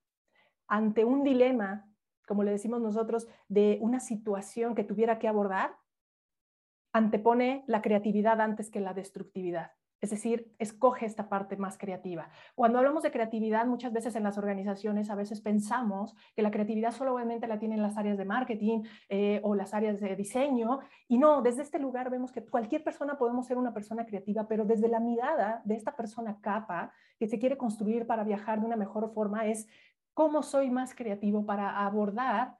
ante 0.67 1.05
un 1.05 1.23
dilema, 1.23 1.87
como 2.27 2.43
le 2.43 2.51
decimos 2.51 2.81
nosotros, 2.81 3.27
de 3.47 3.77
una 3.81 3.99
situación 3.99 4.73
que 4.73 4.83
tuviera 4.83 5.19
que 5.19 5.27
abordar, 5.27 5.75
antepone 6.93 7.63
la 7.67 7.81
creatividad 7.81 8.41
antes 8.41 8.71
que 8.71 8.79
la 8.79 8.93
destructividad. 8.93 9.71
Es 10.03 10.09
decir, 10.09 10.53
escoge 10.59 11.05
esta 11.05 11.29
parte 11.29 11.55
más 11.55 11.77
creativa. 11.77 12.27
Cuando 12.55 12.77
hablamos 12.77 13.03
de 13.03 13.11
creatividad, 13.11 13.65
muchas 13.65 13.93
veces 13.93 14.17
en 14.17 14.23
las 14.23 14.37
organizaciones 14.37 15.09
a 15.09 15.15
veces 15.15 15.39
pensamos 15.39 16.13
que 16.35 16.41
la 16.41 16.51
creatividad 16.51 16.91
solamente 16.91 17.47
la 17.47 17.57
tienen 17.57 17.81
las 17.81 17.95
áreas 17.97 18.17
de 18.17 18.25
marketing 18.25 18.83
eh, 19.07 19.39
o 19.45 19.55
las 19.55 19.73
áreas 19.73 20.01
de 20.01 20.13
diseño. 20.17 20.81
Y 21.07 21.19
no, 21.19 21.41
desde 21.41 21.61
este 21.61 21.79
lugar 21.79 22.09
vemos 22.09 22.33
que 22.33 22.43
cualquier 22.43 22.83
persona 22.83 23.17
podemos 23.17 23.47
ser 23.47 23.57
una 23.57 23.73
persona 23.73 24.05
creativa, 24.05 24.45
pero 24.45 24.65
desde 24.65 24.89
la 24.89 24.99
mirada 24.99 25.61
de 25.63 25.75
esta 25.75 25.95
persona 25.95 26.37
capa 26.41 26.91
que 27.17 27.27
se 27.27 27.39
quiere 27.39 27.57
construir 27.57 28.05
para 28.05 28.25
viajar 28.25 28.59
de 28.59 28.65
una 28.65 28.75
mejor 28.75 29.13
forma 29.13 29.45
es 29.45 29.69
cómo 30.13 30.43
soy 30.43 30.69
más 30.69 30.93
creativo 30.95 31.45
para 31.45 31.85
abordar 31.85 32.57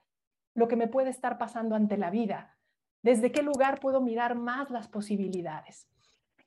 lo 0.54 0.70
que 0.70 0.78
me 0.78 0.88
puede 0.88 1.10
estar 1.10 1.38
pasando 1.38 1.76
ante 1.76 1.98
la 1.98 2.10
vida. 2.10 2.56
¿Desde 3.02 3.34
qué 3.34 3.44
lugar 3.44 3.82
puedo 3.82 4.00
mirar 4.00 4.36
más 4.36 4.70
las 4.70 4.88
posibilidades? 4.88 5.90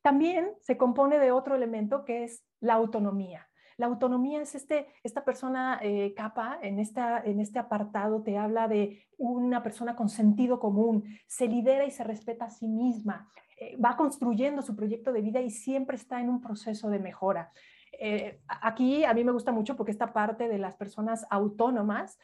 También 0.07 0.53
se 0.61 0.77
compone 0.77 1.19
de 1.19 1.33
otro 1.33 1.57
elemento 1.57 2.05
que 2.05 2.23
es 2.23 2.45
la 2.61 2.75
autonomía. 2.75 3.49
La 3.77 3.87
autonomía 3.87 4.41
es 4.41 4.55
este, 4.55 4.87
esta 5.03 5.25
persona 5.25 5.81
eh, 5.83 6.15
capa, 6.15 6.61
en, 6.63 6.79
esta, 6.79 7.21
en 7.25 7.41
este 7.41 7.59
apartado 7.59 8.23
te 8.23 8.39
habla 8.39 8.69
de 8.69 9.03
una 9.19 9.65
persona 9.65 9.97
con 9.97 10.09
sentido 10.09 10.61
común, 10.61 11.03
se 11.27 11.49
lidera 11.49 11.85
y 11.85 11.91
se 11.91 12.05
respeta 12.05 12.45
a 12.45 12.51
sí 12.51 12.69
misma, 12.69 13.29
eh, 13.59 13.77
va 13.79 13.97
construyendo 13.97 14.63
su 14.63 14.77
proyecto 14.77 15.13
de 15.13 15.23
vida 15.23 15.41
y 15.41 15.51
siempre 15.51 15.97
está 15.97 16.21
en 16.21 16.31
un 16.31 16.41
proceso 16.41 16.89
de 16.89 17.01
mejora. 17.01 17.51
Eh, 17.91 18.41
aquí 18.47 19.05
a 19.05 19.13
mí 19.13 19.25
me 19.25 19.33
gusta 19.33 19.51
mucho 19.51 19.75
porque 19.75 19.91
esta 19.91 20.13
parte 20.13 20.47
de 20.47 20.59
las 20.59 20.77
personas 20.77 21.27
autónomas 21.31 22.17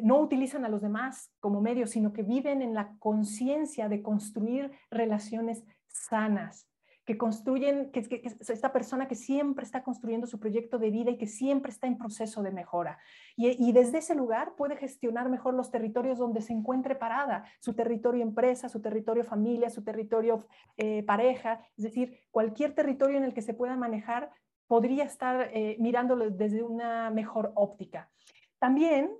no 0.00 0.20
utilizan 0.20 0.64
a 0.64 0.68
los 0.68 0.80
demás 0.80 1.32
como 1.40 1.60
medios, 1.60 1.90
sino 1.90 2.12
que 2.12 2.22
viven 2.22 2.62
en 2.62 2.72
la 2.72 2.94
conciencia 3.00 3.88
de 3.88 4.00
construir 4.00 4.70
relaciones 4.92 5.64
sanas, 5.88 6.69
que 7.10 7.18
construyen, 7.18 7.90
que, 7.90 8.22
esta 8.38 8.72
persona 8.72 9.08
que 9.08 9.16
siempre 9.16 9.64
está 9.64 9.82
construyendo 9.82 10.28
su 10.28 10.38
proyecto 10.38 10.78
de 10.78 10.90
vida 10.90 11.10
y 11.10 11.18
que 11.18 11.26
siempre 11.26 11.72
está 11.72 11.88
en 11.88 11.98
proceso 11.98 12.40
de 12.40 12.52
mejora. 12.52 13.00
Y, 13.34 13.72
desde 13.72 13.98
ese 13.98 14.14
lugar 14.14 14.54
puede 14.54 14.76
gestionar 14.76 15.28
mejor 15.28 15.54
los 15.54 15.72
territorios 15.72 16.18
donde 16.18 16.40
se 16.40 16.52
encuentre 16.52 16.94
parada, 16.94 17.42
su 17.58 17.74
territorio 17.74 18.22
empresa, 18.22 18.68
su 18.68 18.80
territorio 18.80 19.24
familia, 19.24 19.70
su 19.70 19.82
territorio 19.82 20.46
eh, 20.76 21.02
pareja, 21.02 21.66
es 21.76 21.82
decir, 21.82 22.16
cualquier 22.30 22.76
territorio 22.76 23.16
en 23.16 23.24
el 23.24 23.34
que 23.34 23.42
se 23.42 23.54
pueda 23.54 23.74
manejar 23.74 24.30
podría 24.68 25.02
estar 25.02 25.50
eh, 25.52 25.76
mirándolo 25.80 26.30
desde 26.30 26.62
una 26.62 27.10
mejor 27.10 27.50
óptica. 27.56 28.08
También 28.60 29.10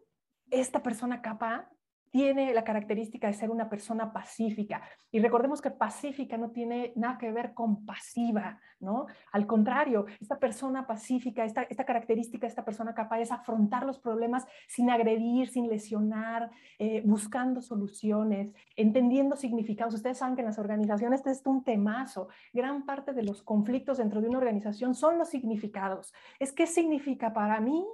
esta 0.52 0.80
persona 0.80 1.22
capaz 1.22 1.68
tiene 2.10 2.52
la 2.52 2.64
característica 2.64 3.28
de 3.28 3.34
ser 3.34 3.50
una 3.50 3.68
persona 3.68 4.12
pacífica. 4.12 4.82
Y 5.10 5.20
recordemos 5.20 5.60
que 5.60 5.70
pacífica 5.70 6.36
no 6.36 6.50
tiene 6.50 6.92
nada 6.96 7.18
que 7.18 7.30
ver 7.30 7.54
con 7.54 7.84
pasiva, 7.86 8.58
¿no? 8.80 9.06
Al 9.32 9.46
contrario, 9.46 10.06
esta 10.20 10.38
persona 10.38 10.86
pacífica, 10.86 11.44
esta, 11.44 11.62
esta 11.62 11.84
característica, 11.84 12.46
esta 12.46 12.64
persona 12.64 12.94
capaz 12.94 13.18
de 13.18 13.28
afrontar 13.30 13.86
los 13.86 13.98
problemas 13.98 14.46
sin 14.66 14.90
agredir, 14.90 15.48
sin 15.48 15.68
lesionar, 15.68 16.50
eh, 16.78 17.02
buscando 17.04 17.60
soluciones, 17.60 18.52
entendiendo 18.76 19.36
significados. 19.36 19.94
Ustedes 19.94 20.18
saben 20.18 20.34
que 20.34 20.42
en 20.42 20.46
las 20.46 20.58
organizaciones 20.58 21.20
este 21.20 21.30
es 21.30 21.42
un 21.44 21.62
temazo. 21.62 22.28
Gran 22.52 22.84
parte 22.86 23.12
de 23.12 23.22
los 23.22 23.42
conflictos 23.42 23.98
dentro 23.98 24.20
de 24.20 24.28
una 24.28 24.38
organización 24.38 24.94
son 24.94 25.18
los 25.18 25.28
significados. 25.28 26.12
Es 26.38 26.52
qué 26.52 26.66
significa 26.66 27.32
para 27.32 27.60
mí 27.60 27.84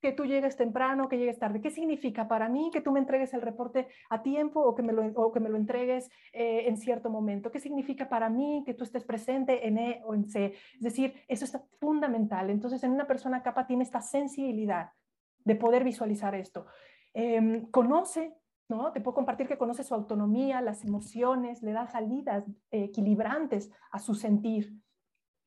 que 0.00 0.12
tú 0.12 0.24
llegues 0.24 0.56
temprano, 0.56 1.08
que 1.08 1.18
llegues 1.18 1.38
tarde. 1.38 1.60
¿Qué 1.60 1.70
significa 1.70 2.28
para 2.28 2.48
mí 2.48 2.70
que 2.72 2.80
tú 2.80 2.92
me 2.92 3.00
entregues 3.00 3.32
el 3.34 3.42
reporte 3.42 3.88
a 4.10 4.22
tiempo 4.22 4.60
o 4.60 4.74
que 4.74 4.82
me 4.82 4.92
lo, 4.92 5.32
que 5.32 5.40
me 5.40 5.48
lo 5.48 5.56
entregues 5.56 6.10
eh, 6.32 6.64
en 6.68 6.76
cierto 6.76 7.10
momento? 7.10 7.50
¿Qué 7.50 7.60
significa 7.60 8.08
para 8.08 8.28
mí 8.28 8.62
que 8.66 8.74
tú 8.74 8.84
estés 8.84 9.04
presente 9.04 9.66
en 9.66 9.78
E 9.78 10.02
o 10.04 10.14
en 10.14 10.28
C? 10.28 10.54
Es 10.74 10.80
decir, 10.80 11.14
eso 11.28 11.44
es 11.44 11.58
fundamental. 11.80 12.50
Entonces, 12.50 12.82
en 12.84 12.92
una 12.92 13.06
persona 13.06 13.42
capa 13.42 13.66
tiene 13.66 13.84
esta 13.84 14.00
sensibilidad 14.00 14.90
de 15.44 15.56
poder 15.56 15.84
visualizar 15.84 16.34
esto. 16.34 16.66
Em, 17.14 17.70
conoce 17.70 18.34
¿no? 18.68 18.92
Te 18.92 19.00
puedo 19.00 19.14
compartir 19.14 19.46
que 19.46 19.58
conoce 19.58 19.84
su 19.84 19.94
autonomía, 19.94 20.60
las 20.60 20.84
emociones, 20.84 21.62
le 21.62 21.72
da 21.72 21.86
salidas 21.86 22.44
equilibrantes 22.70 23.70
a 23.92 23.98
su 23.98 24.14
sentir. 24.14 24.72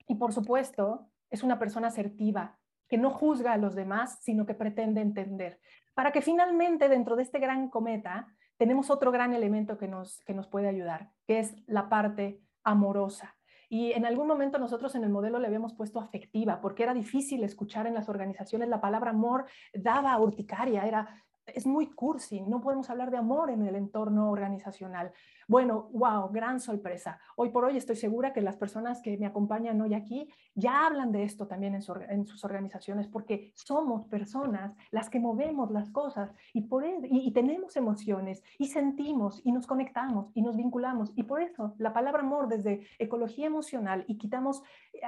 Y 0.07 0.15
por 0.15 0.31
supuesto, 0.31 1.09
es 1.29 1.43
una 1.43 1.59
persona 1.59 1.89
asertiva, 1.89 2.58
que 2.89 2.97
no 2.97 3.11
juzga 3.11 3.53
a 3.53 3.57
los 3.57 3.75
demás, 3.75 4.17
sino 4.21 4.45
que 4.45 4.55
pretende 4.55 5.01
entender. 5.01 5.59
Para 5.93 6.11
que 6.11 6.21
finalmente 6.21 6.89
dentro 6.89 7.15
de 7.15 7.23
este 7.23 7.39
gran 7.39 7.69
cometa 7.69 8.27
tenemos 8.57 8.89
otro 8.89 9.11
gran 9.11 9.33
elemento 9.33 9.77
que 9.77 9.87
nos, 9.87 10.21
que 10.25 10.33
nos 10.33 10.47
puede 10.47 10.67
ayudar, 10.67 11.11
que 11.25 11.39
es 11.39 11.55
la 11.67 11.87
parte 11.87 12.41
amorosa. 12.63 13.35
Y 13.69 13.91
en 13.93 14.05
algún 14.05 14.27
momento 14.27 14.57
nosotros 14.57 14.95
en 14.95 15.03
el 15.03 15.11
modelo 15.11 15.39
le 15.39 15.45
habíamos 15.45 15.75
puesto 15.75 15.99
afectiva, 15.99 16.59
porque 16.59 16.83
era 16.83 16.93
difícil 16.93 17.43
escuchar 17.43 17.85
en 17.85 17.93
las 17.93 18.09
organizaciones 18.09 18.67
la 18.67 18.81
palabra 18.81 19.11
amor, 19.11 19.45
daba 19.73 20.17
urticaria, 20.19 20.87
era 20.87 21.23
es 21.55 21.65
muy 21.65 21.87
cursi, 21.87 22.41
no 22.41 22.61
podemos 22.61 22.89
hablar 22.89 23.11
de 23.11 23.17
amor 23.17 23.49
en 23.49 23.65
el 23.65 23.75
entorno 23.75 24.29
organizacional. 24.31 25.11
Bueno, 25.47 25.89
wow, 25.93 26.29
gran 26.31 26.59
sorpresa. 26.59 27.19
Hoy 27.35 27.49
por 27.49 27.65
hoy 27.65 27.75
estoy 27.75 27.95
segura 27.95 28.33
que 28.33 28.41
las 28.41 28.55
personas 28.55 29.01
que 29.01 29.17
me 29.17 29.25
acompañan 29.25 29.81
hoy 29.81 29.95
aquí 29.95 30.29
ya 30.53 30.85
hablan 30.85 31.11
de 31.11 31.23
esto 31.23 31.47
también 31.47 31.73
en, 31.73 32.25
sus 32.27 32.43
organizaciones 32.43 33.07
porque 33.07 33.51
somos 33.55 34.05
personas 34.05 34.75
las 34.91 35.09
que 35.09 35.19
movemos 35.19 35.71
las 35.71 35.89
cosas 35.89 36.31
y, 36.53 36.61
por, 36.61 36.85
e, 36.85 36.99
y, 37.01 37.31
tenemos 37.31 37.75
emociones 37.77 38.43
y 38.59 38.67
sentimos 38.67 39.41
y 39.43 39.51
nos 39.51 39.65
conectamos 39.65 40.31
y 40.35 40.43
nos 40.43 40.55
vinculamos. 40.55 41.11
Y 41.15 41.23
por 41.23 41.41
eso 41.41 41.73
la 41.79 41.93
palabra 41.93 42.21
amor 42.21 42.47
desde 42.47 42.85
ecología 42.99 43.47
emocional 43.47 44.05
y 44.07 44.19
quitamos 44.19 44.61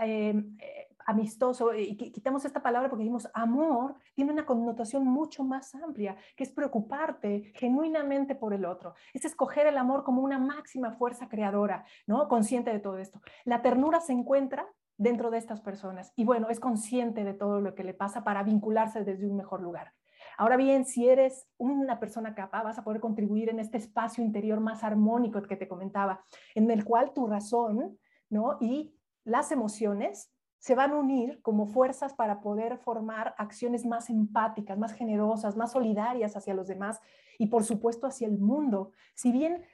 eh, 0.04 0.44
eh, 0.60 0.91
amistoso 1.06 1.74
y 1.74 1.96
quitamos 1.96 2.46
esta 2.46 2.62
palabra 2.62 2.90
porque 2.90 3.04
decimos 3.04 3.30
amor 3.34 3.96
tiene 4.14 4.32
una 4.32 4.46
connotación 4.46 5.06
mucho 5.06 5.44
más 5.44 5.74
amplia, 5.76 6.16
que 6.36 6.44
es 6.44 6.52
preocuparte 6.52 7.52
genuinamente 7.56 8.36
por 8.36 8.54
el 8.54 8.66
otro. 8.66 8.94
Es 9.14 9.26
escoger 9.26 9.68
el 9.68 9.78
amor 9.78 10.04
como 10.04 10.22
una 10.22 10.40
máxima 10.40 10.92
fuerza 10.92 11.28
creadora, 11.28 11.86
¿no? 12.08 12.28
Consciente 12.28 12.72
de 12.72 12.80
todo 12.80 12.98
esto. 12.98 13.22
La 13.46 13.62
ternura 13.62 14.00
se 14.00 14.14
encuentra 14.14 14.68
dentro 14.98 15.32
de 15.32 15.38
estas 15.38 15.62
personas 15.62 16.14
y 16.16 16.26
bueno, 16.26 16.50
es 16.50 16.60
consciente 16.60 17.24
de 17.24 17.34
todo 17.34 17.60
lo 17.60 17.74
que 17.74 17.84
le 17.84 17.94
pasa 17.94 18.24
para 18.24 18.44
vincularse 18.44 19.04
desde 19.04 19.28
un 19.28 19.36
mejor 19.36 19.62
lugar. 19.62 19.94
Ahora 20.38 20.58
bien, 20.58 20.86
si 20.86 21.08
eres 21.10 21.48
una 21.58 22.00
persona 22.00 22.36
capaz, 22.36 22.64
vas 22.64 22.78
a 22.78 22.84
poder 22.84 23.02
contribuir 23.02 23.50
en 23.50 23.60
este 23.60 23.78
espacio 23.78 24.24
interior 24.24 24.60
más 24.60 24.84
armónico 24.84 25.42
que 25.42 25.56
te 25.56 25.68
comentaba, 25.68 26.24
en 26.56 26.70
el 26.72 26.84
cual 26.86 27.14
tu 27.14 27.28
razón, 27.28 27.98
¿no? 28.30 28.58
Y 28.60 28.96
las 29.24 29.52
emociones 29.52 30.32
se 30.62 30.76
van 30.76 30.92
a 30.92 30.98
unir 30.98 31.42
como 31.42 31.66
fuerzas 31.66 32.14
para 32.14 32.40
poder 32.40 32.78
formar 32.78 33.34
acciones 33.40 33.84
más 33.84 34.12
empáticas, 34.12 34.78
más 34.78 34.94
generosas, 34.94 35.58
más 35.58 35.72
solidarias 35.72 36.38
hacia 36.38 36.54
los 36.54 36.68
demás 36.68 37.02
y 37.40 37.48
por 37.48 37.64
supuesto 37.64 38.06
hacia 38.06 38.28
el 38.28 38.38
mundo. 38.38 38.92
Si 39.16 39.32
bien 39.32 39.66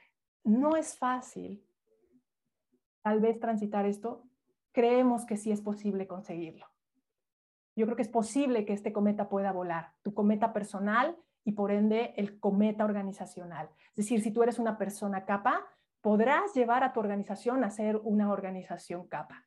no 0.44 0.76
es 0.76 0.96
fácil 0.96 1.62
tal 3.02 3.20
vez 3.20 3.38
transitar 3.38 3.84
esto, 3.84 4.24
creemos 4.72 5.26
que 5.26 5.36
sí 5.36 5.52
es 5.52 5.60
posible 5.60 6.06
conseguirlo. 6.06 6.66
Yo 7.76 7.84
creo 7.84 7.94
que 7.94 8.02
es 8.02 8.08
posible 8.08 8.64
que 8.64 8.72
este 8.72 8.90
cometa 8.90 9.28
pueda 9.28 9.52
volar, 9.52 9.92
tu 10.02 10.14
cometa 10.14 10.54
personal 10.54 11.18
y 11.44 11.52
por 11.52 11.70
ende 11.70 12.14
el 12.16 12.40
cometa 12.40 12.86
organizacional. 12.86 13.68
Es 13.90 13.96
decir, 13.96 14.22
si 14.22 14.30
tú 14.30 14.42
eres 14.42 14.58
una 14.58 14.78
persona 14.78 15.26
capa, 15.26 15.66
podrás 16.00 16.54
llevar 16.54 16.82
a 16.82 16.94
tu 16.94 17.00
organización 17.00 17.62
a 17.62 17.70
ser 17.70 18.00
una 18.02 18.32
organización 18.32 19.06
capa. 19.06 19.44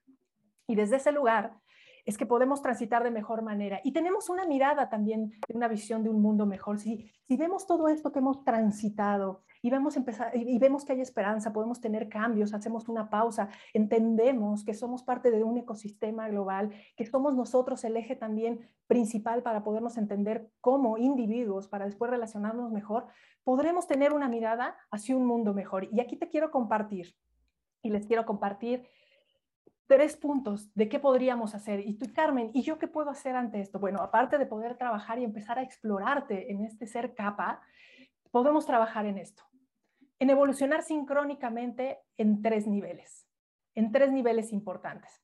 Y 0.71 0.75
desde 0.75 0.95
ese 0.95 1.11
lugar 1.11 1.59
es 2.05 2.17
que 2.17 2.25
podemos 2.25 2.61
transitar 2.61 3.03
de 3.03 3.11
mejor 3.11 3.41
manera. 3.41 3.81
Y 3.83 3.91
tenemos 3.91 4.29
una 4.29 4.45
mirada 4.45 4.87
también, 4.87 5.33
una 5.49 5.67
visión 5.67 6.01
de 6.01 6.09
un 6.09 6.21
mundo 6.21 6.45
mejor. 6.45 6.79
Si, 6.79 7.11
si 7.27 7.35
vemos 7.35 7.67
todo 7.67 7.89
esto 7.89 8.13
que 8.13 8.19
hemos 8.19 8.45
transitado 8.45 9.43
y 9.61 9.69
vemos, 9.69 9.97
empezar, 9.97 10.31
y 10.33 10.57
vemos 10.59 10.85
que 10.85 10.93
hay 10.93 11.01
esperanza, 11.01 11.51
podemos 11.51 11.81
tener 11.81 12.07
cambios, 12.07 12.53
hacemos 12.53 12.87
una 12.87 13.09
pausa, 13.09 13.49
entendemos 13.73 14.63
que 14.63 14.73
somos 14.73 15.03
parte 15.03 15.29
de 15.29 15.43
un 15.43 15.57
ecosistema 15.57 16.29
global, 16.29 16.71
que 16.95 17.05
somos 17.05 17.35
nosotros 17.35 17.83
el 17.83 17.97
eje 17.97 18.15
también 18.15 18.61
principal 18.87 19.43
para 19.43 19.65
podernos 19.65 19.97
entender 19.97 20.53
como 20.61 20.97
individuos, 20.97 21.67
para 21.67 21.83
después 21.83 22.09
relacionarnos 22.09 22.71
mejor, 22.71 23.07
podremos 23.43 23.87
tener 23.87 24.13
una 24.13 24.29
mirada 24.29 24.77
hacia 24.89 25.17
un 25.17 25.25
mundo 25.25 25.53
mejor. 25.53 25.89
Y 25.91 25.99
aquí 25.99 26.15
te 26.15 26.29
quiero 26.29 26.49
compartir, 26.49 27.13
y 27.83 27.89
les 27.89 28.05
quiero 28.05 28.25
compartir 28.25 28.87
tres 29.91 30.15
puntos 30.15 30.73
de 30.73 30.87
qué 30.87 31.01
podríamos 31.01 31.53
hacer. 31.53 31.81
Y 31.85 31.95
tú, 31.95 32.05
Carmen, 32.13 32.49
¿y 32.53 32.61
yo 32.61 32.79
qué 32.79 32.87
puedo 32.87 33.09
hacer 33.09 33.35
ante 33.35 33.59
esto? 33.59 33.77
Bueno, 33.77 34.01
aparte 34.01 34.37
de 34.37 34.45
poder 34.45 34.77
trabajar 34.77 35.19
y 35.19 35.25
empezar 35.25 35.59
a 35.59 35.63
explorarte 35.63 36.49
en 36.49 36.63
este 36.63 36.87
ser 36.87 37.13
capa, 37.13 37.59
podemos 38.31 38.65
trabajar 38.65 39.05
en 39.05 39.17
esto, 39.17 39.43
en 40.17 40.29
evolucionar 40.29 40.81
sincrónicamente 40.81 41.99
en 42.15 42.41
tres 42.41 42.67
niveles, 42.67 43.27
en 43.75 43.91
tres 43.91 44.13
niveles 44.13 44.53
importantes. 44.53 45.21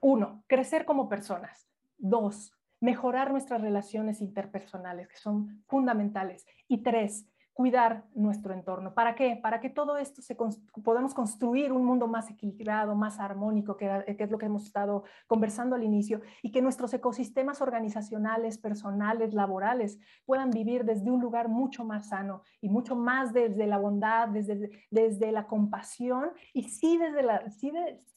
Uno, 0.00 0.42
crecer 0.46 0.86
como 0.86 1.10
personas. 1.10 1.68
Dos, 1.98 2.56
mejorar 2.80 3.30
nuestras 3.30 3.60
relaciones 3.60 4.22
interpersonales, 4.22 5.06
que 5.06 5.18
son 5.18 5.62
fundamentales. 5.66 6.46
Y 6.66 6.82
tres, 6.82 7.26
cuidar 7.52 8.04
nuestro 8.14 8.54
entorno. 8.54 8.94
¿Para 8.94 9.14
qué? 9.14 9.38
Para 9.40 9.60
que 9.60 9.68
todo 9.68 9.98
esto 9.98 10.22
se 10.22 10.36
podamos 10.82 11.14
construir 11.14 11.72
un 11.72 11.84
mundo 11.84 12.06
más 12.06 12.30
equilibrado, 12.30 12.94
más 12.94 13.20
armónico, 13.20 13.76
que, 13.76 14.04
que, 14.16 14.24
es 14.24 14.30
lo 14.30 14.38
que 14.38 14.46
hemos 14.46 14.64
estado 14.64 15.04
conversando 15.26 15.76
al 15.76 15.84
inicio, 15.84 16.22
y 16.42 16.50
que 16.50 16.62
nuestros 16.62 16.94
ecosistemas 16.94 17.60
organizacionales, 17.60 18.58
personales, 18.58 19.34
laborales 19.34 19.98
puedan 20.24 20.50
vivir 20.50 20.84
desde 20.84 21.10
un 21.10 21.20
lugar 21.20 21.48
mucho 21.48 21.84
más 21.84 22.08
sano 22.08 22.42
y 22.60 22.68
mucho 22.68 22.96
más 22.96 23.32
desde 23.32 23.66
la 23.66 23.78
bondad, 23.78 24.28
desde, 24.28 24.70
desde 24.90 25.32
la 25.32 25.46
compasión 25.46 26.30
y 26.54 26.64
sí 26.64 26.96
desde 26.96 27.22
la, 27.22 27.50
sí 27.50 27.70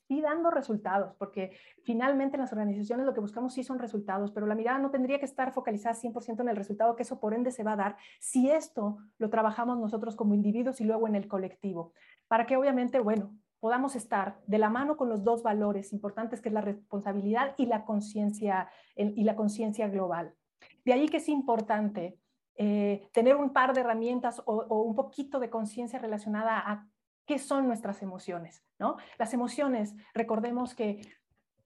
y 0.07 0.21
dando 0.21 0.51
resultados, 0.51 1.15
porque 1.15 1.57
finalmente 1.83 2.35
en 2.35 2.41
las 2.41 2.51
organizaciones 2.51 3.05
lo 3.05 3.13
que 3.13 3.19
buscamos 3.19 3.53
sí 3.53 3.63
son 3.63 3.79
resultados, 3.79 4.31
pero 4.31 4.45
la 4.45 4.55
mirada 4.55 4.77
no 4.77 4.91
tendría 4.91 5.19
que 5.19 5.25
estar 5.25 5.51
focalizada 5.51 5.95
100% 5.95 6.41
en 6.41 6.49
el 6.49 6.55
resultado, 6.55 6.95
que 6.95 7.03
eso 7.03 7.19
por 7.19 7.33
ende 7.33 7.51
se 7.51 7.63
va 7.63 7.73
a 7.73 7.77
dar 7.77 7.97
si 8.19 8.49
esto 8.49 8.97
lo 9.17 9.29
trabajamos 9.29 9.79
nosotros 9.79 10.15
como 10.15 10.35
individuos 10.35 10.79
y 10.81 10.83
luego 10.83 11.07
en 11.07 11.15
el 11.15 11.27
colectivo, 11.27 11.93
para 12.27 12.45
que 12.45 12.57
obviamente, 12.57 12.99
bueno, 12.99 13.35
podamos 13.59 13.95
estar 13.95 14.39
de 14.45 14.59
la 14.59 14.69
mano 14.69 14.95
con 14.95 15.09
los 15.09 15.23
dos 15.23 15.41
valores 15.41 15.91
importantes 15.91 16.39
que 16.39 16.49
es 16.49 16.53
la 16.53 16.61
responsabilidad 16.61 17.55
y 17.57 17.65
la 17.65 17.83
conciencia 17.83 18.69
y 18.95 19.23
la 19.23 19.35
conciencia 19.35 19.87
global. 19.87 20.35
De 20.83 20.93
ahí 20.93 21.07
que 21.07 21.17
es 21.17 21.29
importante 21.29 22.19
eh, 22.57 23.09
tener 23.11 23.35
un 23.35 23.51
par 23.51 23.73
de 23.73 23.81
herramientas 23.81 24.41
o, 24.45 24.65
o 24.69 24.81
un 24.81 24.95
poquito 24.95 25.39
de 25.39 25.49
conciencia 25.49 25.97
relacionada 25.97 26.59
a 26.59 26.87
qué 27.25 27.39
son 27.39 27.67
nuestras 27.67 28.01
emociones, 28.01 28.63
¿no? 28.79 28.97
Las 29.17 29.33
emociones, 29.33 29.95
recordemos 30.13 30.75
que 30.75 31.01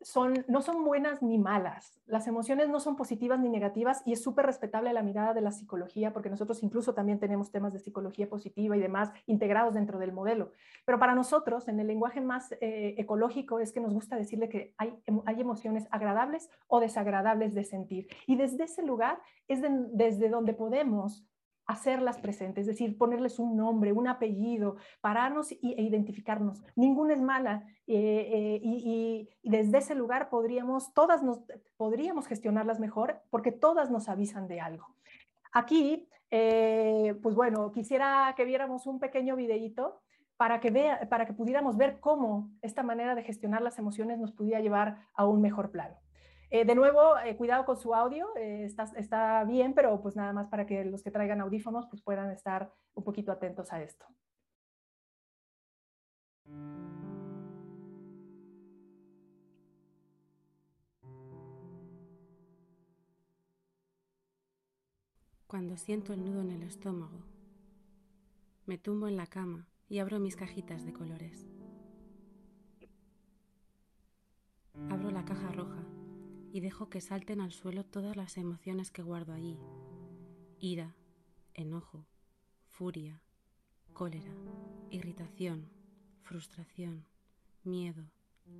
son, 0.02 0.46
no 0.48 0.62
son 0.62 0.84
buenas 0.86 1.22
ni 1.22 1.38
malas. 1.38 2.00
Las 2.06 2.28
emociones 2.28 2.70
no 2.70 2.80
son 2.80 2.96
positivas 2.96 3.40
ni 3.40 3.50
negativas 3.50 4.02
y 4.06 4.14
es 4.14 4.24
súper 4.24 4.46
respetable 4.46 4.94
la 4.94 5.04
mirada 5.04 5.34
de 5.34 5.42
la 5.42 5.52
psicología 5.52 6.14
porque 6.14 6.30
nosotros 6.30 6.64
incluso 6.64 6.94
también 6.94 7.20
tenemos 7.20 7.52
temas 7.52 7.74
de 7.74 7.80
psicología 7.80 8.30
positiva 8.30 8.78
y 8.78 8.80
demás 8.80 9.12
integrados 9.26 9.74
dentro 9.74 10.00
del 10.00 10.14
modelo. 10.14 10.54
Pero 10.86 11.00
para 11.00 11.16
nosotros, 11.16 11.68
en 11.68 11.80
el 11.80 11.88
lenguaje 11.88 12.22
más 12.22 12.54
eh, 12.62 12.96
ecológico, 12.98 13.60
es 13.60 13.74
que 13.74 13.82
nos 13.82 13.94
gusta 13.94 14.16
decirle 14.16 14.48
que 14.48 14.74
hay, 14.78 14.98
hay, 15.26 15.42
emociones 15.42 15.88
agradables 15.92 16.50
o 16.68 16.80
desagradables 16.80 17.54
de 17.54 17.64
sentir. 17.64 18.08
Y 18.26 18.38
desde 18.38 18.64
ese 18.64 18.84
lugar 18.84 19.22
es 19.48 19.62
desde 19.92 20.30
donde 20.30 20.54
podemos 20.54 21.26
hacerlas 21.70 22.18
presentes, 22.18 22.62
es 22.62 22.68
decir, 22.68 22.98
ponerles 22.98 23.38
un 23.38 23.56
nombre, 23.56 23.92
un 23.92 24.08
apellido, 24.08 24.78
pararnos 25.02 25.52
e 25.52 25.60
identificarnos. 25.62 26.64
Ninguna 26.76 27.14
es 27.14 27.22
mala 27.22 27.64
eh, 27.86 28.28
eh, 28.34 28.60
y, 28.64 29.30
desde 29.44 29.78
ese 29.78 29.94
lugar 29.94 30.32
podríamos, 30.32 30.96
todas 30.96 31.22
nos, 31.22 31.44
podríamos 31.78 32.26
gestionarlas 32.26 32.80
mejor 32.80 33.22
porque 33.30 33.52
todas 33.52 33.92
nos 33.92 34.10
avisan 34.10 34.48
de 34.48 34.60
algo. 34.60 34.96
Aquí, 35.52 36.10
eh, 36.32 37.14
pues 37.22 37.36
bueno, 37.36 37.72
quisiera 37.72 38.34
que 38.36 38.46
viéramos 38.46 38.88
un 38.88 38.98
pequeño 38.98 39.36
videíto 39.36 40.02
para 40.38 40.60
que, 40.60 40.72
vea, 40.72 41.08
para 41.08 41.28
que 41.28 41.34
pudiéramos 41.34 41.78
ver 41.78 42.00
cómo 42.00 42.50
esta 42.64 42.82
manera 42.82 43.14
de 43.14 43.22
gestionar 43.22 43.62
las 43.62 43.78
emociones 43.78 44.18
nos 44.18 44.32
pudiera 44.32 44.60
llevar 44.60 45.06
a 45.14 45.28
un 45.28 45.40
mejor 45.40 45.70
plano. 45.70 45.98
Eh, 46.52 46.66
de 46.66 46.74
nuevo, 46.74 47.18
eh, 47.20 47.36
cuidado 47.38 47.64
con 47.64 47.78
su 47.78 47.94
audio, 47.94 48.36
eh, 48.36 48.64
está, 48.66 48.86
está, 48.98 49.44
bien, 49.44 49.74
pero 49.76 50.02
pues 50.02 50.16
nada 50.16 50.34
más 50.34 50.48
para 50.48 50.66
que 50.66 50.84
los 50.84 51.04
que 51.04 51.12
traigan 51.12 51.42
audífonos 51.42 51.86
pues 51.88 52.02
puedan 52.02 52.32
estar 52.32 52.74
un 52.96 53.04
poquito 53.04 53.32
atentos 53.32 53.72
a 53.72 53.84
esto. 53.84 54.06
Cuando 65.46 65.78
siento 65.78 66.14
el 66.14 66.26
nudo 66.26 66.42
en 66.42 66.52
el 66.52 66.64
estómago, 66.64 67.24
me 68.66 68.78
tumbo 68.78 69.08
en 69.08 69.18
la 69.18 69.28
cama 69.28 69.68
y 69.88 70.00
abro 70.00 70.20
mis 70.20 70.36
cajitas 70.36 70.84
de 70.86 70.94
colores. 70.94 71.48
Abro 74.90 75.12
la 75.12 75.26
caja 75.26 75.52
roja 75.52 75.89
y 76.52 76.60
dejo 76.62 76.90
que 76.90 77.02
salten 77.02 77.42
al 77.42 77.52
suelo 77.52 77.84
todas 77.86 78.16
las 78.16 78.38
emociones 78.38 78.92
que 78.92 79.02
guardo 79.02 79.34
allí. 79.34 79.60
Ira, 80.60 80.96
enojo, 81.54 82.06
furia, 82.68 83.22
cólera, 83.94 84.32
irritación, 84.90 85.70
frustración, 86.24 87.06
miedo, 87.64 88.04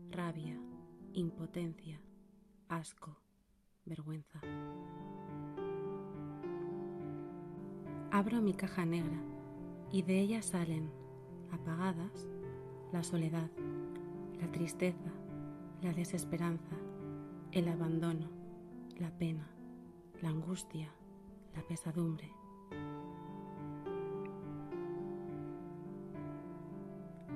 rabia, 0.10 0.60
impotencia, 1.14 2.00
asco, 2.68 3.18
vergüenza. 3.86 4.42
Abro 8.12 8.42
mi 8.42 8.54
caja 8.54 8.86
negra 8.86 9.22
y 9.92 10.02
de 10.02 10.20
ella 10.20 10.42
salen, 10.42 10.92
apagadas, 11.52 12.28
la 12.92 13.04
soledad, 13.04 13.50
la 14.40 14.52
tristeza, 14.52 15.12
la 15.82 15.94
desesperanza, 15.94 16.76
el 17.52 17.68
abandono, 17.68 18.30
la 19.00 19.10
pena, 19.10 19.48
la 20.22 20.30
angustia, 20.30 20.92
la 21.56 21.64
pesadumbre. 21.64 22.32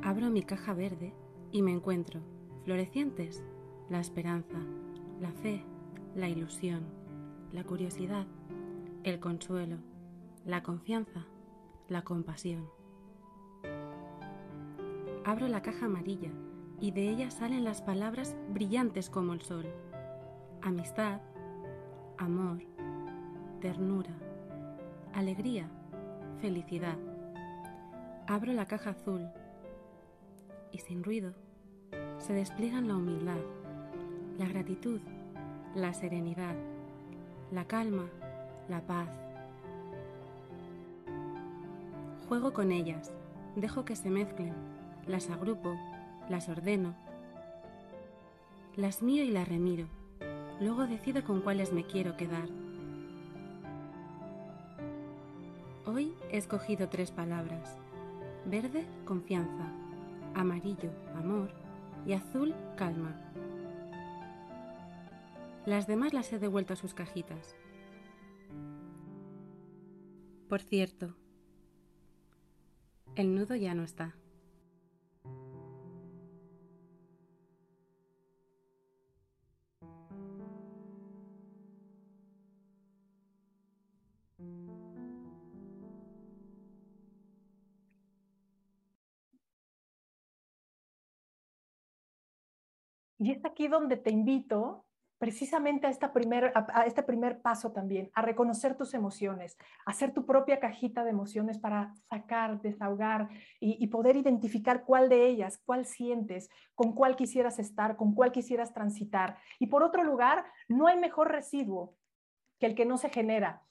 Abro 0.03 0.30
mi 0.30 0.43
caja 0.43 0.74
verde 0.74 1.14
y 1.51 1.61
me 1.61 1.72
encuentro 1.72 2.22
florecientes 2.64 3.43
la 3.89 3.99
esperanza, 3.99 4.59
la 5.20 5.32
fe, 5.32 5.64
la 6.16 6.30
ilusión, 6.30 6.84
la 7.51 7.64
curiosidad, 7.64 8.28
el 9.03 9.20
consuelo, 9.20 9.78
la 10.45 10.61
confianza, 10.61 11.26
la 11.88 12.03
compasión. 12.03 12.70
Abro 15.26 15.47
la 15.47 15.61
caja 15.61 15.88
amarilla 15.88 16.32
y 16.80 16.91
de 16.91 17.09
ella 17.09 17.32
salen 17.32 17.64
las 17.64 17.82
palabras 17.82 18.36
brillantes 18.49 19.09
como 19.09 19.34
el 19.34 19.41
sol. 19.41 19.66
Amistad, 20.64 21.20
amor, 22.18 22.59
ternura, 23.59 24.14
alegría, 25.14 25.68
felicidad. 26.39 26.97
Abro 28.28 28.53
la 28.53 28.66
caja 28.66 28.91
azul 28.91 29.28
y 30.72 30.78
sin 30.78 31.03
ruido 31.03 31.34
se 32.18 32.32
despliegan 32.32 32.88
la 32.88 32.95
humildad, 32.95 33.41
la 34.38 34.47
gratitud, 34.47 35.01
la 35.76 35.93
serenidad, 35.93 36.55
la 37.51 37.66
calma, 37.66 38.07
la 38.70 38.80
paz. 38.82 39.09
Juego 42.30 42.53
con 42.53 42.72
ellas, 42.72 43.11
dejo 43.57 43.84
que 43.84 43.97
se 43.97 44.09
mezclen, 44.09 44.53
las 45.07 45.30
agrupo 45.30 45.76
las 46.30 46.47
ordeno, 46.47 46.95
las 48.76 49.03
miro 49.03 49.26
y 49.26 49.32
las 49.32 49.47
remiro, 49.47 49.88
luego 50.64 50.88
decido 50.88 51.24
con 51.24 51.41
cuáles 51.41 51.74
me 51.74 51.84
quiero 51.84 52.16
quedar. 52.16 52.47
Hoy 55.86 56.16
he 56.32 56.38
escogido 56.38 56.88
tres 56.89 57.11
palabras. 57.11 57.78
Verde, 58.45 58.86
confianza. 59.05 59.72
Amarillo, 60.34 60.91
amor. 61.16 61.51
Y 62.05 62.14
azul, 62.14 62.55
calma. 62.78 63.20
Las 65.66 65.88
demás 65.88 66.14
las 66.14 66.32
he 66.34 66.39
devuelto 66.39 66.74
a 66.74 66.78
sus 66.78 66.93
cajitas. 66.93 67.55
Por 70.49 70.61
cierto, 70.61 71.16
el 73.16 73.36
nudo 73.36 73.55
ya 73.55 73.74
no 73.76 73.84
está. 73.84 74.16
Donde 93.68 93.97
te 93.97 94.11
invito 94.11 94.86
precisamente 95.24 95.88
a, 95.88 95.89
esta 95.89 96.11
primer, 96.11 96.51
a, 96.53 96.86
este 96.86 97.01
primer 97.01 97.41
paso 97.41 97.72
también, 97.72 98.11
a 98.14 98.22
reconocer 98.22 98.76
tus 98.76 98.93
emociones, 98.93 99.57
a 99.86 99.91
hacer 99.91 100.14
tu 100.14 100.26
propia 100.26 100.59
cajita 100.59 101.05
de 101.05 101.11
emociones 101.11 101.57
para 101.57 101.93
sacar, 102.09 102.61
desahogar 102.61 103.30
y, 103.61 103.82
y, 103.82 103.88
poder 103.88 104.18
identificar 104.18 104.84
cuál 104.84 105.07
de 105.07 105.26
ellas, 105.28 105.61
cuál 105.66 105.86
sientes, 105.86 106.49
con 106.76 106.91
cuál 106.91 107.16
quisieras 107.16 107.57
estar, 107.57 107.95
con 107.95 108.14
cuál 108.14 108.34
quisieras 108.34 108.74
transitar. 108.74 109.38
Y 109.59 109.68
por 109.68 109.82
otro 109.82 110.03
lugar, 110.03 110.43
no 110.68 110.88
hay 110.88 110.99
mejor 110.99 111.32
residuo 111.32 111.95
que 112.59 112.66
el 112.66 112.76
que 112.76 112.84
no 112.86 112.97
se 112.97 113.09
genera. 113.09 113.61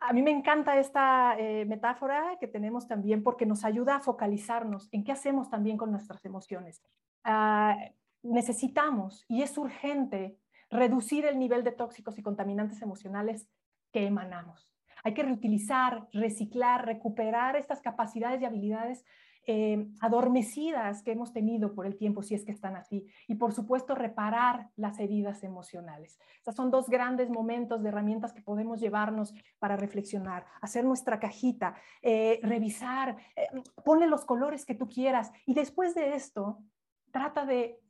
A 0.00 0.12
mí 0.12 0.20
me 0.20 0.32
encanta 0.32 0.78
esta 0.78 1.34
eh, 1.38 1.64
metáfora 1.64 2.36
que 2.38 2.46
tenemos 2.46 2.88
también 2.88 3.22
porque 3.22 3.46
nos 3.46 3.64
ayuda 3.64 3.96
a 3.96 4.00
focalizarnos 4.00 4.90
en 4.92 5.04
qué 5.04 5.12
hacemos 5.12 5.48
también 5.48 5.78
con 5.78 5.90
nuestras 5.90 6.22
emociones. 6.26 6.82
Ah, 7.24 7.74
necesitamos 8.22 9.24
y 9.28 9.42
es 9.42 9.56
urgente 9.58 10.38
reducir 10.70 11.26
el 11.26 11.38
nivel 11.38 11.64
de 11.64 11.72
tóxicos 11.72 12.18
y 12.18 12.22
contaminantes 12.22 12.80
emocionales 12.82 13.48
que 13.92 14.06
emanamos. 14.06 14.70
Hay 15.02 15.14
que 15.14 15.22
reutilizar, 15.22 16.08
reciclar, 16.12 16.86
recuperar 16.86 17.56
estas 17.56 17.80
capacidades 17.80 18.40
y 18.40 18.44
habilidades 18.44 19.04
eh, 19.46 19.88
adormecidas 20.00 21.02
que 21.02 21.12
hemos 21.12 21.32
tenido 21.32 21.74
por 21.74 21.86
el 21.86 21.96
tiempo, 21.96 22.22
si 22.22 22.34
es 22.34 22.44
que 22.44 22.52
están 22.52 22.76
así. 22.76 23.06
Y 23.26 23.36
por 23.36 23.52
supuesto, 23.52 23.94
reparar 23.94 24.68
las 24.76 24.98
heridas 25.00 25.42
emocionales. 25.42 26.18
Estos 26.36 26.54
son 26.54 26.70
dos 26.70 26.88
grandes 26.88 27.30
momentos 27.30 27.82
de 27.82 27.88
herramientas 27.88 28.34
que 28.34 28.42
podemos 28.42 28.80
llevarnos 28.80 29.34
para 29.58 29.76
reflexionar, 29.76 30.44
hacer 30.60 30.84
nuestra 30.84 31.18
cajita, 31.18 31.74
eh, 32.02 32.38
revisar, 32.42 33.16
eh, 33.34 33.48
ponle 33.82 34.06
los 34.06 34.26
colores 34.26 34.66
que 34.66 34.74
tú 34.74 34.86
quieras. 34.86 35.32
Y 35.46 35.54
después 35.54 35.94
de 35.94 36.14
esto, 36.14 36.58
trata 37.10 37.46
de 37.46 37.80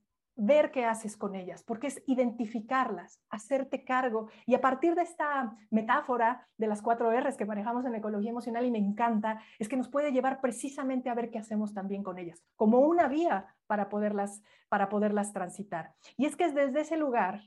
ver 0.40 0.70
qué 0.70 0.86
haces 0.86 1.18
con 1.18 1.34
ellas, 1.34 1.62
porque 1.62 1.88
es 1.88 2.02
identificarlas, 2.06 3.20
hacerte 3.28 3.84
cargo. 3.84 4.30
Y 4.46 4.54
a 4.54 4.60
partir 4.62 4.94
de 4.94 5.02
esta 5.02 5.54
metáfora 5.70 6.48
de 6.56 6.66
las 6.66 6.80
cuatro 6.80 7.12
R's 7.12 7.36
que 7.36 7.44
manejamos 7.44 7.84
en 7.84 7.94
ecología 7.94 8.30
emocional 8.30 8.64
y 8.64 8.70
me 8.70 8.78
encanta, 8.78 9.42
es 9.58 9.68
que 9.68 9.76
nos 9.76 9.88
puede 9.88 10.12
llevar 10.12 10.40
precisamente 10.40 11.10
a 11.10 11.14
ver 11.14 11.30
qué 11.30 11.38
hacemos 11.38 11.74
también 11.74 12.02
con 12.02 12.18
ellas, 12.18 12.42
como 12.56 12.80
una 12.80 13.06
vía 13.06 13.54
para 13.66 13.90
poderlas, 13.90 14.42
para 14.70 14.88
poderlas 14.88 15.34
transitar. 15.34 15.92
Y 16.16 16.24
es 16.24 16.36
que 16.36 16.44
es 16.44 16.54
desde 16.54 16.80
ese 16.80 16.96
lugar 16.96 17.42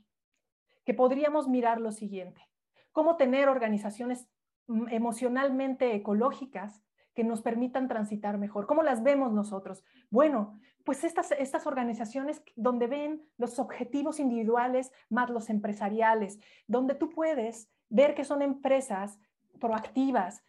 que 0.84 0.94
podríamos 0.94 1.48
mirar 1.48 1.80
lo 1.80 1.90
siguiente, 1.90 2.48
cómo 2.92 3.16
tener 3.16 3.48
organizaciones 3.48 4.28
mm, 4.68 4.86
emocionalmente 4.90 5.96
ecológicas 5.96 6.80
que 7.14 7.24
nos 7.24 7.42
permitan 7.42 7.88
transitar 7.88 8.38
mejor. 8.38 8.66
¿Cómo 8.66 8.82
las 8.82 9.02
vemos 9.02 9.32
nosotros? 9.32 9.84
Bueno, 10.10 10.58
pues 10.84 11.04
estas, 11.04 11.32
estas 11.32 11.66
organizaciones 11.66 12.42
donde 12.56 12.86
ven 12.86 13.22
los 13.38 13.58
objetivos 13.58 14.20
individuales 14.20 14.92
más 15.08 15.30
los 15.30 15.48
empresariales, 15.48 16.38
donde 16.66 16.94
tú 16.94 17.10
puedes 17.10 17.70
ver 17.88 18.14
que 18.14 18.24
son 18.24 18.42
empresas 18.42 19.18
proactivas, 19.60 20.44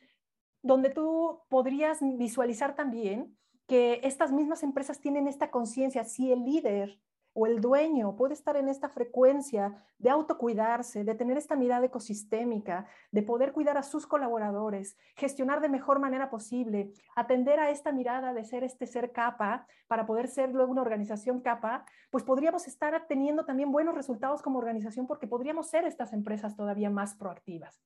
donde 0.62 0.90
tú 0.90 1.44
podrías 1.48 2.00
visualizar 2.02 2.76
también 2.76 3.38
que 3.68 4.02
estas 4.04 4.32
mismas 4.32 4.64
empresas 4.64 5.00
tienen 5.00 5.28
esta 5.28 5.52
conciencia, 5.52 6.04
si 6.04 6.32
el 6.32 6.44
líder 6.44 7.00
o 7.38 7.46
el 7.46 7.60
dueño 7.60 8.16
puede 8.16 8.34
estar 8.34 8.56
en 8.56 8.70
esta 8.70 8.88
frecuencia 8.88 9.76
de 10.00 10.10
autocuidarse, 10.10 11.04
de 11.04 11.16
tener 11.16 11.38
esta 11.38 11.58
mirada 11.58 11.86
ecosistémica, 11.86 12.88
de 13.12 13.24
poder 13.24 13.52
cuidar 13.52 13.78
a 13.78 13.84
sus 13.84 14.08
colaboradores, 14.08 14.98
gestionar 15.18 15.60
de 15.60 15.68
mejor 15.68 16.00
manera 16.00 16.30
posible, 16.30 16.94
atender 17.14 17.60
a 17.60 17.72
esta 17.72 17.92
mirada 17.92 18.34
de 18.34 18.46
ser 18.46 18.64
este 18.64 18.88
ser 18.88 19.12
capa 19.12 19.68
para 19.88 20.06
poder 20.06 20.30
ser 20.30 20.54
luego 20.54 20.72
una 20.72 20.82
organización 20.82 21.42
capa, 21.42 21.86
pues 22.10 22.24
podríamos 22.24 22.68
estar 22.68 23.06
teniendo 23.08 23.44
también 23.44 23.70
buenos 23.70 23.96
resultados 23.96 24.42
como 24.42 24.60
organización 24.60 25.06
porque 25.06 25.28
podríamos 25.28 25.70
ser 25.70 25.84
estas 25.84 26.14
empresas 26.14 26.56
todavía 26.56 26.90
más 26.90 27.16
proactivas. 27.16 27.82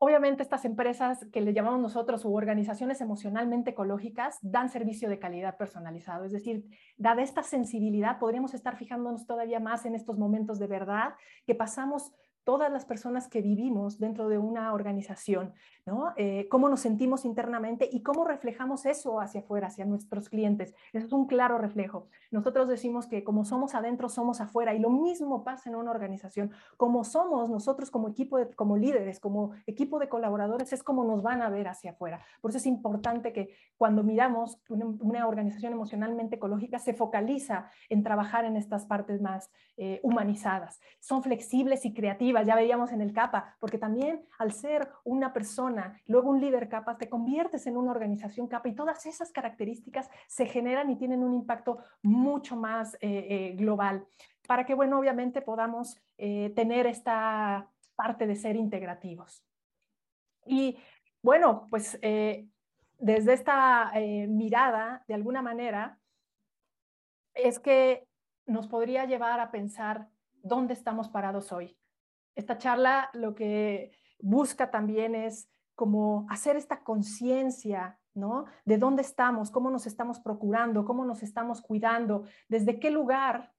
Obviamente 0.00 0.44
estas 0.44 0.64
empresas 0.64 1.26
que 1.32 1.40
le 1.40 1.52
llamamos 1.52 1.80
nosotros 1.80 2.24
u 2.24 2.32
organizaciones 2.32 3.00
emocionalmente 3.00 3.70
ecológicas 3.70 4.38
dan 4.42 4.68
servicio 4.68 5.08
de 5.08 5.18
calidad 5.18 5.56
personalizado, 5.56 6.24
es 6.24 6.30
decir, 6.30 6.66
dada 6.96 7.22
esta 7.22 7.42
sensibilidad 7.42 8.20
podríamos 8.20 8.54
estar 8.54 8.76
fijándonos 8.76 9.26
todavía 9.26 9.58
más 9.58 9.86
en 9.86 9.96
estos 9.96 10.16
momentos 10.16 10.60
de 10.60 10.68
verdad 10.68 11.14
que 11.46 11.56
pasamos 11.56 12.12
todas 12.44 12.72
las 12.72 12.86
personas 12.86 13.28
que 13.28 13.42
vivimos 13.42 13.98
dentro 13.98 14.28
de 14.28 14.38
una 14.38 14.72
organización, 14.72 15.52
¿no? 15.88 16.12
Eh, 16.16 16.46
cómo 16.50 16.68
nos 16.68 16.80
sentimos 16.80 17.24
internamente 17.24 17.88
y 17.90 18.02
cómo 18.02 18.24
reflejamos 18.24 18.84
eso 18.84 19.20
hacia 19.20 19.40
afuera, 19.40 19.68
hacia 19.68 19.86
nuestros 19.86 20.28
clientes. 20.28 20.74
Eso 20.92 21.06
es 21.06 21.12
un 21.12 21.26
claro 21.26 21.56
reflejo. 21.56 22.08
Nosotros 22.30 22.68
decimos 22.68 23.06
que 23.06 23.24
como 23.24 23.44
somos 23.46 23.74
adentro, 23.74 24.10
somos 24.10 24.40
afuera 24.40 24.74
y 24.74 24.78
lo 24.78 24.90
mismo 24.90 25.44
pasa 25.44 25.70
en 25.70 25.76
una 25.76 25.90
organización. 25.90 26.52
Como 26.76 27.04
somos 27.04 27.48
nosotros 27.48 27.90
como 27.90 28.08
equipo, 28.08 28.36
de, 28.36 28.50
como 28.54 28.76
líderes, 28.76 29.18
como 29.18 29.52
equipo 29.66 29.98
de 29.98 30.08
colaboradores, 30.08 30.72
es 30.72 30.82
como 30.82 31.04
nos 31.04 31.22
van 31.22 31.40
a 31.40 31.48
ver 31.48 31.68
hacia 31.68 31.92
afuera. 31.92 32.20
Por 32.42 32.50
eso 32.50 32.58
es 32.58 32.66
importante 32.66 33.32
que 33.32 33.54
cuando 33.78 34.02
miramos 34.02 34.60
una, 34.68 34.84
una 35.00 35.26
organización 35.26 35.72
emocionalmente 35.72 36.36
ecológica, 36.36 36.78
se 36.78 36.92
focaliza 36.92 37.70
en 37.88 38.02
trabajar 38.02 38.44
en 38.44 38.56
estas 38.56 38.84
partes 38.84 39.22
más 39.22 39.50
eh, 39.78 40.00
humanizadas. 40.02 40.80
Son 41.00 41.22
flexibles 41.22 41.84
y 41.86 41.94
creativas 41.94 42.44
ya 42.44 42.56
veíamos 42.56 42.92
en 42.92 43.00
el 43.00 43.12
CAPA, 43.12 43.56
porque 43.60 43.78
también 43.78 44.24
al 44.38 44.52
ser 44.52 44.88
una 45.04 45.32
persona, 45.32 45.77
luego 46.06 46.30
un 46.30 46.40
líder 46.40 46.68
CAPA, 46.68 46.98
te 46.98 47.08
conviertes 47.08 47.66
en 47.66 47.76
una 47.76 47.90
organización 47.90 48.46
CAPA 48.46 48.68
y 48.68 48.74
todas 48.74 49.06
esas 49.06 49.32
características 49.32 50.10
se 50.26 50.46
generan 50.46 50.90
y 50.90 50.96
tienen 50.96 51.22
un 51.22 51.34
impacto 51.34 51.78
mucho 52.02 52.56
más 52.56 52.94
eh, 52.94 52.98
eh, 53.28 53.54
global. 53.56 54.06
para 54.46 54.64
que, 54.64 54.74
bueno, 54.74 54.98
obviamente 54.98 55.42
podamos 55.42 56.00
eh, 56.16 56.52
tener 56.56 56.86
esta 56.86 57.68
parte 57.96 58.26
de 58.26 58.34
ser 58.34 58.56
integrativos. 58.56 59.44
Y 60.46 60.78
bueno, 61.22 61.66
pues 61.68 61.98
desde 62.00 63.32
esta 63.34 63.92
mirada, 64.28 65.04
de 65.06 65.14
alguna 65.14 65.42
manera, 65.42 65.98
es 67.34 67.58
que 67.58 68.08
nos 68.46 68.66
podría 68.66 69.04
llevar 69.04 69.40
a 69.40 69.50
pensar 69.50 70.08
dónde 70.42 70.72
estamos 70.72 71.08
parados 71.08 71.52
hoy. 71.52 71.76
Esta 72.34 72.56
charla 72.56 73.10
lo 73.12 73.34
que 73.34 73.92
busca 74.20 74.70
también 74.70 75.14
es 75.14 75.48
como 75.78 76.26
hacer 76.28 76.56
esta 76.56 76.82
conciencia, 76.82 78.00
¿no? 78.12 78.46
De 78.64 78.78
dónde 78.78 79.02
estamos, 79.02 79.52
cómo 79.52 79.70
nos 79.70 79.86
estamos 79.86 80.18
procurando, 80.18 80.84
cómo 80.84 81.04
nos 81.04 81.22
estamos 81.22 81.62
cuidando, 81.62 82.24
desde 82.48 82.80
qué 82.80 82.90
lugar 82.90 83.52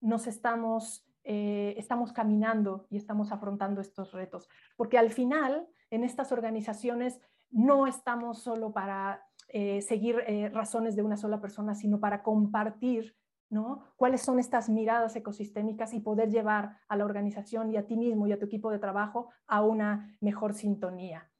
nos 0.00 0.26
estamos, 0.26 1.06
eh, 1.24 1.74
estamos 1.76 2.14
caminando 2.14 2.86
y 2.88 2.96
estamos 2.96 3.32
afrontando 3.32 3.82
estos 3.82 4.12
retos. 4.12 4.48
Porque 4.78 4.96
al 4.96 5.10
final, 5.10 5.68
en 5.90 6.04
estas 6.04 6.32
organizaciones, 6.32 7.20
no 7.50 7.86
estamos 7.86 8.38
solo 8.38 8.72
para 8.72 9.22
eh, 9.48 9.82
seguir 9.82 10.24
eh, 10.26 10.48
razones 10.48 10.96
de 10.96 11.02
una 11.02 11.18
sola 11.18 11.38
persona, 11.38 11.74
sino 11.74 12.00
para 12.00 12.22
compartir 12.22 13.14
¿no? 13.50 13.82
¿Cuáles 13.96 14.22
son 14.22 14.38
estas 14.38 14.70
miradas 14.70 15.14
ecosistémicas 15.14 15.92
y 15.92 16.00
poder 16.00 16.30
llevar 16.30 16.78
a 16.88 16.96
la 16.96 17.04
organización 17.04 17.70
y 17.70 17.76
a 17.76 17.86
ti 17.86 17.98
mismo 17.98 18.26
y 18.26 18.32
a 18.32 18.38
tu 18.38 18.46
equipo 18.46 18.70
de 18.70 18.78
trabajo 18.78 19.28
a 19.46 19.60
una 19.60 20.16
mejor 20.22 20.54
sintonía? 20.54 21.30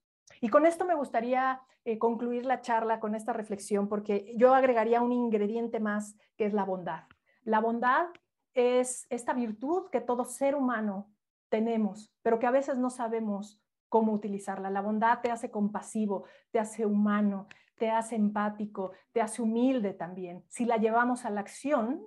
Y 0.43 0.49
con 0.49 0.67
esto 0.67 0.85
me 0.85 0.97
gustaría 0.97 1.63
eh, 1.85 2.01
concluir 2.01 2.45
la 2.47 2.61
charla 2.61 2.99
con 2.99 3.15
esta 3.15 3.33
reflexión, 3.33 3.89
porque 3.89 4.35
yo 4.37 4.57
agregaría 4.57 5.01
un 5.01 5.13
ingrediente 5.13 5.79
más, 5.79 6.17
que 6.37 6.47
es 6.47 6.53
la 6.53 6.65
bondad. 6.65 7.05
La 7.45 7.61
bondad 7.61 8.07
es 8.53 9.07
esta 9.09 9.35
virtud 9.35 9.89
que 9.93 10.01
todo 10.01 10.25
ser 10.25 10.57
humano 10.57 11.09
tenemos, 11.49 12.13
pero 12.23 12.41
que 12.41 12.49
a 12.49 12.51
veces 12.51 12.77
no 12.77 12.91
sabemos 12.91 13.63
cómo 13.89 14.13
utilizarla. 14.13 14.69
La 14.69 14.81
bondad 14.81 15.21
te 15.21 15.31
hace 15.31 15.53
compasivo, 15.53 16.25
te 16.51 16.59
hace 16.59 16.87
humano, 16.87 17.47
te 17.79 17.93
hace 17.93 18.17
empático, 18.17 18.91
te 19.13 19.21
hace 19.21 19.43
humilde 19.43 19.93
también. 19.95 20.45
Si 20.49 20.65
la 20.65 20.77
llevamos 20.77 21.25
a 21.25 21.31
la 21.31 21.41
acción, 21.41 22.05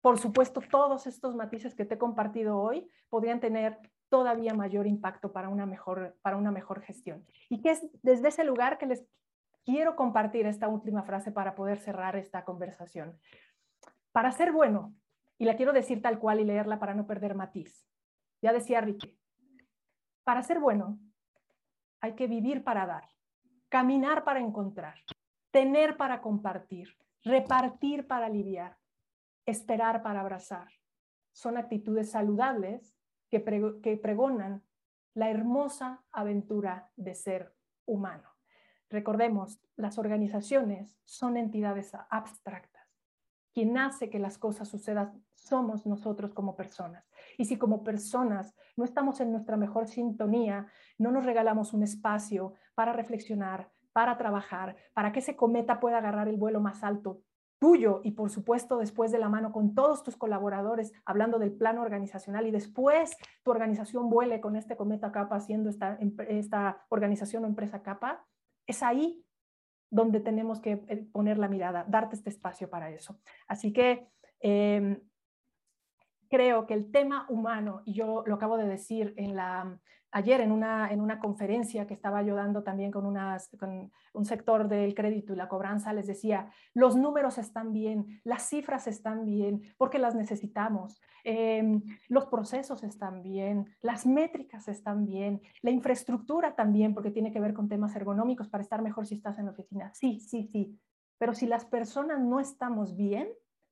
por 0.00 0.18
supuesto, 0.18 0.60
todos 0.68 1.06
estos 1.06 1.36
matices 1.36 1.76
que 1.76 1.84
te 1.84 1.94
he 1.94 1.98
compartido 1.98 2.58
hoy 2.58 2.90
podrían 3.08 3.38
tener 3.38 3.78
todavía 4.08 4.54
mayor 4.54 4.86
impacto 4.86 5.32
para 5.32 5.48
una 5.48 5.66
mejor, 5.66 6.16
para 6.22 6.36
una 6.36 6.50
mejor 6.50 6.80
gestión. 6.80 7.26
Y 7.48 7.60
que 7.60 7.70
es 7.70 7.86
desde 8.02 8.28
ese 8.28 8.44
lugar 8.44 8.78
que 8.78 8.86
les 8.86 9.04
quiero 9.64 9.96
compartir 9.96 10.46
esta 10.46 10.68
última 10.68 11.02
frase 11.02 11.32
para 11.32 11.54
poder 11.54 11.78
cerrar 11.78 12.16
esta 12.16 12.44
conversación. 12.44 13.18
Para 14.12 14.32
ser 14.32 14.52
bueno, 14.52 14.94
y 15.36 15.44
la 15.44 15.56
quiero 15.56 15.72
decir 15.72 16.02
tal 16.02 16.18
cual 16.18 16.40
y 16.40 16.44
leerla 16.44 16.78
para 16.78 16.94
no 16.94 17.06
perder 17.06 17.34
matiz. 17.34 17.86
Ya 18.40 18.52
decía 18.52 18.80
Ricky, 18.80 19.18
para 20.24 20.42
ser 20.42 20.58
bueno 20.58 20.98
hay 22.00 22.14
que 22.14 22.26
vivir 22.26 22.64
para 22.64 22.86
dar 22.86 23.04
caminar 23.68 24.24
para 24.24 24.40
encontrar, 24.40 24.94
tener 25.50 25.96
para 25.96 26.20
compartir, 26.20 26.96
repartir 27.22 28.06
para 28.06 28.26
aliviar, 28.26 28.76
esperar 29.46 30.02
para 30.02 30.20
abrazar. 30.20 30.68
Son 31.32 31.56
actitudes 31.56 32.10
saludables 32.10 32.96
que, 33.28 33.40
pregonan 33.40 34.62
la 35.14 35.30
hermosa 35.30 36.04
aventura 36.12 36.90
de 36.96 37.14
ser 37.14 37.54
humano. 37.86 38.28
Recordemos, 38.90 39.60
las 39.76 39.98
organizaciones 39.98 40.98
son 41.04 41.36
entidades 41.36 41.92
abstractas. 42.10 42.86
Quien 43.52 43.76
hace 43.76 44.08
que 44.08 44.18
las 44.18 44.38
cosas 44.38 44.68
sucedan 44.68 45.24
somos 45.34 45.86
nosotros 45.86 46.32
como 46.32 46.54
personas. 46.56 47.10
Y 47.36 47.46
si 47.46 47.56
como 47.56 47.82
personas 47.82 48.54
no 48.76 48.84
estamos 48.84 49.20
en 49.20 49.32
nuestra 49.32 49.56
mejor 49.56 49.88
sintonía, 49.88 50.66
no 50.96 51.10
nos 51.10 51.24
regalamos 51.24 51.72
un 51.72 51.82
espacio 51.82 52.54
para 52.74 52.92
reflexionar, 52.92 53.70
para 53.92 54.16
trabajar, 54.16 54.76
para 54.94 55.12
que 55.12 55.18
ese 55.18 55.36
cometa 55.36 55.80
pueda 55.80 55.98
agarrar 55.98 56.28
el 56.28 56.36
vuelo 56.36 56.60
más 56.60 56.84
alto 56.84 57.22
tuyo 57.58 58.00
y 58.04 58.12
por 58.12 58.30
supuesto 58.30 58.78
después 58.78 59.10
de 59.10 59.18
la 59.18 59.28
mano 59.28 59.52
con 59.52 59.74
todos 59.74 60.02
tus 60.02 60.16
colaboradores 60.16 60.92
hablando 61.04 61.38
del 61.38 61.52
plano 61.52 61.82
organizacional 61.82 62.46
y 62.46 62.50
después 62.50 63.16
tu 63.42 63.50
organización 63.50 64.10
vuele 64.10 64.40
con 64.40 64.56
este 64.56 64.76
cometa 64.76 65.12
capa 65.12 65.36
haciendo 65.36 65.70
esta, 65.70 65.98
esta 66.28 66.84
organización 66.88 67.44
o 67.44 67.46
empresa 67.46 67.82
capa, 67.82 68.24
es 68.66 68.82
ahí 68.82 69.24
donde 69.90 70.20
tenemos 70.20 70.60
que 70.60 70.84
eh, 70.88 71.08
poner 71.12 71.38
la 71.38 71.48
mirada, 71.48 71.84
darte 71.88 72.16
este 72.16 72.30
espacio 72.30 72.68
para 72.68 72.90
eso. 72.90 73.18
Así 73.46 73.72
que 73.72 74.08
em, 74.40 75.00
creo 76.28 76.66
que 76.66 76.74
el 76.74 76.90
tema 76.90 77.26
humano, 77.28 77.82
y 77.84 77.94
yo 77.94 78.22
lo 78.26 78.34
acabo 78.34 78.56
de 78.56 78.66
decir 78.66 79.14
en 79.16 79.34
la, 79.36 79.78
ayer 80.10 80.40
en 80.40 80.52
una, 80.52 80.90
en 80.90 81.00
una 81.00 81.18
conferencia 81.18 81.86
que 81.86 81.94
estaba 81.94 82.22
yo 82.22 82.34
dando 82.34 82.62
también 82.62 82.90
con, 82.90 83.04
unas, 83.04 83.50
con 83.58 83.90
un 84.12 84.24
sector 84.24 84.68
del 84.68 84.94
crédito 84.94 85.32
y 85.32 85.36
la 85.36 85.48
cobranza, 85.48 85.92
les 85.92 86.06
decía, 86.06 86.50
los 86.74 86.96
números 86.96 87.38
están 87.38 87.72
bien, 87.72 88.20
las 88.24 88.48
cifras 88.48 88.86
están 88.86 89.24
bien, 89.24 89.62
porque 89.76 89.98
las 89.98 90.14
necesitamos, 90.14 91.00
em, 91.24 91.82
los 92.08 92.26
procesos 92.26 92.82
están 92.84 93.22
bien, 93.22 93.66
las 93.80 94.06
métricas 94.06 94.68
están 94.68 95.04
bien, 95.04 95.40
la 95.62 95.70
infraestructura 95.70 96.54
también, 96.54 96.94
porque 96.94 97.10
tiene 97.10 97.32
que 97.32 97.40
ver 97.40 97.52
con 97.52 97.68
temas 97.68 97.94
ergonómicos 97.94 98.48
para 98.48 98.62
estar 98.62 98.82
mejor 98.82 99.06
si 99.06 99.16
estás 99.16 99.38
en 99.38 99.46
la 99.46 99.52
oficina. 99.52 99.92
Sí, 99.94 100.20
sí, 100.20 100.48
sí. 100.50 100.78
Pero 101.18 101.34
si 101.34 101.46
las 101.46 101.64
personas 101.64 102.20
no 102.20 102.40
estamos 102.40 102.96
bien, 102.96 103.28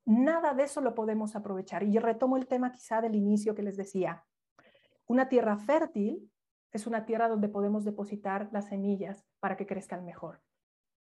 Nada 0.06 0.54
de 0.54 0.62
eso 0.62 0.80
lo 0.80 0.94
podemos 0.94 1.34
aprovechar. 1.34 1.82
Y 1.82 1.98
retomo 1.98 2.36
el 2.36 2.46
tema 2.46 2.72
quizá 2.72 3.00
del 3.00 3.16
inicio 3.16 3.54
que 3.54 3.62
les 3.62 3.76
decía. 3.76 4.24
Una 5.06 5.28
tierra 5.28 5.58
fértil 5.58 6.30
es 6.72 6.86
una 6.86 7.04
tierra 7.04 7.28
donde 7.28 7.48
podemos 7.48 7.84
depositar 7.84 8.48
las 8.52 8.68
semillas 8.68 9.24
para 9.40 9.56
que 9.56 9.66
crezcan 9.66 10.04
mejor. 10.04 10.40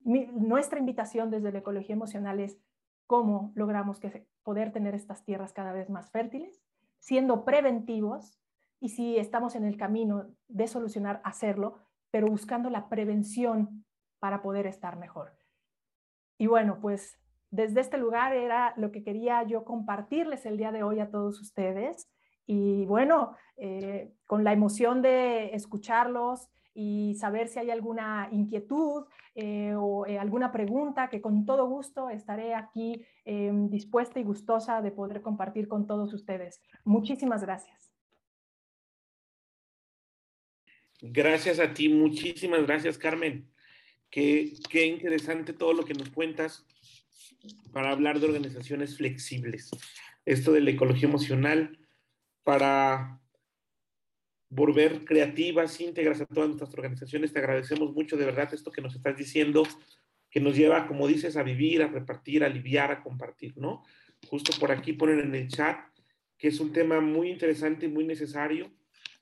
nuestra 0.05 0.79
invitación 0.79 1.31
desde 1.31 1.51
la 1.51 1.61
ecología 1.61 1.95
emocional 1.95 2.39
es 2.39 2.59
cómo 3.07 3.53
logramos 3.55 3.99
que, 3.99 4.27
poder 4.43 4.71
tener 4.73 4.95
estas 4.95 5.25
tierras 5.25 5.53
cada 5.53 5.73
vez 5.73 5.89
más 5.89 6.11
fértiles, 6.11 6.63
siendo 6.99 7.45
preventivos 7.45 8.39
y 8.81 8.91
si 8.91 9.17
estamos 9.17 9.57
en 9.57 9.65
el 9.65 9.77
camino 9.77 10.27
de 10.49 10.69
solucionar, 10.69 11.21
hacerlo, 11.25 11.79
pero 12.11 12.29
buscando 12.29 12.69
la 12.69 12.89
prevención 12.89 13.85
para 14.19 14.43
poder 14.43 14.67
estar 14.67 14.99
mejor. 14.99 15.37
Y 16.39 16.47
bueno, 16.47 16.79
pues 16.81 17.19
desde 17.55 17.83
este 17.83 17.99
lugar 17.99 18.35
era 18.35 18.75
lo 18.77 18.91
que 18.91 19.05
quería 19.05 19.45
yo 19.45 19.65
compartirles 19.65 20.45
el 20.45 20.57
día 20.57 20.73
de 20.73 20.83
hoy 20.83 20.99
a 20.99 21.11
todos 21.11 21.41
ustedes. 21.41 22.11
Y 22.47 22.85
bueno, 22.87 23.37
eh, 23.57 24.13
con 24.27 24.43
la 24.43 24.53
emoción 24.53 25.03
de 25.03 25.55
escucharlos 25.55 26.49
y 26.75 27.15
saber 27.15 27.47
si 27.47 27.61
hay 27.61 27.71
alguna 27.71 28.29
inquietud 28.33 29.05
eh, 29.37 29.73
o 29.77 30.05
eh, 30.05 30.19
alguna 30.19 30.51
pregunta, 30.51 31.09
que 31.09 31.21
con 31.21 31.47
todo 31.47 31.69
gusto 31.69 32.11
estaré 32.11 32.55
aquí 32.55 33.07
dispuesta 33.25 34.19
y 34.19 34.25
gustosa 34.25 34.83
de 34.83 34.91
poder 34.91 35.23
compartir 35.23 35.69
con 35.69 35.87
todos 35.87 36.13
ustedes. 36.13 36.61
Muchísimas 36.85 37.43
gracias. 37.43 37.93
Gracias 41.01 41.61
a 41.61 41.73
ti, 41.73 41.89
muchísimas 41.89 42.67
gracias, 42.67 42.99
Carmen. 42.99 43.49
Qué, 44.11 44.55
qué 44.69 44.87
interesante 44.87 45.53
todo 45.53 45.73
lo 45.73 45.85
que 45.85 45.95
nos 45.95 46.11
cuentas 46.11 46.67
para 47.73 47.91
hablar 47.91 48.21
de 48.21 48.27
organizaciones 48.27 48.97
flexibles. 48.97 49.71
Esto 50.25 50.53
de 50.53 50.61
la 50.61 50.71
ecología 50.71 51.09
emocional 51.09 51.79
para 52.43 53.21
volver 54.49 55.05
creativas, 55.05 55.81
íntegras 55.81 56.21
a 56.21 56.27
todas 56.27 56.49
nuestras 56.49 56.73
organizaciones. 56.75 57.33
Te 57.33 57.41
agradecemos 57.41 57.93
mucho 57.93 58.17
de 58.17 58.25
verdad 58.25 58.53
esto 58.53 58.71
que 58.71 58.83
nos 58.83 58.95
estás 58.95 59.17
diciendo, 59.17 59.65
que 60.31 60.41
nos 60.41 60.57
lleva, 60.57 60.87
como 60.87 61.09
dices, 61.09 61.37
a 61.37 61.43
vivir, 61.43 61.83
a 61.83 61.89
repartir, 61.89 62.45
a 62.45 62.47
aliviar, 62.47 62.91
a 62.91 63.03
compartir, 63.03 63.57
¿no? 63.57 63.83
Justo 64.29 64.53
por 64.59 64.71
aquí 64.71 64.93
ponen 64.93 65.21
en 65.21 65.35
el 65.35 65.49
chat 65.49 65.79
que 66.39 66.49
es 66.49 66.61
un 66.61 66.73
tema 66.73 67.01
muy 67.01 67.31
interesante 67.31 67.87
y 67.87 67.89
muy 67.89 68.05
necesario. 68.05 68.71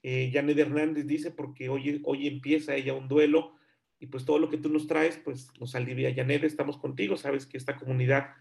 Eh, 0.01 0.29
Janet 0.33 0.57
Hernández 0.57 1.07
dice, 1.07 1.31
porque 1.31 1.69
hoy, 1.69 2.01
hoy 2.03 2.27
empieza 2.27 2.75
ella 2.75 2.93
un 2.93 3.07
duelo 3.07 3.55
y 4.03 4.07
pues 4.07 4.25
todo 4.25 4.37
lo 4.37 4.49
que 4.49 4.57
tú 4.57 4.67
nos 4.67 4.85
traes, 4.85 5.17
pues 5.23 5.47
nos 5.61 5.75
alivia. 5.75 6.13
Janet, 6.13 6.43
estamos 6.43 6.77
contigo, 6.77 7.15
sabes 7.15 7.45
que 7.45 7.55
esta 7.55 7.77
comunidad, 7.77 8.31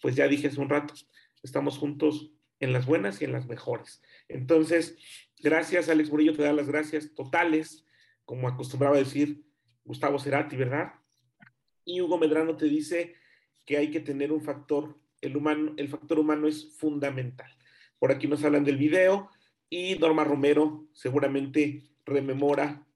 pues 0.00 0.16
ya 0.16 0.26
dije 0.26 0.46
hace 0.46 0.58
un 0.58 0.70
rato, 0.70 0.94
estamos 1.42 1.76
juntos 1.76 2.30
en 2.58 2.72
las 2.72 2.86
buenas 2.86 3.20
y 3.20 3.26
en 3.26 3.32
las 3.32 3.46
mejores. 3.46 4.00
Entonces, 4.28 4.96
gracias, 5.38 5.90
Alex 5.90 6.08
Murillo, 6.10 6.32
te 6.34 6.42
da 6.42 6.54
las 6.54 6.68
gracias 6.68 7.12
totales, 7.14 7.84
como 8.24 8.48
acostumbraba 8.48 8.96
decir 8.96 9.44
Gustavo 9.84 10.18
Cerati, 10.18 10.56
¿verdad? 10.56 10.94
Y 11.84 12.00
Hugo 12.00 12.16
Medrano 12.16 12.56
te 12.56 12.64
dice 12.64 13.14
que 13.66 13.76
hay 13.76 13.90
que 13.90 14.00
tener 14.00 14.32
un 14.32 14.40
factor, 14.40 14.98
el 15.20 15.36
humano, 15.36 15.74
el 15.76 15.90
factor 15.90 16.18
humano 16.18 16.48
es 16.48 16.78
fundamental. 16.78 17.54
Por 17.98 18.10
aquí 18.10 18.26
nos 18.26 18.42
hablan 18.42 18.64
del 18.64 18.78
video 18.78 19.28
y 19.68 19.96
Norma 19.96 20.24
Romero 20.24 20.88
seguramente 20.94 21.82
rememora 22.06 22.86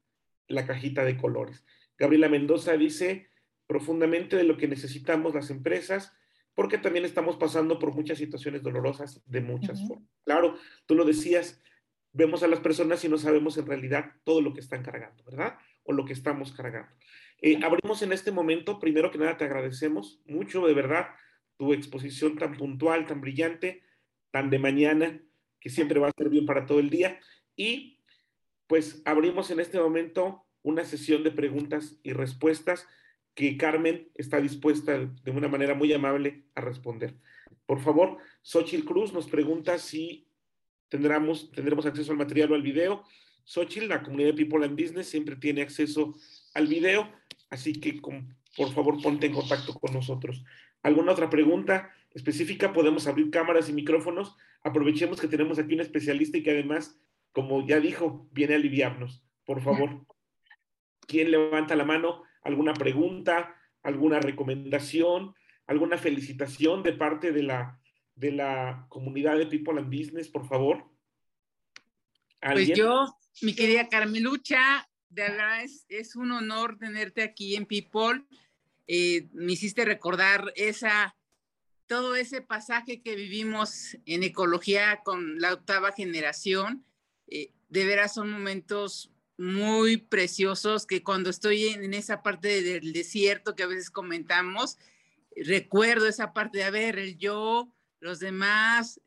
la 0.49 0.67
cajita 0.67 1.05
de 1.05 1.19
colores. 1.19 1.67
Gabriela 1.99 2.29
Mendoza 2.29 2.77
dice, 2.77 3.29
profundamente 3.67 4.37
de 4.37 4.45
lo 4.45 4.57
que 4.57 4.69
necesitamos 4.69 5.35
las 5.35 5.51
empresas 5.51 6.17
porque 6.55 6.79
también 6.79 7.05
estamos 7.05 7.37
pasando 7.37 7.79
por 7.79 7.95
muchas 7.95 8.19
situaciones 8.19 8.63
dolorosas 8.63 9.23
de 9.27 9.41
muchas 9.41 9.87
formas. 9.87 10.09
Claro, 10.25 10.57
tú 10.87 10.95
lo 10.95 11.05
decías, 11.05 11.61
vemos 12.13 12.43
a 12.43 12.49
las 12.49 12.61
personas 12.61 13.05
y 13.05 13.09
no 13.09 13.19
sabemos 13.19 13.59
en 13.59 13.67
realidad 13.67 14.13
todo 14.25 14.41
lo 14.41 14.55
que 14.55 14.61
están 14.61 14.83
cargando, 14.83 15.25
¿verdad? 15.25 15.59
O 15.83 15.93
lo 15.93 16.05
que 16.05 16.13
estamos 16.13 16.53
cargando. 16.53 16.91
Eh, 17.43 17.59
abrimos 17.65 18.03
en 18.03 18.13
este 18.13 18.31
momento, 18.31 18.79
primero 18.79 19.11
que 19.11 19.19
nada 19.19 19.37
te 19.37 19.45
agradecemos 19.45 20.23
mucho, 20.25 20.67
de 20.67 20.75
verdad, 20.75 21.09
tu 21.57 21.73
exposición 21.73 22.37
tan 22.37 22.57
puntual, 22.57 23.07
tan 23.07 23.21
brillante, 23.21 23.83
tan 24.31 24.49
de 24.49 24.59
mañana, 24.59 25.21
que 25.61 25.71
siempre 25.71 25.99
va 25.99 26.09
a 26.09 26.13
ser 26.17 26.29
bien 26.29 26.47
para 26.47 26.67
todo 26.67 26.79
el 26.79 26.89
día. 26.89 27.19
Y 27.57 27.99
pues 28.69 29.03
abrimos 29.05 29.51
en 29.51 29.61
este 29.61 29.79
momento 29.79 30.47
una 30.65 30.85
sesión 30.85 31.23
de 31.23 31.31
preguntas 31.31 32.01
y 32.03 32.13
respuestas 32.13 32.89
que 33.35 33.57
Carmen 33.57 34.09
está 34.15 34.41
dispuesta 34.41 34.99
de 34.99 35.31
una 35.31 35.47
manera 35.47 35.75
muy 35.75 35.93
amable 35.93 36.45
a 36.55 36.61
responder. 36.61 37.15
Por 37.67 37.81
favor, 37.81 38.19
Xochil 38.43 38.85
Cruz 38.85 39.13
nos 39.13 39.29
pregunta 39.29 39.79
si 39.79 40.27
tendremos, 40.89 41.53
tendremos 41.53 41.87
acceso 41.87 42.11
al 42.11 42.19
material 42.19 42.53
o 42.53 42.55
al 42.55 42.63
video. 42.63 43.05
Xochil, 43.45 43.89
la 43.89 44.03
comunidad 44.03 44.31
de 44.31 44.45
People 44.45 44.65
and 44.65 44.81
Business, 44.81 45.07
siempre 45.09 45.37
tiene 45.37 45.63
acceso 45.63 46.15
al 46.55 46.67
video, 46.67 47.13
así 47.51 47.75
que 47.81 48.01
por 48.57 48.73
favor 48.73 49.03
ponte 49.03 49.27
en 49.27 49.33
contacto 49.33 49.75
con 49.75 49.93
nosotros. 49.93 50.45
¿Alguna 50.83 51.13
otra 51.13 51.29
pregunta 51.29 51.91
específica? 52.13 52.73
Podemos 52.73 53.07
abrir 53.07 53.31
cámaras 53.31 53.69
y 53.69 53.73
micrófonos. 53.73 54.37
Aprovechemos 54.63 55.21
que 55.21 55.29
tenemos 55.29 55.59
aquí 55.59 55.75
un 55.75 55.81
especialista 55.81 56.39
y 56.39 56.43
que 56.43 56.53
además, 56.53 56.99
como 57.33 57.67
ya 57.67 57.81
dijo, 57.81 58.29
viene 58.33 58.55
a 58.55 58.57
aliviarnos. 58.57 59.23
Por 59.45 59.61
favor, 59.61 60.07
¿quién 61.07 61.31
levanta 61.31 61.77
la 61.77 61.85
mano? 61.85 62.23
¿Alguna 62.43 62.75
pregunta? 62.75 63.55
¿Alguna 63.83 64.21
recomendación? 64.21 65.35
¿Alguna 65.67 65.99
felicitación 65.99 66.83
de 66.83 66.93
parte 66.93 67.33
de 67.33 67.43
la, 67.43 67.81
de 68.15 68.33
la 68.33 68.87
comunidad 68.89 69.39
de 69.39 69.47
People 69.47 69.79
and 69.79 69.89
Business, 69.89 70.29
por 70.29 70.47
favor? 70.47 70.91
Pues 72.41 72.69
yo, 72.75 73.07
mi 73.41 73.55
querida 73.55 73.89
Carmelucha, 73.89 74.89
de 75.09 75.23
verdad 75.23 75.63
es, 75.63 75.87
es 75.89 76.17
un 76.17 76.33
honor 76.33 76.77
tenerte 76.79 77.23
aquí 77.23 77.57
en 77.57 77.65
People 77.65 78.25
eh, 78.87 79.29
me 79.33 79.53
hiciste 79.53 79.85
recordar 79.85 80.53
esa, 80.57 81.17
todo 81.87 82.17
ese 82.17 82.43
pasaje 82.43 83.03
que 83.03 83.17
vivimos 83.17 83.97
en 84.05 84.23
ecología 84.23 85.01
con 85.05 85.41
la 85.41 85.55
octava 85.55 85.93
generación. 85.93 86.85
Eh, 87.29 87.53
de 87.69 87.87
veras 87.87 88.15
son 88.15 88.31
momentos 88.31 89.11
muy 89.37 89.97
preciosos 89.97 90.87
que 90.87 91.03
cuando 91.03 91.31
estoy 91.31 91.67
en, 91.67 91.95
esa 91.95 92.23
parte 92.23 92.63
del 92.63 92.93
desierto 92.93 93.55
que 93.55 93.65
a 93.65 93.69
veces 93.69 93.91
comentamos, 93.91 94.79
recuerdo 95.37 96.07
esa 96.07 96.33
parte 96.33 96.59
de, 96.59 96.65
a 96.65 96.71
ver, 96.71 96.99
el 96.99 97.19
yo, 97.19 97.73
los 98.01 98.21
demás, 98.21 99.01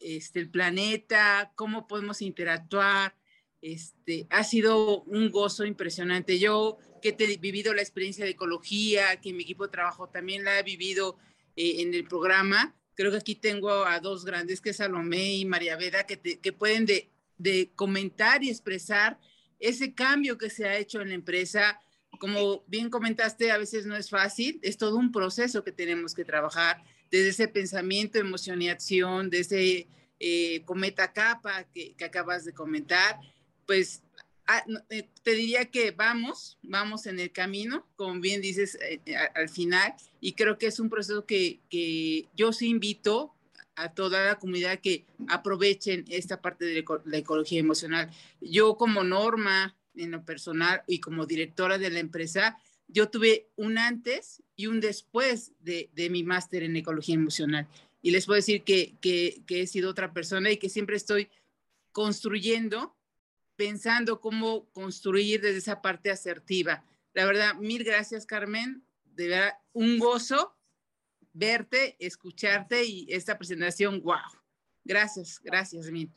este, 0.00 0.40
el 0.40 0.50
planeta, 0.50 1.52
cómo 1.54 1.86
podemos 1.86 2.22
interactuar. 2.22 3.16
Este, 3.60 4.26
ha 4.30 4.44
sido 4.44 5.02
un 5.02 5.30
gozo 5.30 5.64
impresionante. 5.64 6.38
Yo 6.38 6.78
que 7.02 7.16
he 7.18 7.36
vivido 7.36 7.74
la 7.74 7.82
experiencia 7.82 8.24
de 8.24 8.32
ecología, 8.32 9.20
que 9.20 9.32
mi 9.32 9.42
equipo 9.42 9.64
de 9.64 9.72
trabajo 9.72 10.08
también 10.08 10.44
la 10.44 10.58
ha 10.58 10.62
vivido 10.62 11.18
eh, 11.56 11.82
en 11.82 11.94
el 11.94 12.04
programa. 12.04 12.74
Creo 12.94 13.10
que 13.10 13.18
aquí 13.18 13.34
tengo 13.34 13.84
a 13.84 14.00
dos 14.00 14.24
grandes, 14.24 14.60
que 14.60 14.70
es 14.70 14.76
Salomé 14.76 15.34
y 15.34 15.44
María 15.44 15.76
Veda, 15.76 16.04
que, 16.04 16.18
que 16.18 16.52
pueden 16.52 16.86
de, 16.86 17.10
de 17.36 17.70
comentar 17.74 18.42
y 18.42 18.50
expresar 18.50 19.18
ese 19.60 19.94
cambio 19.94 20.38
que 20.38 20.50
se 20.50 20.66
ha 20.66 20.76
hecho 20.76 21.00
en 21.00 21.08
la 21.08 21.14
empresa. 21.14 21.80
Como 22.20 22.64
bien 22.66 22.90
comentaste, 22.90 23.50
a 23.50 23.58
veces 23.58 23.86
no 23.86 23.94
es 23.96 24.10
fácil, 24.10 24.58
es 24.62 24.76
todo 24.76 24.96
un 24.96 25.12
proceso 25.12 25.62
que 25.62 25.72
tenemos 25.72 26.14
que 26.14 26.24
trabajar 26.24 26.82
desde 27.10 27.28
ese 27.28 27.48
pensamiento, 27.48 28.18
emoción 28.18 28.60
y 28.62 28.68
acción, 28.68 29.30
desde 29.30 29.86
eh, 30.18 30.62
cometa 30.64 31.12
capa 31.12 31.64
que, 31.72 31.94
que 31.94 32.04
acabas 32.04 32.44
de 32.44 32.52
comentar, 32.52 33.20
pues 33.66 34.02
Ah, 34.50 34.64
eh, 34.88 35.06
te 35.22 35.32
diría 35.32 35.66
que 35.66 35.90
vamos, 35.90 36.56
vamos 36.62 37.04
en 37.04 37.20
el 37.20 37.30
camino, 37.32 37.86
como 37.96 38.18
bien 38.18 38.40
dices 38.40 38.78
eh, 38.80 38.98
eh, 39.04 39.14
al 39.34 39.50
final, 39.50 39.92
y 40.22 40.32
creo 40.32 40.56
que 40.56 40.68
es 40.68 40.80
un 40.80 40.88
proceso 40.88 41.26
que, 41.26 41.60
que, 41.68 42.30
yo 42.34 42.54
sí 42.54 42.68
invito 42.68 43.34
a 43.78 43.94
toda 43.94 44.24
la 44.24 44.38
comunidad 44.38 44.80
que 44.80 45.04
aprovechen 45.28 46.04
esta 46.08 46.42
parte 46.42 46.64
de 46.64 46.84
la 47.04 47.18
ecología 47.18 47.60
emocional. 47.60 48.10
Yo 48.40 48.76
como 48.76 49.04
norma 49.04 49.76
en 49.94 50.10
lo 50.10 50.24
personal 50.24 50.82
y 50.86 50.98
como 51.00 51.26
directora 51.26 51.78
de 51.78 51.90
la 51.90 52.00
empresa, 52.00 52.58
yo 52.88 53.08
tuve 53.08 53.48
un 53.56 53.78
antes 53.78 54.42
y 54.56 54.66
un 54.66 54.80
después 54.80 55.52
de, 55.60 55.90
mi 56.10 56.24
máster 56.24 56.64
en 56.64 56.76
ecología 56.76 57.14
emocional. 57.14 57.68
Y 58.02 58.10
les 58.10 58.26
puedo 58.26 58.36
decir 58.36 58.62
que, 58.62 58.96
que, 59.00 59.42
que 59.46 59.62
he 59.62 59.66
sido 59.66 59.90
otra 59.90 60.12
persona 60.12 60.50
y 60.50 60.56
que 60.56 60.68
siempre 60.68 60.96
estoy 60.96 61.28
construyendo 61.92 62.96
pensando 63.56 64.20
cómo 64.20 64.70
construir 64.70 65.40
desde 65.40 65.58
esa 65.58 65.82
parte 65.82 66.12
asertiva. 66.12 66.84
La 67.12 67.26
verdad, 67.26 67.54
mil 67.56 67.82
gracias, 67.82 68.24
Carmen. 68.24 68.84
De 69.16 69.28
verdad, 69.28 69.54
un 69.72 69.98
gozo 69.98 70.54
verte, 71.38 71.96
escucharte 71.98 72.84
y 72.84 73.06
esta 73.10 73.38
presentación, 73.38 74.02
wow. 74.02 74.16
Gracias, 74.84 75.40
gracias, 75.42 75.90
Min. 75.90 76.12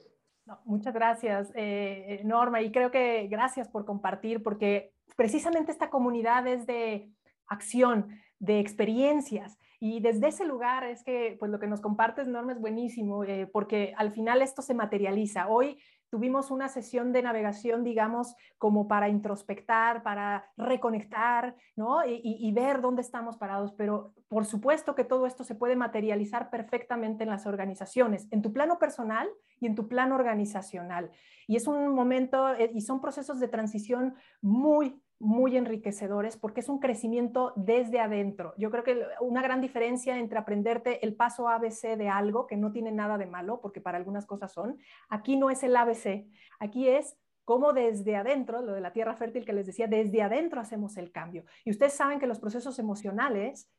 muchas 0.65 0.93
gracias, 0.93 1.51
eh, 1.55 2.05
eh, 2.07 2.21
Norma, 2.23 2.61
y 2.61 2.71
creo 2.71 2.89
que 2.89 3.27
gracias 3.27 3.67
por 3.67 3.85
compartir, 3.85 4.41
porque 4.41 4.93
precisamente 5.15 5.71
esta 5.71 5.89
comunidad 5.89 6.47
es 6.47 6.65
de 6.65 7.09
acción, 7.47 8.09
de 8.39 8.59
experiencias. 8.59 9.57
Y 9.79 9.99
desde 9.99 10.27
ese 10.27 10.45
lugar 10.45 10.83
es 10.83 11.03
que, 11.03 11.35
pues 11.39 11.51
lo 11.51 11.59
que 11.59 11.67
nos 11.67 11.81
compartes, 11.81 12.27
Norma, 12.27 12.53
es 12.53 12.59
buenísimo, 12.59 13.23
eh, 13.23 13.47
porque 13.51 13.93
al 13.97 14.11
final 14.11 14.41
esto 14.41 14.61
se 14.61 14.75
materializa. 14.75 15.47
Hoy 15.47 15.79
tuvimos 16.11 16.51
una 16.51 16.67
sesión 16.67 17.13
de 17.13 17.23
navegación, 17.23 17.85
digamos, 17.85 18.35
como 18.57 18.89
para 18.89 19.07
introspectar, 19.07 20.03
para 20.03 20.51
reconectar, 20.57 21.55
¿no? 21.77 22.05
Y, 22.05 22.51
ver 22.51 22.81
dónde 22.81 23.01
estamos 23.01 23.37
parados. 23.37 23.71
Pero 23.71 24.13
por 24.27 24.45
supuesto 24.45 24.93
que 24.93 25.05
todo 25.05 25.25
esto 25.25 25.45
se 25.45 25.55
puede 25.55 25.77
materializar 25.77 26.49
perfectamente 26.49 27.23
en 27.23 27.29
las 27.29 27.47
organizaciones, 27.47 28.27
en 28.29 28.41
tu 28.41 28.51
plano 28.51 28.77
personal 28.77 29.29
y 29.61 29.67
en 29.67 29.75
tu 29.75 29.87
plano 29.87 30.15
organizacional. 30.15 31.11
Y 31.47 31.55
es 31.55 31.65
un 31.65 31.95
momento, 31.95 32.53
eh, 32.55 32.69
y 32.73 32.81
son 32.81 32.99
procesos 32.99 33.39
de 33.39 33.47
transición 33.47 34.15
muy, 34.41 35.01
muy 35.21 35.55
enriquecedores 35.55 36.35
porque 36.35 36.61
es 36.61 36.69
un 36.69 36.79
crecimiento 36.79 37.53
desde 37.55 37.99
adentro. 37.99 38.53
Yo 38.57 38.71
creo 38.71 38.83
que 38.83 39.05
una 39.21 39.41
gran 39.41 39.61
diferencia 39.61 40.17
entre 40.17 40.39
aprenderte 40.39 41.05
el 41.05 41.15
paso 41.15 41.47
ABC 41.47 41.95
de 41.95 42.09
algo, 42.09 42.47
que 42.47 42.57
no 42.57 42.71
tiene 42.71 42.91
nada 42.91 43.17
de 43.17 43.27
malo, 43.27 43.61
porque 43.61 43.81
para 43.81 43.97
algunas 43.97 44.25
cosas 44.25 44.51
son, 44.51 44.79
aquí 45.09 45.37
no 45.37 45.49
es 45.51 45.63
el 45.63 45.75
ABC, 45.75 46.25
aquí 46.59 46.89
es 46.89 47.17
cómo 47.45 47.71
desde 47.71 48.15
adentro, 48.15 48.61
lo 48.61 48.73
de 48.73 48.81
la 48.81 48.93
tierra 48.93 49.15
fértil 49.15 49.45
que 49.45 49.53
les 49.53 49.67
decía, 49.67 49.87
desde 49.87 50.23
adentro 50.23 50.59
hacemos 50.59 50.97
el 50.97 51.11
cambio. 51.11 51.45
Y 51.65 51.71
ustedes 51.71 51.93
saben 51.93 52.19
que 52.19 52.27
los 52.27 52.39
procesos 52.39 52.79
emocionales 52.79 53.69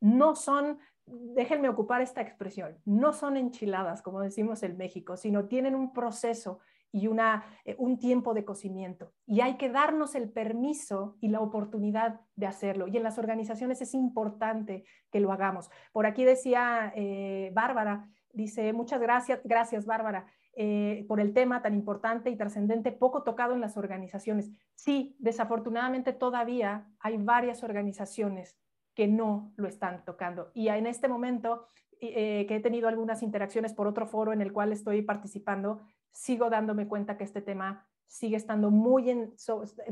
no 0.00 0.34
son, 0.34 0.78
déjenme 1.06 1.70
ocupar 1.70 2.02
esta 2.02 2.20
expresión, 2.20 2.78
no 2.84 3.14
son 3.14 3.36
enchiladas, 3.38 4.02
como 4.02 4.20
decimos 4.20 4.62
en 4.62 4.76
México, 4.76 5.16
sino 5.16 5.46
tienen 5.46 5.74
un 5.74 5.92
proceso 5.94 6.60
y 6.92 7.06
una, 7.06 7.44
eh, 7.64 7.74
un 7.78 7.98
tiempo 7.98 8.34
de 8.34 8.44
cocimiento. 8.44 9.12
Y 9.26 9.40
hay 9.40 9.56
que 9.56 9.70
darnos 9.70 10.14
el 10.14 10.30
permiso 10.30 11.16
y 11.20 11.28
la 11.28 11.40
oportunidad 11.40 12.20
de 12.36 12.46
hacerlo. 12.46 12.86
Y 12.86 12.98
en 12.98 13.02
las 13.02 13.18
organizaciones 13.18 13.80
es 13.80 13.94
importante 13.94 14.84
que 15.10 15.20
lo 15.20 15.32
hagamos. 15.32 15.70
Por 15.92 16.06
aquí 16.06 16.24
decía 16.24 16.92
eh, 16.94 17.50
Bárbara, 17.54 18.10
dice, 18.32 18.72
muchas 18.74 19.00
gracias, 19.00 19.40
gracias 19.42 19.86
Bárbara. 19.86 20.26
Eh, 20.54 21.06
por 21.08 21.18
el 21.18 21.32
tema 21.32 21.62
tan 21.62 21.72
importante 21.72 22.28
y 22.28 22.36
trascendente, 22.36 22.92
poco 22.92 23.22
tocado 23.22 23.54
en 23.54 23.62
las 23.62 23.78
organizaciones. 23.78 24.50
Sí, 24.74 25.16
desafortunadamente 25.18 26.12
todavía 26.12 26.86
hay 27.00 27.16
varias 27.16 27.64
organizaciones 27.64 28.58
que 28.94 29.08
no 29.08 29.54
lo 29.56 29.66
están 29.66 30.04
tocando. 30.04 30.50
Y 30.52 30.68
en 30.68 30.86
este 30.86 31.08
momento, 31.08 31.68
que 31.98 32.46
he 32.50 32.60
tenido 32.60 32.88
algunas 32.88 33.22
interacciones 33.22 33.72
por 33.72 33.86
otro 33.86 34.06
foro 34.06 34.32
en 34.32 34.42
el 34.42 34.52
cual 34.52 34.72
estoy 34.72 35.02
participando, 35.02 35.80
sigo 36.12 36.50
dándome 36.50 36.86
cuenta 36.86 37.16
que 37.16 37.24
este 37.24 37.42
tema 37.42 37.86
sigue 38.06 38.36
estando 38.36 38.70
muy 38.70 39.10
en, 39.10 39.34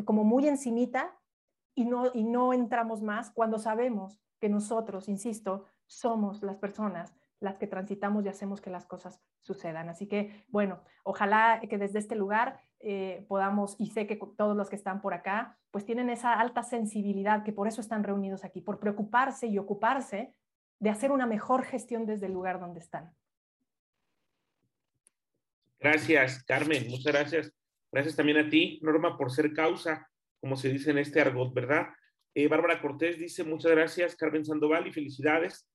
como 0.04 0.24
muy 0.24 0.46
encimita 0.46 1.16
y 1.74 1.84
no, 1.86 2.10
y 2.12 2.24
no 2.24 2.52
entramos 2.52 3.02
más 3.02 3.30
cuando 3.30 3.58
sabemos 3.58 4.20
que 4.38 4.48
nosotros, 4.48 5.08
insisto, 5.08 5.66
somos 5.86 6.42
las 6.42 6.56
personas 6.56 7.14
las 7.40 7.56
que 7.56 7.66
transitamos 7.66 8.24
y 8.24 8.28
hacemos 8.28 8.60
que 8.60 8.70
las 8.70 8.86
cosas 8.86 9.20
sucedan. 9.40 9.88
Así 9.88 10.06
que, 10.06 10.44
bueno, 10.48 10.80
ojalá 11.04 11.60
que 11.68 11.78
desde 11.78 11.98
este 11.98 12.14
lugar 12.14 12.60
eh, 12.80 13.24
podamos, 13.28 13.76
y 13.78 13.86
sé 13.90 14.06
que 14.06 14.16
todos 14.36 14.56
los 14.56 14.68
que 14.68 14.76
están 14.76 15.00
por 15.00 15.14
acá, 15.14 15.58
pues 15.70 15.84
tienen 15.84 16.10
esa 16.10 16.34
alta 16.34 16.62
sensibilidad, 16.62 17.42
que 17.42 17.52
por 17.52 17.66
eso 17.66 17.80
están 17.80 18.04
reunidos 18.04 18.44
aquí, 18.44 18.60
por 18.60 18.78
preocuparse 18.78 19.46
y 19.46 19.58
ocuparse 19.58 20.34
de 20.78 20.90
hacer 20.90 21.12
una 21.12 21.26
mejor 21.26 21.62
gestión 21.62 22.06
desde 22.06 22.26
el 22.26 22.32
lugar 22.32 22.60
donde 22.60 22.80
están. 22.80 23.14
Gracias, 25.80 26.44
Carmen. 26.44 26.88
Muchas 26.88 27.12
gracias. 27.12 27.52
Gracias 27.90 28.14
también 28.14 28.38
a 28.38 28.48
ti, 28.48 28.78
Norma, 28.82 29.16
por 29.16 29.32
ser 29.32 29.52
causa, 29.52 30.08
como 30.40 30.56
se 30.56 30.68
dice 30.68 30.90
en 30.90 30.98
este 30.98 31.20
argot, 31.20 31.52
¿verdad? 31.52 31.88
Eh, 32.34 32.46
Bárbara 32.46 32.80
Cortés 32.80 33.18
dice, 33.18 33.42
muchas 33.42 33.72
gracias, 33.72 34.14
Carmen 34.14 34.44
Sandoval, 34.44 34.86
y 34.86 34.92
felicidades 34.92 35.66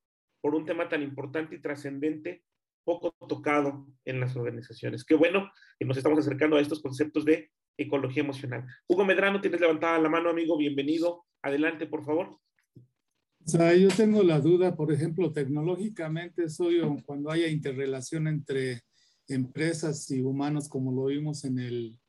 por 0.41 0.55
un 0.55 0.65
tema 0.65 0.87
tan 0.87 1.01
importante 1.01 1.55
y 1.55 1.61
trascendente, 1.61 2.43
poco 2.85 3.13
tocado 3.27 3.87
en 4.05 4.19
las 4.19 4.35
organizaciones. 4.35 5.03
Qué 5.03 5.15
bueno 5.15 5.51
que 5.77 5.85
nos 5.85 5.97
estamos 5.97 6.19
acercando 6.19 6.55
a 6.55 6.61
estos 6.61 6.81
conceptos 6.81 7.25
de 7.25 7.51
ecología 7.77 8.23
emocional. 8.23 8.63
Hugo 8.87 9.03
Medrano, 9.03 9.41
tienes 9.41 9.59
levantada 9.59 9.99
la 9.99 10.07
mano, 10.07 10.29
amigo, 10.29 10.55
bienvenido. 10.55 11.25
Adelante, 11.41 11.87
por 11.87 12.05
favor. 12.05 12.39
O 12.77 13.47
sea, 13.47 13.75
yo 13.75 13.89
tengo 13.89 14.23
la 14.23 14.39
duda, 14.39 14.75
por 14.75 14.91
ejemplo, 14.93 15.33
tecnológicamente 15.33 16.47
soy 16.47 16.79
cuando 17.05 17.29
haya 17.31 17.47
interrelación 17.47 18.27
entre 18.27 18.81
empresas 19.27 20.09
y 20.11 20.21
humanos, 20.21 20.69
como 20.69 20.91
lo 20.91 21.05
vimos 21.05 21.45
en 21.45 21.59
el, 21.59 21.99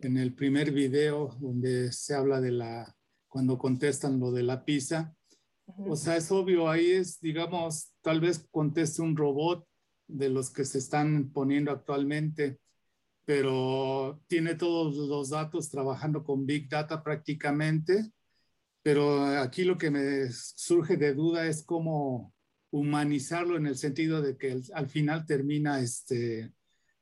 en 0.00 0.16
el 0.16 0.34
primer 0.34 0.72
video 0.72 1.36
donde 1.40 1.92
se 1.92 2.14
habla 2.14 2.40
de 2.40 2.52
la, 2.52 2.96
cuando 3.28 3.58
contestan 3.58 4.18
lo 4.20 4.32
de 4.32 4.42
la 4.42 4.64
pizza. 4.64 5.14
O 5.86 5.96
sea, 5.96 6.16
es 6.16 6.30
obvio, 6.30 6.68
ahí 6.68 6.92
es, 6.92 7.20
digamos, 7.20 7.92
tal 8.00 8.20
vez 8.20 8.46
conteste 8.50 9.02
un 9.02 9.16
robot 9.16 9.66
de 10.06 10.30
los 10.30 10.50
que 10.50 10.64
se 10.64 10.78
están 10.78 11.30
poniendo 11.30 11.70
actualmente, 11.70 12.58
pero 13.24 14.22
tiene 14.26 14.54
todos 14.54 14.96
los 14.96 15.30
datos 15.30 15.68
trabajando 15.68 16.24
con 16.24 16.46
Big 16.46 16.68
Data 16.68 17.02
prácticamente. 17.02 18.10
Pero 18.82 19.22
aquí 19.22 19.64
lo 19.64 19.76
que 19.76 19.90
me 19.90 20.30
surge 20.30 20.96
de 20.96 21.12
duda 21.12 21.46
es 21.46 21.62
cómo 21.62 22.32
humanizarlo 22.70 23.56
en 23.56 23.66
el 23.66 23.76
sentido 23.76 24.22
de 24.22 24.38
que 24.38 24.62
al 24.72 24.88
final 24.88 25.26
termina 25.26 25.80
este, 25.80 26.54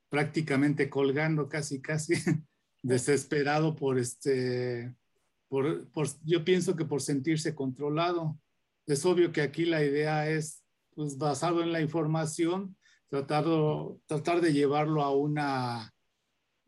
prácticamente 0.09 0.89
colgando 0.89 1.49
casi, 1.49 1.81
casi 1.81 2.13
desesperado 2.83 3.75
por 3.75 3.99
este, 3.99 4.95
por, 5.47 5.89
por, 5.91 6.07
yo 6.23 6.43
pienso 6.43 6.75
que 6.75 6.85
por 6.85 7.01
sentirse 7.01 7.55
controlado. 7.55 8.39
Es 8.85 9.05
obvio 9.05 9.31
que 9.31 9.41
aquí 9.41 9.65
la 9.65 9.83
idea 9.83 10.29
es, 10.29 10.63
pues 10.95 11.17
basado 11.17 11.61
en 11.61 11.71
la 11.71 11.81
información, 11.81 12.77
tratar, 13.09 13.45
tratar 14.05 14.41
de 14.41 14.53
llevarlo 14.53 15.03
a 15.03 15.15
una, 15.15 15.93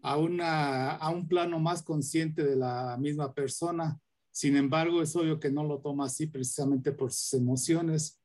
a, 0.01 0.17
una, 0.17 0.91
a 0.91 1.09
un 1.09 1.27
plano 1.27 1.59
más 1.59 1.83
consciente 1.83 2.43
de 2.43 2.55
la 2.55 2.97
misma 2.97 3.33
persona. 3.33 3.99
Sin 4.31 4.55
embargo, 4.55 5.01
es 5.01 5.15
obvio 5.15 5.39
que 5.39 5.51
no 5.51 5.63
lo 5.63 5.79
toma 5.79 6.05
así 6.05 6.27
precisamente 6.27 6.91
por 6.91 7.11
sus 7.11 7.33
emociones. 7.33 8.19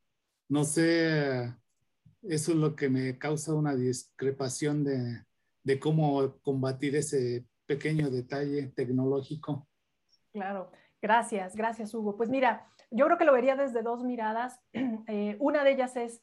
No 0.49 0.65
sé, 0.65 1.55
eso 2.29 2.53
es 2.53 2.59
lo 2.59 2.75
que 2.75 2.89
me 2.89 3.19
causa 3.19 3.55
una 3.55 3.75
discrepación 3.75 4.85
de, 4.85 5.25
de 5.63 5.81
cómo 5.81 6.39
combatir 6.43 6.97
ese 6.97 7.47
pequeño 7.67 8.11
detalle 8.11 8.69
tecnológico. 8.69 9.67
Claro, 10.33 10.71
gracias, 11.01 11.57
gracias 11.57 11.95
Hugo. 11.95 12.17
Pues 12.17 12.29
mira, 12.29 12.67
yo 12.91 13.07
creo 13.07 13.19
que 13.19 13.25
lo 13.25 13.33
vería 13.33 13.57
desde 13.57 13.83
dos 13.83 14.05
miradas. 14.05 14.61
Eh, 15.07 15.37
una 15.39 15.65
de 15.65 15.73
ellas 15.73 15.97
es, 15.97 16.23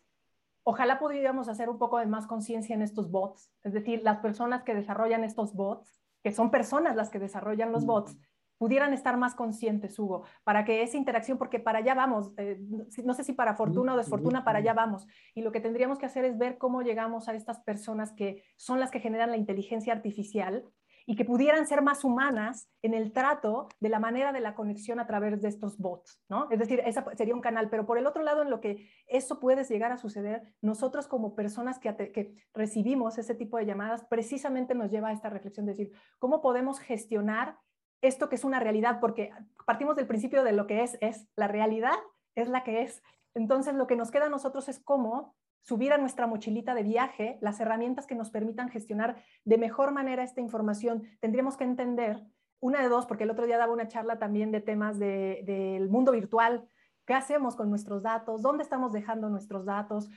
ojalá 0.63 0.97
pudiéramos 0.99 1.47
hacer 1.47 1.69
un 1.69 1.77
poco 1.77 1.99
de 1.99 2.07
más 2.07 2.25
conciencia 2.25 2.75
en 2.75 2.81
estos 2.81 3.11
bots, 3.11 3.51
es 3.63 3.73
decir, 3.73 4.01
las 4.03 4.17
personas 4.17 4.63
que 4.63 4.73
desarrollan 4.73 5.23
estos 5.23 5.53
bots, 5.53 6.01
que 6.23 6.31
son 6.31 6.49
personas 6.49 6.95
las 6.95 7.09
que 7.09 7.19
desarrollan 7.19 7.71
los 7.71 7.85
bots, 7.85 8.17
pudieran 8.61 8.93
estar 8.93 9.17
más 9.17 9.33
conscientes, 9.33 9.97
Hugo, 9.97 10.21
para 10.43 10.63
que 10.65 10.83
esa 10.83 10.95
interacción, 10.95 11.39
porque 11.39 11.59
para 11.59 11.79
allá 11.79 11.95
vamos, 11.95 12.31
eh, 12.37 12.59
no 13.03 13.15
sé 13.15 13.23
si 13.23 13.33
para 13.33 13.55
fortuna 13.55 13.95
o 13.95 13.97
desfortuna, 13.97 14.45
para 14.45 14.59
allá 14.59 14.75
vamos. 14.75 15.07
Y 15.33 15.41
lo 15.41 15.51
que 15.51 15.61
tendríamos 15.61 15.97
que 15.97 16.05
hacer 16.05 16.25
es 16.25 16.37
ver 16.37 16.59
cómo 16.59 16.83
llegamos 16.83 17.27
a 17.27 17.33
estas 17.33 17.59
personas 17.61 18.11
que 18.11 18.43
son 18.57 18.79
las 18.79 18.91
que 18.91 18.99
generan 18.99 19.31
la 19.31 19.37
inteligencia 19.37 19.93
artificial 19.93 20.63
y 21.07 21.15
que 21.15 21.25
pudieran 21.25 21.65
ser 21.65 21.81
más 21.81 22.03
humanas 22.03 22.69
en 22.83 22.93
el 22.93 23.13
trato 23.13 23.67
de 23.79 23.89
la 23.89 23.99
manera 23.99 24.31
de 24.31 24.41
la 24.41 24.53
conexión 24.53 24.99
a 24.99 25.07
través 25.07 25.41
de 25.41 25.47
estos 25.47 25.79
bots, 25.79 26.21
¿no? 26.29 26.47
Es 26.51 26.59
decir, 26.59 26.83
ese 26.85 27.03
sería 27.15 27.33
un 27.33 27.41
canal, 27.41 27.67
pero 27.67 27.87
por 27.87 27.97
el 27.97 28.05
otro 28.05 28.21
lado, 28.21 28.43
en 28.43 28.51
lo 28.51 28.61
que 28.61 28.91
eso 29.07 29.39
puede 29.39 29.63
llegar 29.63 29.91
a 29.91 29.97
suceder, 29.97 30.43
nosotros 30.61 31.07
como 31.07 31.33
personas 31.33 31.79
que, 31.79 31.95
que 32.11 32.35
recibimos 32.53 33.17
ese 33.17 33.33
tipo 33.33 33.57
de 33.57 33.65
llamadas, 33.65 34.05
precisamente 34.05 34.75
nos 34.75 34.91
lleva 34.91 35.07
a 35.07 35.13
esta 35.13 35.31
reflexión 35.31 35.65
de 35.65 35.71
decir, 35.71 35.91
¿cómo 36.19 36.41
podemos 36.41 36.79
gestionar 36.79 37.57
esto 38.01 38.29
que 38.29 38.35
es 38.35 38.43
una 38.43 38.59
realidad? 38.59 38.99
Porque 38.99 39.31
partimos 39.65 39.95
del 39.95 40.07
principio 40.07 40.43
de 40.43 40.51
lo 40.51 40.67
que 40.67 40.83
es, 40.83 40.97
es 41.01 41.27
la 41.35 41.47
realidad, 41.47 41.97
es 42.35 42.49
la 42.49 42.63
que 42.63 42.81
es. 42.81 43.01
Entonces, 43.33 43.75
lo 43.75 43.87
que 43.87 43.95
nos 43.95 44.11
queda 44.11 44.25
a 44.25 44.29
nosotros 44.29 44.67
es 44.69 44.79
cómo 44.79 45.35
subir 45.61 45.93
a 45.93 45.97
nuestra 45.97 46.27
mochilita 46.27 46.73
de 46.73 46.83
viaje 46.83 47.37
las 47.41 47.59
herramientas 47.59 48.07
que 48.07 48.15
nos 48.15 48.31
permitan 48.31 48.69
gestionar 48.69 49.23
de 49.45 49.57
mejor 49.57 49.91
manera 49.91 50.23
esta 50.23 50.41
información. 50.41 51.03
Tendríamos 51.19 51.55
que 51.55 51.63
entender 51.63 52.23
una 52.59 52.81
de 52.81 52.89
dos, 52.89 53.05
porque 53.05 53.23
el 53.23 53.31
otro 53.31 53.45
día 53.45 53.57
daba 53.57 53.73
una 53.73 53.87
charla 53.87 54.19
también 54.19 54.51
de 54.51 54.61
temas 54.61 54.99
del 54.99 55.89
mundo 55.89 56.11
virtual. 56.11 56.67
¿Qué 57.05 57.13
hacemos 57.13 57.55
con 57.55 57.69
nuestros 57.69 58.03
datos? 58.03 58.41
¿Dónde 58.41 58.63
estamos 58.63 58.91
dejando 58.91 59.29
nuestros 59.29 59.65
datos? 59.65 60.09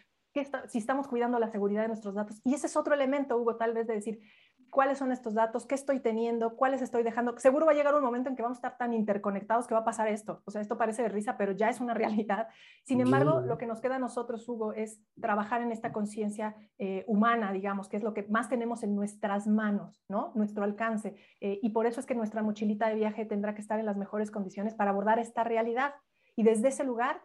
si 0.67 0.79
estamos 0.79 1.07
cuidando 1.07 1.39
la 1.39 1.49
seguridad 1.49 1.83
de 1.83 1.89
nuestros 1.89 2.15
datos. 2.15 2.41
Y 2.45 2.55
ese 2.55 2.67
es 2.67 2.77
otro 2.77 2.93
elemento, 2.93 3.39
Hugo, 3.39 3.55
tal 3.57 3.73
vez 3.73 3.87
de 3.87 3.95
decir, 3.95 4.21
cuáles 4.75 4.99
son 4.99 5.13
estos 5.13 5.35
datos, 5.35 5.67
qué 5.67 5.77
estoy 5.77 6.01
teniendo, 6.01 6.57
cuáles 6.57 6.83
estoy 6.83 7.05
dejando. 7.05 7.39
Seguro 7.39 7.65
va 7.65 7.71
a 7.71 7.75
llegar 7.77 7.95
un 7.95 8.03
momento 8.03 8.29
en 8.29 8.35
que 8.35 8.43
vamos 8.43 8.57
a 8.57 8.59
estar 8.59 8.77
tan 8.77 8.93
interconectados 8.93 9.69
que 9.69 9.75
va 9.75 9.81
a 9.81 9.85
pasar 9.85 10.09
esto. 10.09 10.43
O 10.47 10.51
sea, 10.51 10.61
esto 10.61 10.77
parece 10.77 11.03
de 11.03 11.09
risa, 11.09 11.37
pero 11.37 11.53
ya 11.53 11.71
es 11.71 11.81
una 11.81 11.95
realidad. 11.95 12.49
Sin 12.83 13.01
embargo, 13.01 13.41
lo 13.41 13.57
que 13.57 13.67
nos 13.67 13.81
queda 13.81 13.97
a 13.97 13.99
nosotros, 14.01 14.49
Hugo, 14.49 14.73
es 14.73 15.01
trabajar 15.21 15.63
en 15.63 15.71
esta 15.71 15.93
conciencia 15.93 16.57
eh, 16.79 17.05
humana, 17.07 17.53
digamos, 17.53 17.89
que 17.89 17.97
es 17.97 18.03
lo 18.03 18.15
que 18.15 18.25
más 18.25 18.49
tenemos 18.49 18.83
en 18.83 18.97
nuestras 18.97 19.47
manos, 19.47 20.03
¿no? 20.09 20.33
Nuestro 20.35 20.65
alcance. 20.65 21.15
Eh, 21.41 21.61
y 21.63 21.71
por 21.71 21.87
eso 21.87 22.01
es 22.01 22.07
que 22.07 22.17
nuestra 22.17 22.43
mochilita 22.43 22.89
de 22.89 22.97
viaje 22.97 23.25
tendrá 23.25 23.55
que 23.55 23.61
estar 23.61 23.79
en 23.79 23.87
las 23.87 23.97
mejores 23.97 24.33
condiciones 24.33 24.75
para 24.75 24.91
abordar 24.91 25.21
esta 25.21 25.45
realidad. 25.45 25.95
Y 26.35 26.43
desde 26.43 26.69
ese 26.69 26.83
lugar 26.83 27.23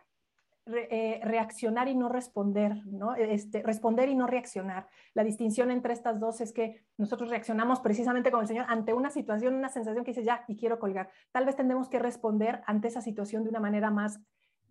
eh, 0.73 1.19
reaccionar 1.23 1.87
y 1.87 1.95
no 1.95 2.09
responder, 2.09 2.85
¿no? 2.85 3.15
Este, 3.15 3.61
responder 3.63 4.09
y 4.09 4.15
no 4.15 4.27
reaccionar. 4.27 4.87
La 5.13 5.23
distinción 5.23 5.71
entre 5.71 5.93
estas 5.93 6.19
dos 6.19 6.41
es 6.41 6.53
que 6.53 6.83
nosotros 6.97 7.29
reaccionamos 7.29 7.79
precisamente 7.79 8.31
como 8.31 8.41
el 8.41 8.47
Señor 8.47 8.65
ante 8.69 8.93
una 8.93 9.09
situación, 9.09 9.55
una 9.55 9.69
sensación 9.69 10.03
que 10.03 10.11
dice 10.11 10.23
ya 10.23 10.43
y 10.47 10.55
quiero 10.55 10.79
colgar. 10.79 11.09
Tal 11.31 11.45
vez 11.45 11.55
tendremos 11.55 11.89
que 11.89 11.99
responder 11.99 12.61
ante 12.65 12.87
esa 12.87 13.01
situación 13.01 13.43
de 13.43 13.49
una 13.49 13.59
manera 13.59 13.91
más 13.91 14.19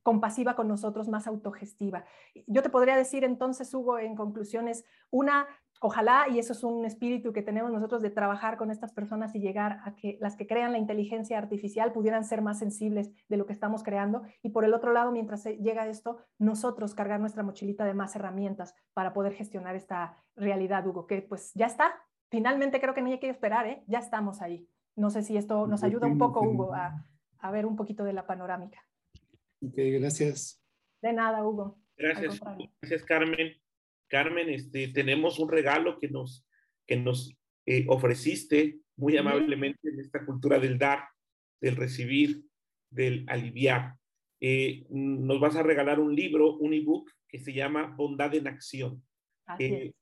compasiva 0.03 0.57
con 0.57 0.68
nosotros, 0.68 1.09
más 1.09 1.26
autogestiva. 1.26 2.05
Yo 2.46 2.62
te 2.62 2.70
podría 2.70 2.96
decir 2.96 3.24
entonces, 3.24 3.72
Hugo, 3.74 3.99
en 3.99 4.16
conclusiones, 4.16 4.84
una, 5.11 5.46
ojalá, 5.81 6.26
y 6.29 6.39
eso 6.39 6.53
es 6.53 6.64
un 6.64 6.85
espíritu 6.85 7.33
que 7.33 7.43
tenemos 7.43 7.70
nosotros 7.70 8.03
de 8.03 8.11
trabajar 8.11 8.57
con 8.57 8.70
estas 8.70 8.93
personas 8.93 9.35
y 9.35 9.41
llegar 9.41 9.81
a 9.85 9.95
que 9.95 10.18
las 10.20 10.37
que 10.37 10.47
crean 10.47 10.72
la 10.72 10.79
inteligencia 10.79 11.39
artificial 11.39 11.93
pudieran 11.93 12.24
ser 12.24 12.43
más 12.43 12.59
sensibles 12.59 13.11
de 13.29 13.37
lo 13.37 13.47
que 13.47 13.53
estamos 13.53 13.83
creando. 13.83 14.22
Y 14.43 14.51
por 14.51 14.64
el 14.64 14.74
otro 14.74 14.93
lado, 14.93 15.12
mientras 15.12 15.45
llega 15.45 15.89
esto, 15.89 16.18
nosotros 16.39 16.95
cargar 16.95 17.20
nuestra 17.20 17.43
mochilita 17.43 17.85
de 17.85 17.95
más 17.95 18.16
herramientas 18.16 18.74
para 18.95 19.12
poder 19.12 19.33
gestionar 19.35 19.76
esta 19.76 20.16
realidad, 20.37 20.87
Hugo, 20.87 21.07
que 21.07 21.22
pues 21.22 21.53
ya 21.55 21.66
está. 21.66 21.95
Finalmente 22.31 22.81
creo 22.81 22.95
que 22.95 23.03
no 23.03 23.09
hay 23.09 23.18
que 23.18 23.31
esperar, 23.31 23.66
¿eh? 23.66 23.85
ya 23.87 23.99
estamos 23.99 24.43
ahí. 24.43 24.68
No 24.97 25.11
sé 25.11 25.22
si 25.22 25.37
esto 25.37 25.66
nos 25.66 25.85
ayuda 25.85 26.07
un 26.07 26.18
poco, 26.18 26.41
Hugo, 26.41 26.74
a, 26.74 27.05
a 27.39 27.51
ver 27.51 27.66
un 27.66 27.76
poquito 27.76 28.05
de 28.05 28.12
la 28.12 28.26
panorámica. 28.26 28.85
Ok, 29.64 29.74
gracias. 29.76 30.62
De 31.01 31.12
nada, 31.12 31.45
Hugo. 31.47 31.79
Gracias, 31.97 32.41
gracias 32.81 33.05
Carmen. 33.05 33.67
Carmen, 34.09 34.48
este, 34.48 34.88
tenemos 34.88 35.38
un 35.38 35.48
regalo 35.48 35.98
que 35.98 36.09
nos, 36.09 36.46
que 36.86 36.96
nos 36.96 37.36
eh, 37.66 37.84
ofreciste 37.88 38.80
muy 38.96 39.16
amablemente 39.16 39.88
en 39.88 40.00
esta 40.00 40.24
cultura 40.24 40.59
del 40.59 40.78
dar, 40.78 41.09
del 41.61 41.76
recibir, 41.76 42.44
del 42.90 43.24
aliviar. 43.28 43.94
Eh, 44.40 44.86
nos 44.90 45.40
vas 45.40 45.56
a 45.56 45.62
regalar 45.62 46.00
un 46.00 46.14
libro, 46.14 46.56
un 46.56 46.72
ebook 46.72 47.11
que 47.28 47.38
se 47.38 47.52
llama 47.52 47.94
Bondad 47.96 48.34
en 48.34 48.48
Acción. 48.48 49.04
Eh, 49.59 49.92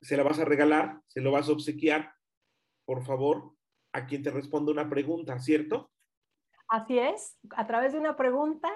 se 0.00 0.16
la 0.16 0.22
vas 0.22 0.38
a 0.38 0.44
regalar, 0.44 1.00
se 1.06 1.20
lo 1.20 1.32
vas 1.32 1.48
a 1.48 1.52
obsequiar, 1.52 2.12
por 2.84 3.04
favor, 3.04 3.54
a 3.92 4.06
quien 4.06 4.22
te 4.22 4.30
responda 4.30 4.72
una 4.72 4.88
pregunta, 4.88 5.38
¿cierto? 5.38 5.90
Así 6.68 6.98
es, 6.98 7.38
a 7.56 7.66
través 7.66 7.92
de 7.92 7.98
una 7.98 8.16
pregunta 8.16 8.70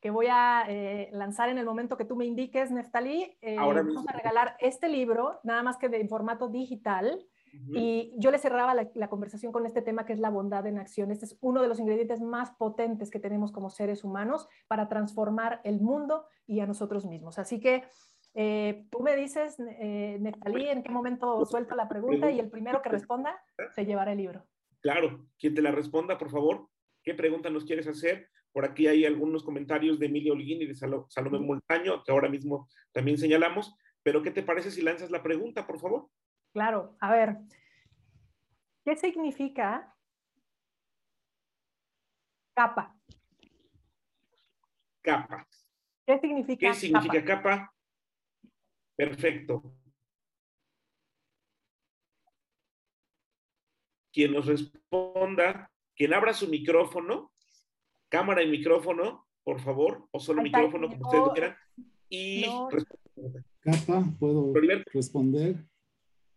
que 0.00 0.10
voy 0.10 0.26
a 0.30 0.64
eh, 0.68 1.08
lanzar 1.12 1.48
en 1.48 1.58
el 1.58 1.66
momento 1.66 1.96
que 1.96 2.04
tú 2.04 2.16
me 2.16 2.24
indiques, 2.24 2.70
Neftalí. 2.70 3.36
Eh, 3.40 3.56
vamos 3.56 4.06
a 4.08 4.12
regalar 4.12 4.56
este 4.60 4.88
libro, 4.88 5.40
nada 5.42 5.62
más 5.62 5.76
que 5.76 5.88
de 5.88 6.00
en 6.00 6.08
formato 6.08 6.48
digital. 6.48 7.24
Y 7.70 8.12
yo 8.18 8.30
le 8.30 8.38
cerraba 8.38 8.74
la, 8.74 9.08
conversación 9.08 9.52
con 9.52 9.64
este 9.66 9.82
tema 9.82 10.04
que 10.04 10.12
es 10.12 10.20
la 10.20 10.30
bondad 10.30 10.66
en 10.66 10.78
acción. 10.78 11.10
Este 11.10 11.24
es 11.24 11.38
uno 11.40 11.62
de 11.62 11.68
los 11.68 11.80
ingredientes 11.80 12.20
más 12.20 12.52
potentes 12.52 13.10
que 13.10 13.18
tenemos 13.18 13.52
como 13.52 13.70
seres 13.70 14.04
humanos 14.04 14.46
para 14.68 14.88
transformar 14.88 15.60
el 15.64 15.80
mundo 15.80 16.26
y 16.46 16.60
a 16.60 16.66
nosotros 16.66 17.06
mismos. 17.06 17.38
Así 17.38 17.58
que 17.58 17.84
eh, 18.34 18.86
tú 18.90 19.00
me 19.00 19.16
dices, 19.16 19.56
eh, 19.80 20.18
Neftalí, 20.20 20.68
en 20.68 20.82
qué 20.82 20.90
momento 20.90 21.44
suelto 21.46 21.74
la 21.74 21.88
pregunta 21.88 22.30
y 22.30 22.38
el 22.38 22.50
primero 22.50 22.82
que 22.82 22.90
responda 22.90 23.36
se 23.74 23.86
llevará 23.86 24.12
el 24.12 24.18
libro. 24.18 24.44
Claro, 24.80 25.26
quien 25.38 25.54
te 25.54 25.62
la 25.62 25.72
responda, 25.72 26.18
por 26.18 26.30
favor, 26.30 26.68
¿qué 27.02 27.14
pregunta 27.14 27.50
nos 27.50 27.64
quieres 27.64 27.88
hacer? 27.88 28.28
Por 28.52 28.64
aquí 28.64 28.86
hay 28.86 29.04
algunos 29.04 29.42
comentarios 29.44 29.98
de 29.98 30.06
Emilia 30.06 30.32
Olguín 30.32 30.62
y 30.62 30.66
de 30.66 30.74
Salomé 30.74 31.38
Montaño, 31.38 32.02
que 32.02 32.12
ahora 32.12 32.28
mismo 32.28 32.68
también 32.92 33.18
señalamos. 33.18 33.74
Pero, 34.02 34.22
¿qué 34.22 34.30
te 34.30 34.42
parece 34.42 34.70
si 34.70 34.82
lanzas 34.82 35.10
la 35.10 35.22
pregunta, 35.22 35.66
por 35.66 35.78
favor? 35.78 36.08
Claro, 36.52 36.96
a 37.00 37.10
ver. 37.12 37.36
¿Qué 38.84 38.96
significa 38.96 39.94
capa? 42.54 42.96
Capa. 45.02 45.46
¿Qué 46.06 46.18
significa, 46.18 46.68
¿Qué 46.68 46.74
significa 46.74 47.24
capa? 47.24 47.74
Perfecto. 48.96 49.74
Quien 54.10 54.32
nos 54.32 54.46
responda, 54.46 55.70
quien 55.94 56.14
abra 56.14 56.32
su 56.32 56.48
micrófono, 56.48 57.30
cámara 58.08 58.42
y 58.42 58.50
micrófono, 58.50 59.26
por 59.44 59.60
favor, 59.60 60.06
o 60.10 60.20
solo 60.20 60.42
micrófono, 60.42 60.88
como 60.88 61.06
ustedes 61.06 61.28
quieran. 61.34 61.56
Y 62.08 62.46
capa, 63.60 64.04
puedo 64.18 64.52
responder. 64.92 65.56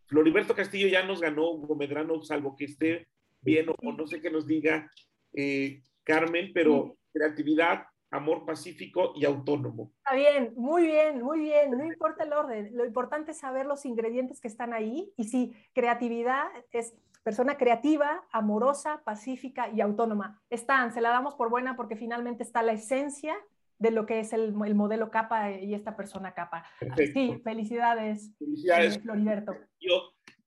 Floriberto 0.06 0.54
Castillo 0.54 0.88
ya 0.88 1.04
nos 1.04 1.20
ganó 1.20 1.50
Hugo 1.50 1.74
Medrano, 1.74 2.22
salvo 2.22 2.54
que 2.56 2.66
esté 2.66 3.08
bien 3.40 3.66
o, 3.68 3.92
no 3.92 4.06
sé 4.06 4.20
qué 4.20 4.30
nos 4.30 4.46
diga 4.46 4.90
eh, 5.32 5.82
Carmen, 6.04 6.52
pero 6.52 6.96
creatividad, 7.12 7.84
amor 8.10 8.44
pacífico 8.44 9.12
y 9.16 9.24
autónomo. 9.24 9.90
Está 9.98 10.14
bien, 10.14 10.52
muy 10.56 10.82
bien, 10.82 11.22
muy 11.22 11.40
bien, 11.40 11.70
no 11.70 11.84
importa 11.84 12.24
el 12.24 12.32
orden, 12.32 12.76
lo 12.76 12.84
importante 12.84 13.30
es 13.30 13.38
saber 13.38 13.66
los 13.66 13.86
ingredientes 13.86 14.40
que 14.40 14.48
están 14.48 14.74
ahí 14.74 15.12
y 15.16 15.24
si 15.24 15.54
creatividad 15.72 16.46
es 16.72 16.94
persona 17.22 17.56
creativa, 17.56 18.24
amorosa, 18.32 19.02
pacífica 19.04 19.70
y 19.70 19.80
autónoma. 19.80 20.42
Están, 20.50 20.92
se 20.92 21.00
la 21.00 21.10
damos 21.10 21.34
por 21.34 21.50
buena 21.50 21.76
porque 21.76 21.96
finalmente 21.96 22.42
está 22.42 22.62
la 22.62 22.72
esencia 22.72 23.36
de 23.78 23.90
lo 23.90 24.06
que 24.06 24.20
es 24.20 24.32
el, 24.32 24.52
modelo 24.52 25.10
capa 25.10 25.52
y 25.52 25.74
esta 25.74 25.96
persona 25.96 26.34
capa. 26.34 26.64
Sí, 27.12 27.40
felicidades, 27.42 28.32
felicidades. 28.38 28.98
Floriberto. 28.98 29.56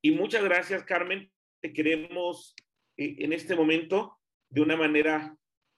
y 0.02 0.12
muchas 0.12 0.44
gracias, 0.44 0.84
Carmen. 0.84 1.30
Te 1.62 1.74
queremos 1.74 2.56
eh, 2.98 3.16
en 3.20 3.34
este 3.34 3.56
momento 3.56 4.18
de 4.50 4.62
una 4.62 4.78
manera 4.78 5.36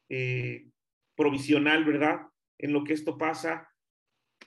eh, 0.09 0.67
provisional, 1.15 1.83
¿verdad? 1.83 2.27
En 2.59 2.73
lo 2.73 2.83
que 2.83 2.93
esto 2.93 3.17
pasa, 3.17 3.67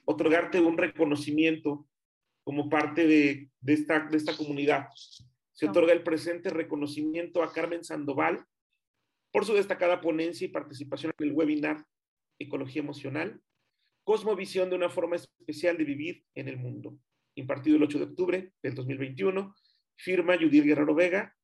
otorgarte 0.05 0.59
un 0.59 0.77
reconocimiento 0.77 1.87
como 2.43 2.69
parte 2.69 3.05
de, 3.05 3.49
esta, 3.65 4.07
de 4.07 4.17
esta 4.17 4.35
comunidad. 4.35 4.87
Se 5.53 5.67
otorga 5.67 5.93
el 5.93 6.03
presente 6.03 6.49
reconocimiento 6.49 7.43
a 7.43 7.51
Carmen 7.51 7.83
Sandoval 7.83 8.45
por 9.31 9.45
su 9.45 9.53
destacada 9.53 10.01
ponencia 10.01 10.45
y 10.45 10.51
participación 10.51 11.13
en 11.17 11.27
el 11.27 11.33
webinar 11.33 11.85
Ecología 12.39 12.81
Emocional, 12.81 13.41
Cosmovisión 14.03 14.69
de 14.69 14.75
una 14.75 14.89
forma 14.89 15.15
especial 15.15 15.77
de 15.77 15.83
vivir 15.83 16.25
en 16.33 16.47
el 16.47 16.57
mundo, 16.57 16.97
impartido 17.35 17.77
el 17.77 17.83
8 17.83 17.99
de 17.99 18.05
octubre 18.05 18.53
del 18.63 18.73
2021, 18.73 19.55
firma 19.95 20.35
Judith 20.37 20.63
Guerrero 20.63 20.95
Vega 20.95 21.35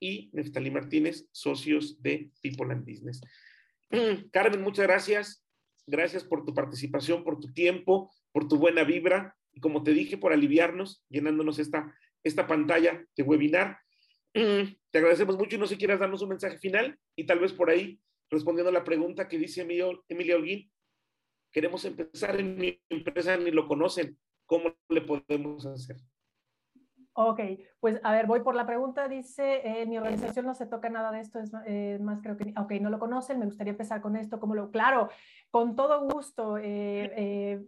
y 0.00 0.30
Neftali 0.32 0.70
Martínez, 0.70 1.28
socios 1.32 2.00
de 2.02 2.30
People 2.40 2.72
and 2.72 2.86
Business. 2.86 3.20
Carmen, 4.32 4.62
muchas 4.62 4.86
gracias. 4.86 5.44
Gracias 5.86 6.22
por 6.24 6.44
tu 6.44 6.54
participación, 6.54 7.24
por 7.24 7.40
tu 7.40 7.52
tiempo, 7.52 8.10
por 8.32 8.46
tu 8.46 8.58
buena 8.58 8.84
vibra 8.84 9.36
y 9.52 9.60
como 9.60 9.82
te 9.82 9.92
dije, 9.92 10.18
por 10.18 10.32
aliviarnos, 10.32 11.02
llenándonos 11.08 11.58
esta, 11.58 11.94
esta 12.28 12.46
pantalla 12.46 13.04
de 13.16 13.22
webinar. 13.22 13.78
Te 14.32 14.98
agradecemos 14.98 15.36
mucho 15.36 15.56
y 15.56 15.58
no 15.58 15.66
sé 15.66 15.74
si 15.74 15.78
quieras 15.78 16.00
darnos 16.00 16.22
un 16.22 16.30
mensaje 16.30 16.58
final 16.58 16.98
y 17.16 17.26
tal 17.26 17.40
vez 17.40 17.52
por 17.52 17.70
ahí 17.70 18.00
respondiendo 18.30 18.70
a 18.70 18.72
la 18.72 18.84
pregunta 18.84 19.28
que 19.28 19.38
dice 19.38 19.62
Emilio, 19.62 20.04
Emilio 20.08 20.36
Holguín, 20.36 20.70
queremos 21.52 21.84
empezar 21.84 22.38
en 22.38 22.56
mi 22.56 22.80
empresa, 22.88 23.36
ni 23.36 23.50
lo 23.50 23.66
conocen, 23.66 24.18
¿cómo 24.46 24.74
le 24.88 25.00
podemos 25.00 25.66
hacer? 25.66 25.96
Ok, 27.20 27.40
pues 27.80 28.00
a 28.04 28.12
ver, 28.12 28.28
voy 28.28 28.42
por 28.42 28.54
la 28.54 28.64
pregunta. 28.64 29.08
Dice, 29.08 29.60
eh, 29.64 29.86
mi 29.86 29.98
organización 29.98 30.46
no 30.46 30.54
se 30.54 30.66
toca 30.66 30.88
nada 30.88 31.10
de 31.10 31.18
esto, 31.18 31.40
es 31.40 31.50
eh, 31.66 31.98
más 32.00 32.20
creo 32.22 32.36
que, 32.36 32.54
ok, 32.56 32.74
no 32.80 32.90
lo 32.90 33.00
conocen, 33.00 33.40
me 33.40 33.46
gustaría 33.46 33.72
empezar 33.72 34.00
con 34.00 34.14
esto, 34.14 34.38
como 34.38 34.54
lo, 34.54 34.70
claro, 34.70 35.08
con 35.50 35.74
todo 35.74 36.08
gusto, 36.08 36.58
eh, 36.58 37.60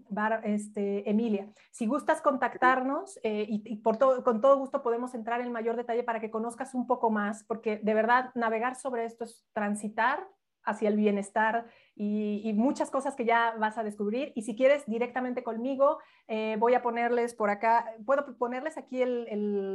este, 0.45 1.11
Emilia. 1.11 1.49
Si 1.73 1.87
gustas 1.87 2.23
contactarnos 2.23 3.19
y, 3.25 3.61
y, 3.65 3.77
por 3.79 3.97
todo, 3.97 4.23
con 4.23 4.41
todo 4.41 4.57
gusto 4.57 4.85
podemos 4.85 5.15
entrar 5.15 5.41
en 5.41 5.51
mayor 5.51 5.75
detalle 5.75 6.05
para 6.05 6.21
que 6.21 6.31
conozcas 6.31 6.73
un 6.73 6.87
poco 6.87 7.11
más, 7.11 7.43
porque 7.43 7.79
de 7.83 7.95
verdad 7.95 8.31
navegar 8.37 8.77
sobre 8.77 9.05
esto 9.05 9.25
es 9.25 9.45
transitar 9.53 10.29
hacia 10.63 10.89
el 10.89 10.97
bienestar 10.97 11.67
y, 12.03 12.53
muchas 12.55 12.91
cosas 12.91 13.15
que 13.15 13.27
ya 13.27 13.55
vas 13.59 13.77
a 13.77 13.85
descubrir. 13.85 14.33
Y 14.35 14.43
si 14.43 14.57
quieres 14.57 14.87
directamente 14.87 15.43
conmigo, 15.43 15.99
eh, 16.29 16.57
voy 16.59 16.73
a 16.73 16.81
ponerles 16.81 17.35
por 17.35 17.51
acá, 17.51 17.95
puedo 18.07 18.39
ponerles 18.39 18.79
aquí 18.79 19.03
el, 19.03 19.27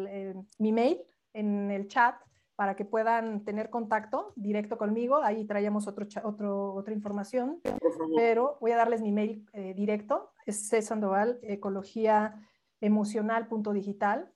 eh, 0.09 0.34
mi 0.57 0.71
mail 0.71 1.01
en 1.34 1.69
el 1.69 1.88
chat 1.88 2.15
para 2.55 2.76
que 2.76 2.84
puedan 2.84 3.43
tener 3.43 3.69
contacto 3.69 4.34
directo 4.36 4.78
conmigo. 4.78 5.17
Ahí 5.17 5.45
traíamos 5.45 5.88
otro, 5.88 6.07
otro, 6.23 6.73
otra 6.73 6.93
información, 6.95 7.61
pero 8.15 8.57
voy 8.59 8.71
a 8.71 8.78
darles 8.78 9.01
mi 9.03 9.11
mail 9.11 9.45
eh, 9.53 9.76
directo. 9.76 10.32
Es 10.47 10.67
C. 10.67 10.82
Sandoval, 10.82 11.39
ecología 11.43 12.41
emocional 12.82 13.47
punto 13.47 13.71
digital 13.71 14.32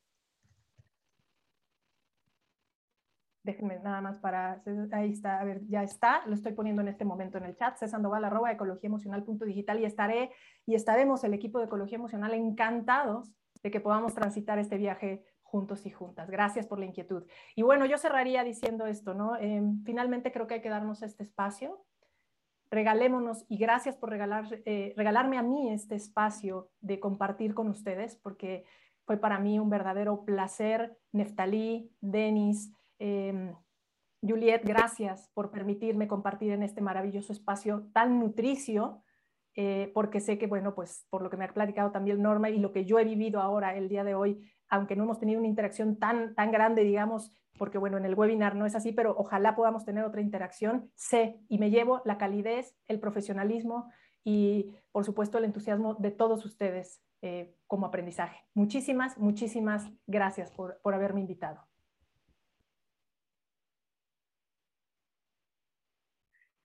déjenme 3.49 3.79
nada 3.79 4.01
más 4.01 4.19
para, 4.19 4.61
ahí 4.91 5.11
está, 5.11 5.39
a 5.39 5.43
ver, 5.43 5.61
ya 5.67 5.83
está, 5.83 6.21
lo 6.27 6.35
estoy 6.35 6.53
poniendo 6.53 6.81
en 6.81 6.87
este 6.87 7.05
momento 7.05 7.37
en 7.37 7.45
el 7.45 7.55
chat, 7.55 7.77
cesandoval 7.77 8.23
arroba 8.23 8.51
ecología 8.51 8.87
emocional 8.87 9.23
punto 9.23 9.45
digital 9.45 9.79
y 9.79 9.85
estaré 9.85 10.31
y 10.65 10.75
estaremos 10.75 11.23
el 11.23 11.33
equipo 11.33 11.59
de 11.59 11.65
ecología 11.65 11.97
emocional 11.97 12.33
encantados 12.33 13.31
de 13.63 13.71
que 13.71 13.79
podamos 13.79 14.13
transitar 14.13 14.59
este 14.59 14.77
viaje 14.77 15.23
juntos 15.41 15.85
y 15.87 15.89
juntas. 15.89 16.29
Gracias 16.29 16.67
por 16.67 16.77
la 16.77 16.85
inquietud. 16.85 17.25
Y 17.55 17.63
bueno, 17.63 17.85
yo 17.87 17.97
cerraría 17.97 18.43
diciendo 18.43 18.85
esto, 18.85 19.15
¿no? 19.15 19.35
Em, 19.35 19.83
finalmente 19.83 20.31
creo 20.31 20.45
que 20.45 20.55
hay 20.55 20.61
que 20.61 20.69
darnos 20.69 21.01
este 21.01 21.23
espacio, 21.23 21.83
regalémonos 22.69 23.45
y 23.49 23.57
gracias 23.57 23.97
por 23.97 24.11
regalar, 24.11 24.45
eh, 24.65 24.93
regalarme 24.95 25.39
a 25.39 25.43
mí 25.43 25.71
este 25.73 25.95
espacio 25.95 26.69
de 26.81 26.99
compartir 26.99 27.55
con 27.55 27.67
ustedes, 27.67 28.15
porque 28.15 28.63
fue 29.05 29.17
para 29.17 29.39
mí 29.39 29.57
un 29.57 29.71
verdadero 29.71 30.23
placer, 30.23 30.95
Neftalí, 31.11 31.91
Denis, 31.99 32.71
Em, 32.99 33.55
Juliet, 34.21 34.61
gracias 34.63 35.31
por 35.33 35.49
permitirme 35.49 36.07
compartir 36.07 36.51
en 36.51 36.61
este 36.61 36.81
maravilloso 36.81 37.31
espacio 37.31 37.87
tan 37.93 38.19
nutricio, 38.19 39.03
eh, 39.55 39.91
porque 39.93 40.19
sé 40.19 40.37
que, 40.37 40.47
bueno, 40.47 40.75
pues 40.75 41.07
por 41.09 41.21
lo 41.21 41.29
que 41.29 41.37
me 41.37 41.45
ha 41.45 41.53
platicado 41.53 41.91
también 41.91 42.21
Norma 42.21 42.49
y 42.49 42.59
lo 42.59 42.71
que 42.71 42.85
yo 42.85 42.99
he 42.99 43.05
vivido 43.05 43.41
ahora, 43.41 43.75
el 43.75 43.87
día 43.89 44.03
de 44.03 44.15
hoy, 44.15 44.41
aunque 44.67 44.95
no 44.95 45.03
hemos 45.03 45.19
tenido 45.19 45.39
una 45.39 45.47
interacción 45.47 45.97
tan, 45.97 46.35
tan 46.35 46.51
grande, 46.51 46.83
digamos, 46.83 47.31
porque 47.57 47.77
bueno, 47.77 47.97
en 47.97 48.05
el 48.05 48.15
webinar 48.15 48.55
no 48.55 48.65
es 48.65 48.75
así, 48.75 48.91
pero 48.91 49.15
ojalá 49.17 49.55
podamos 49.55 49.85
tener 49.85 50.03
otra 50.03 50.21
interacción, 50.21 50.91
sé 50.95 51.39
y 51.47 51.57
me 51.57 51.71
llevo 51.71 52.01
la 52.05 52.17
calidez, 52.17 52.75
el 52.87 52.99
profesionalismo 52.99 53.91
y, 54.23 54.75
por 54.91 55.05
supuesto, 55.05 55.37
el 55.37 55.45
entusiasmo 55.45 55.95
de 55.95 56.11
todos 56.11 56.45
ustedes 56.45 57.01
eh, 57.21 57.55
como 57.67 57.85
aprendizaje. 57.85 58.45
Muchísimas, 58.53 59.17
muchísimas 59.17 59.89
gracias 60.07 60.51
por, 60.51 60.79
por 60.81 60.93
haberme 60.93 61.21
invitado. 61.21 61.68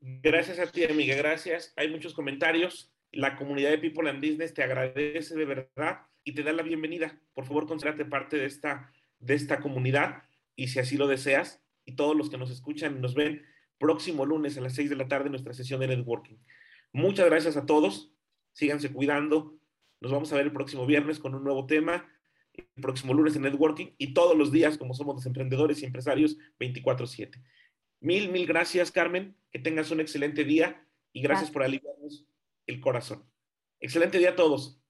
Gracias 0.07 0.59
a 0.59 0.67
ti, 0.67 0.85
amiga, 0.85 1.17
gracias. 1.17 1.73
Hay 1.77 1.91
muchos 1.91 2.13
comentarios. 2.13 2.93
La 3.11 3.37
comunidad 3.37 3.71
de 3.71 3.79
People 3.79 4.11
and 4.11 4.21
Business 4.21 4.53
te 4.53 4.63
agradece 4.63 5.35
de 5.35 5.47
verdad 5.47 6.01
y 6.25 6.35
te 6.35 6.43
da 6.43 6.53
la 6.53 6.63
bienvenida. 6.63 7.19
Por 7.33 7.47
favor, 7.47 7.67
considérate 7.67 8.05
parte 8.05 8.37
de 8.37 8.45
esta, 8.45 8.93
de 9.19 9.33
esta 9.33 9.61
comunidad 9.61 10.25
y 10.57 10.69
si 10.69 10.79
así 10.79 10.99
lo 10.99 11.07
deseas, 11.07 11.63
y 11.87 11.97
todos 11.97 12.15
los 12.15 12.29
que 12.29 12.37
nos 12.37 12.51
escuchan 12.51 12.99
y 12.99 13.01
nos 13.01 13.15
ven 13.15 13.47
próximo 13.79 14.27
lunes 14.27 14.59
a 14.59 14.61
las 14.61 14.75
6 14.75 14.91
de 14.91 14.97
la 14.97 15.09
tarde 15.09 15.31
nuestra 15.31 15.55
sesión 15.55 15.81
de 15.81 15.89
networking. 15.89 16.37
Muchas 16.93 17.25
gracias 17.25 17.57
a 17.57 17.65
todos. 17.65 18.13
Síganse 18.53 18.93
cuidando. 18.93 19.57
Nos 20.03 20.13
vamos 20.13 20.31
a 20.35 20.37
ver 20.37 20.45
el 20.45 20.53
próximo 20.53 20.85
viernes 20.85 21.19
con 21.19 21.35
un 21.35 21.45
nuevo 21.45 21.65
tema. 21.65 22.07
El 22.53 22.83
próximo 22.83 23.15
lunes 23.15 23.37
en 23.37 23.43
networking 23.43 23.95
y 23.97 24.13
todos 24.13 24.37
los 24.37 24.53
días, 24.53 24.77
como 24.77 24.93
somos 24.93 25.25
emprendedores 25.25 25.81
y 25.81 25.87
empresarios, 25.87 26.37
24-7. 26.61 27.43
Mil, 28.05 28.31
mil 28.31 28.47
gracias, 28.47 28.93
Carmen. 28.93 29.35
Que 29.51 29.59
tengas 29.59 29.91
un 29.91 29.99
excelente 29.99 30.45
día 30.45 30.87
y 31.15 31.23
gracias, 31.23 31.51
por 31.51 31.63
aliviarnos 31.63 32.27
el 32.67 32.81
corazón. 32.81 33.25
Excelente 33.81 34.19
día 34.19 34.31
a 34.31 34.37
todos. 34.37 34.84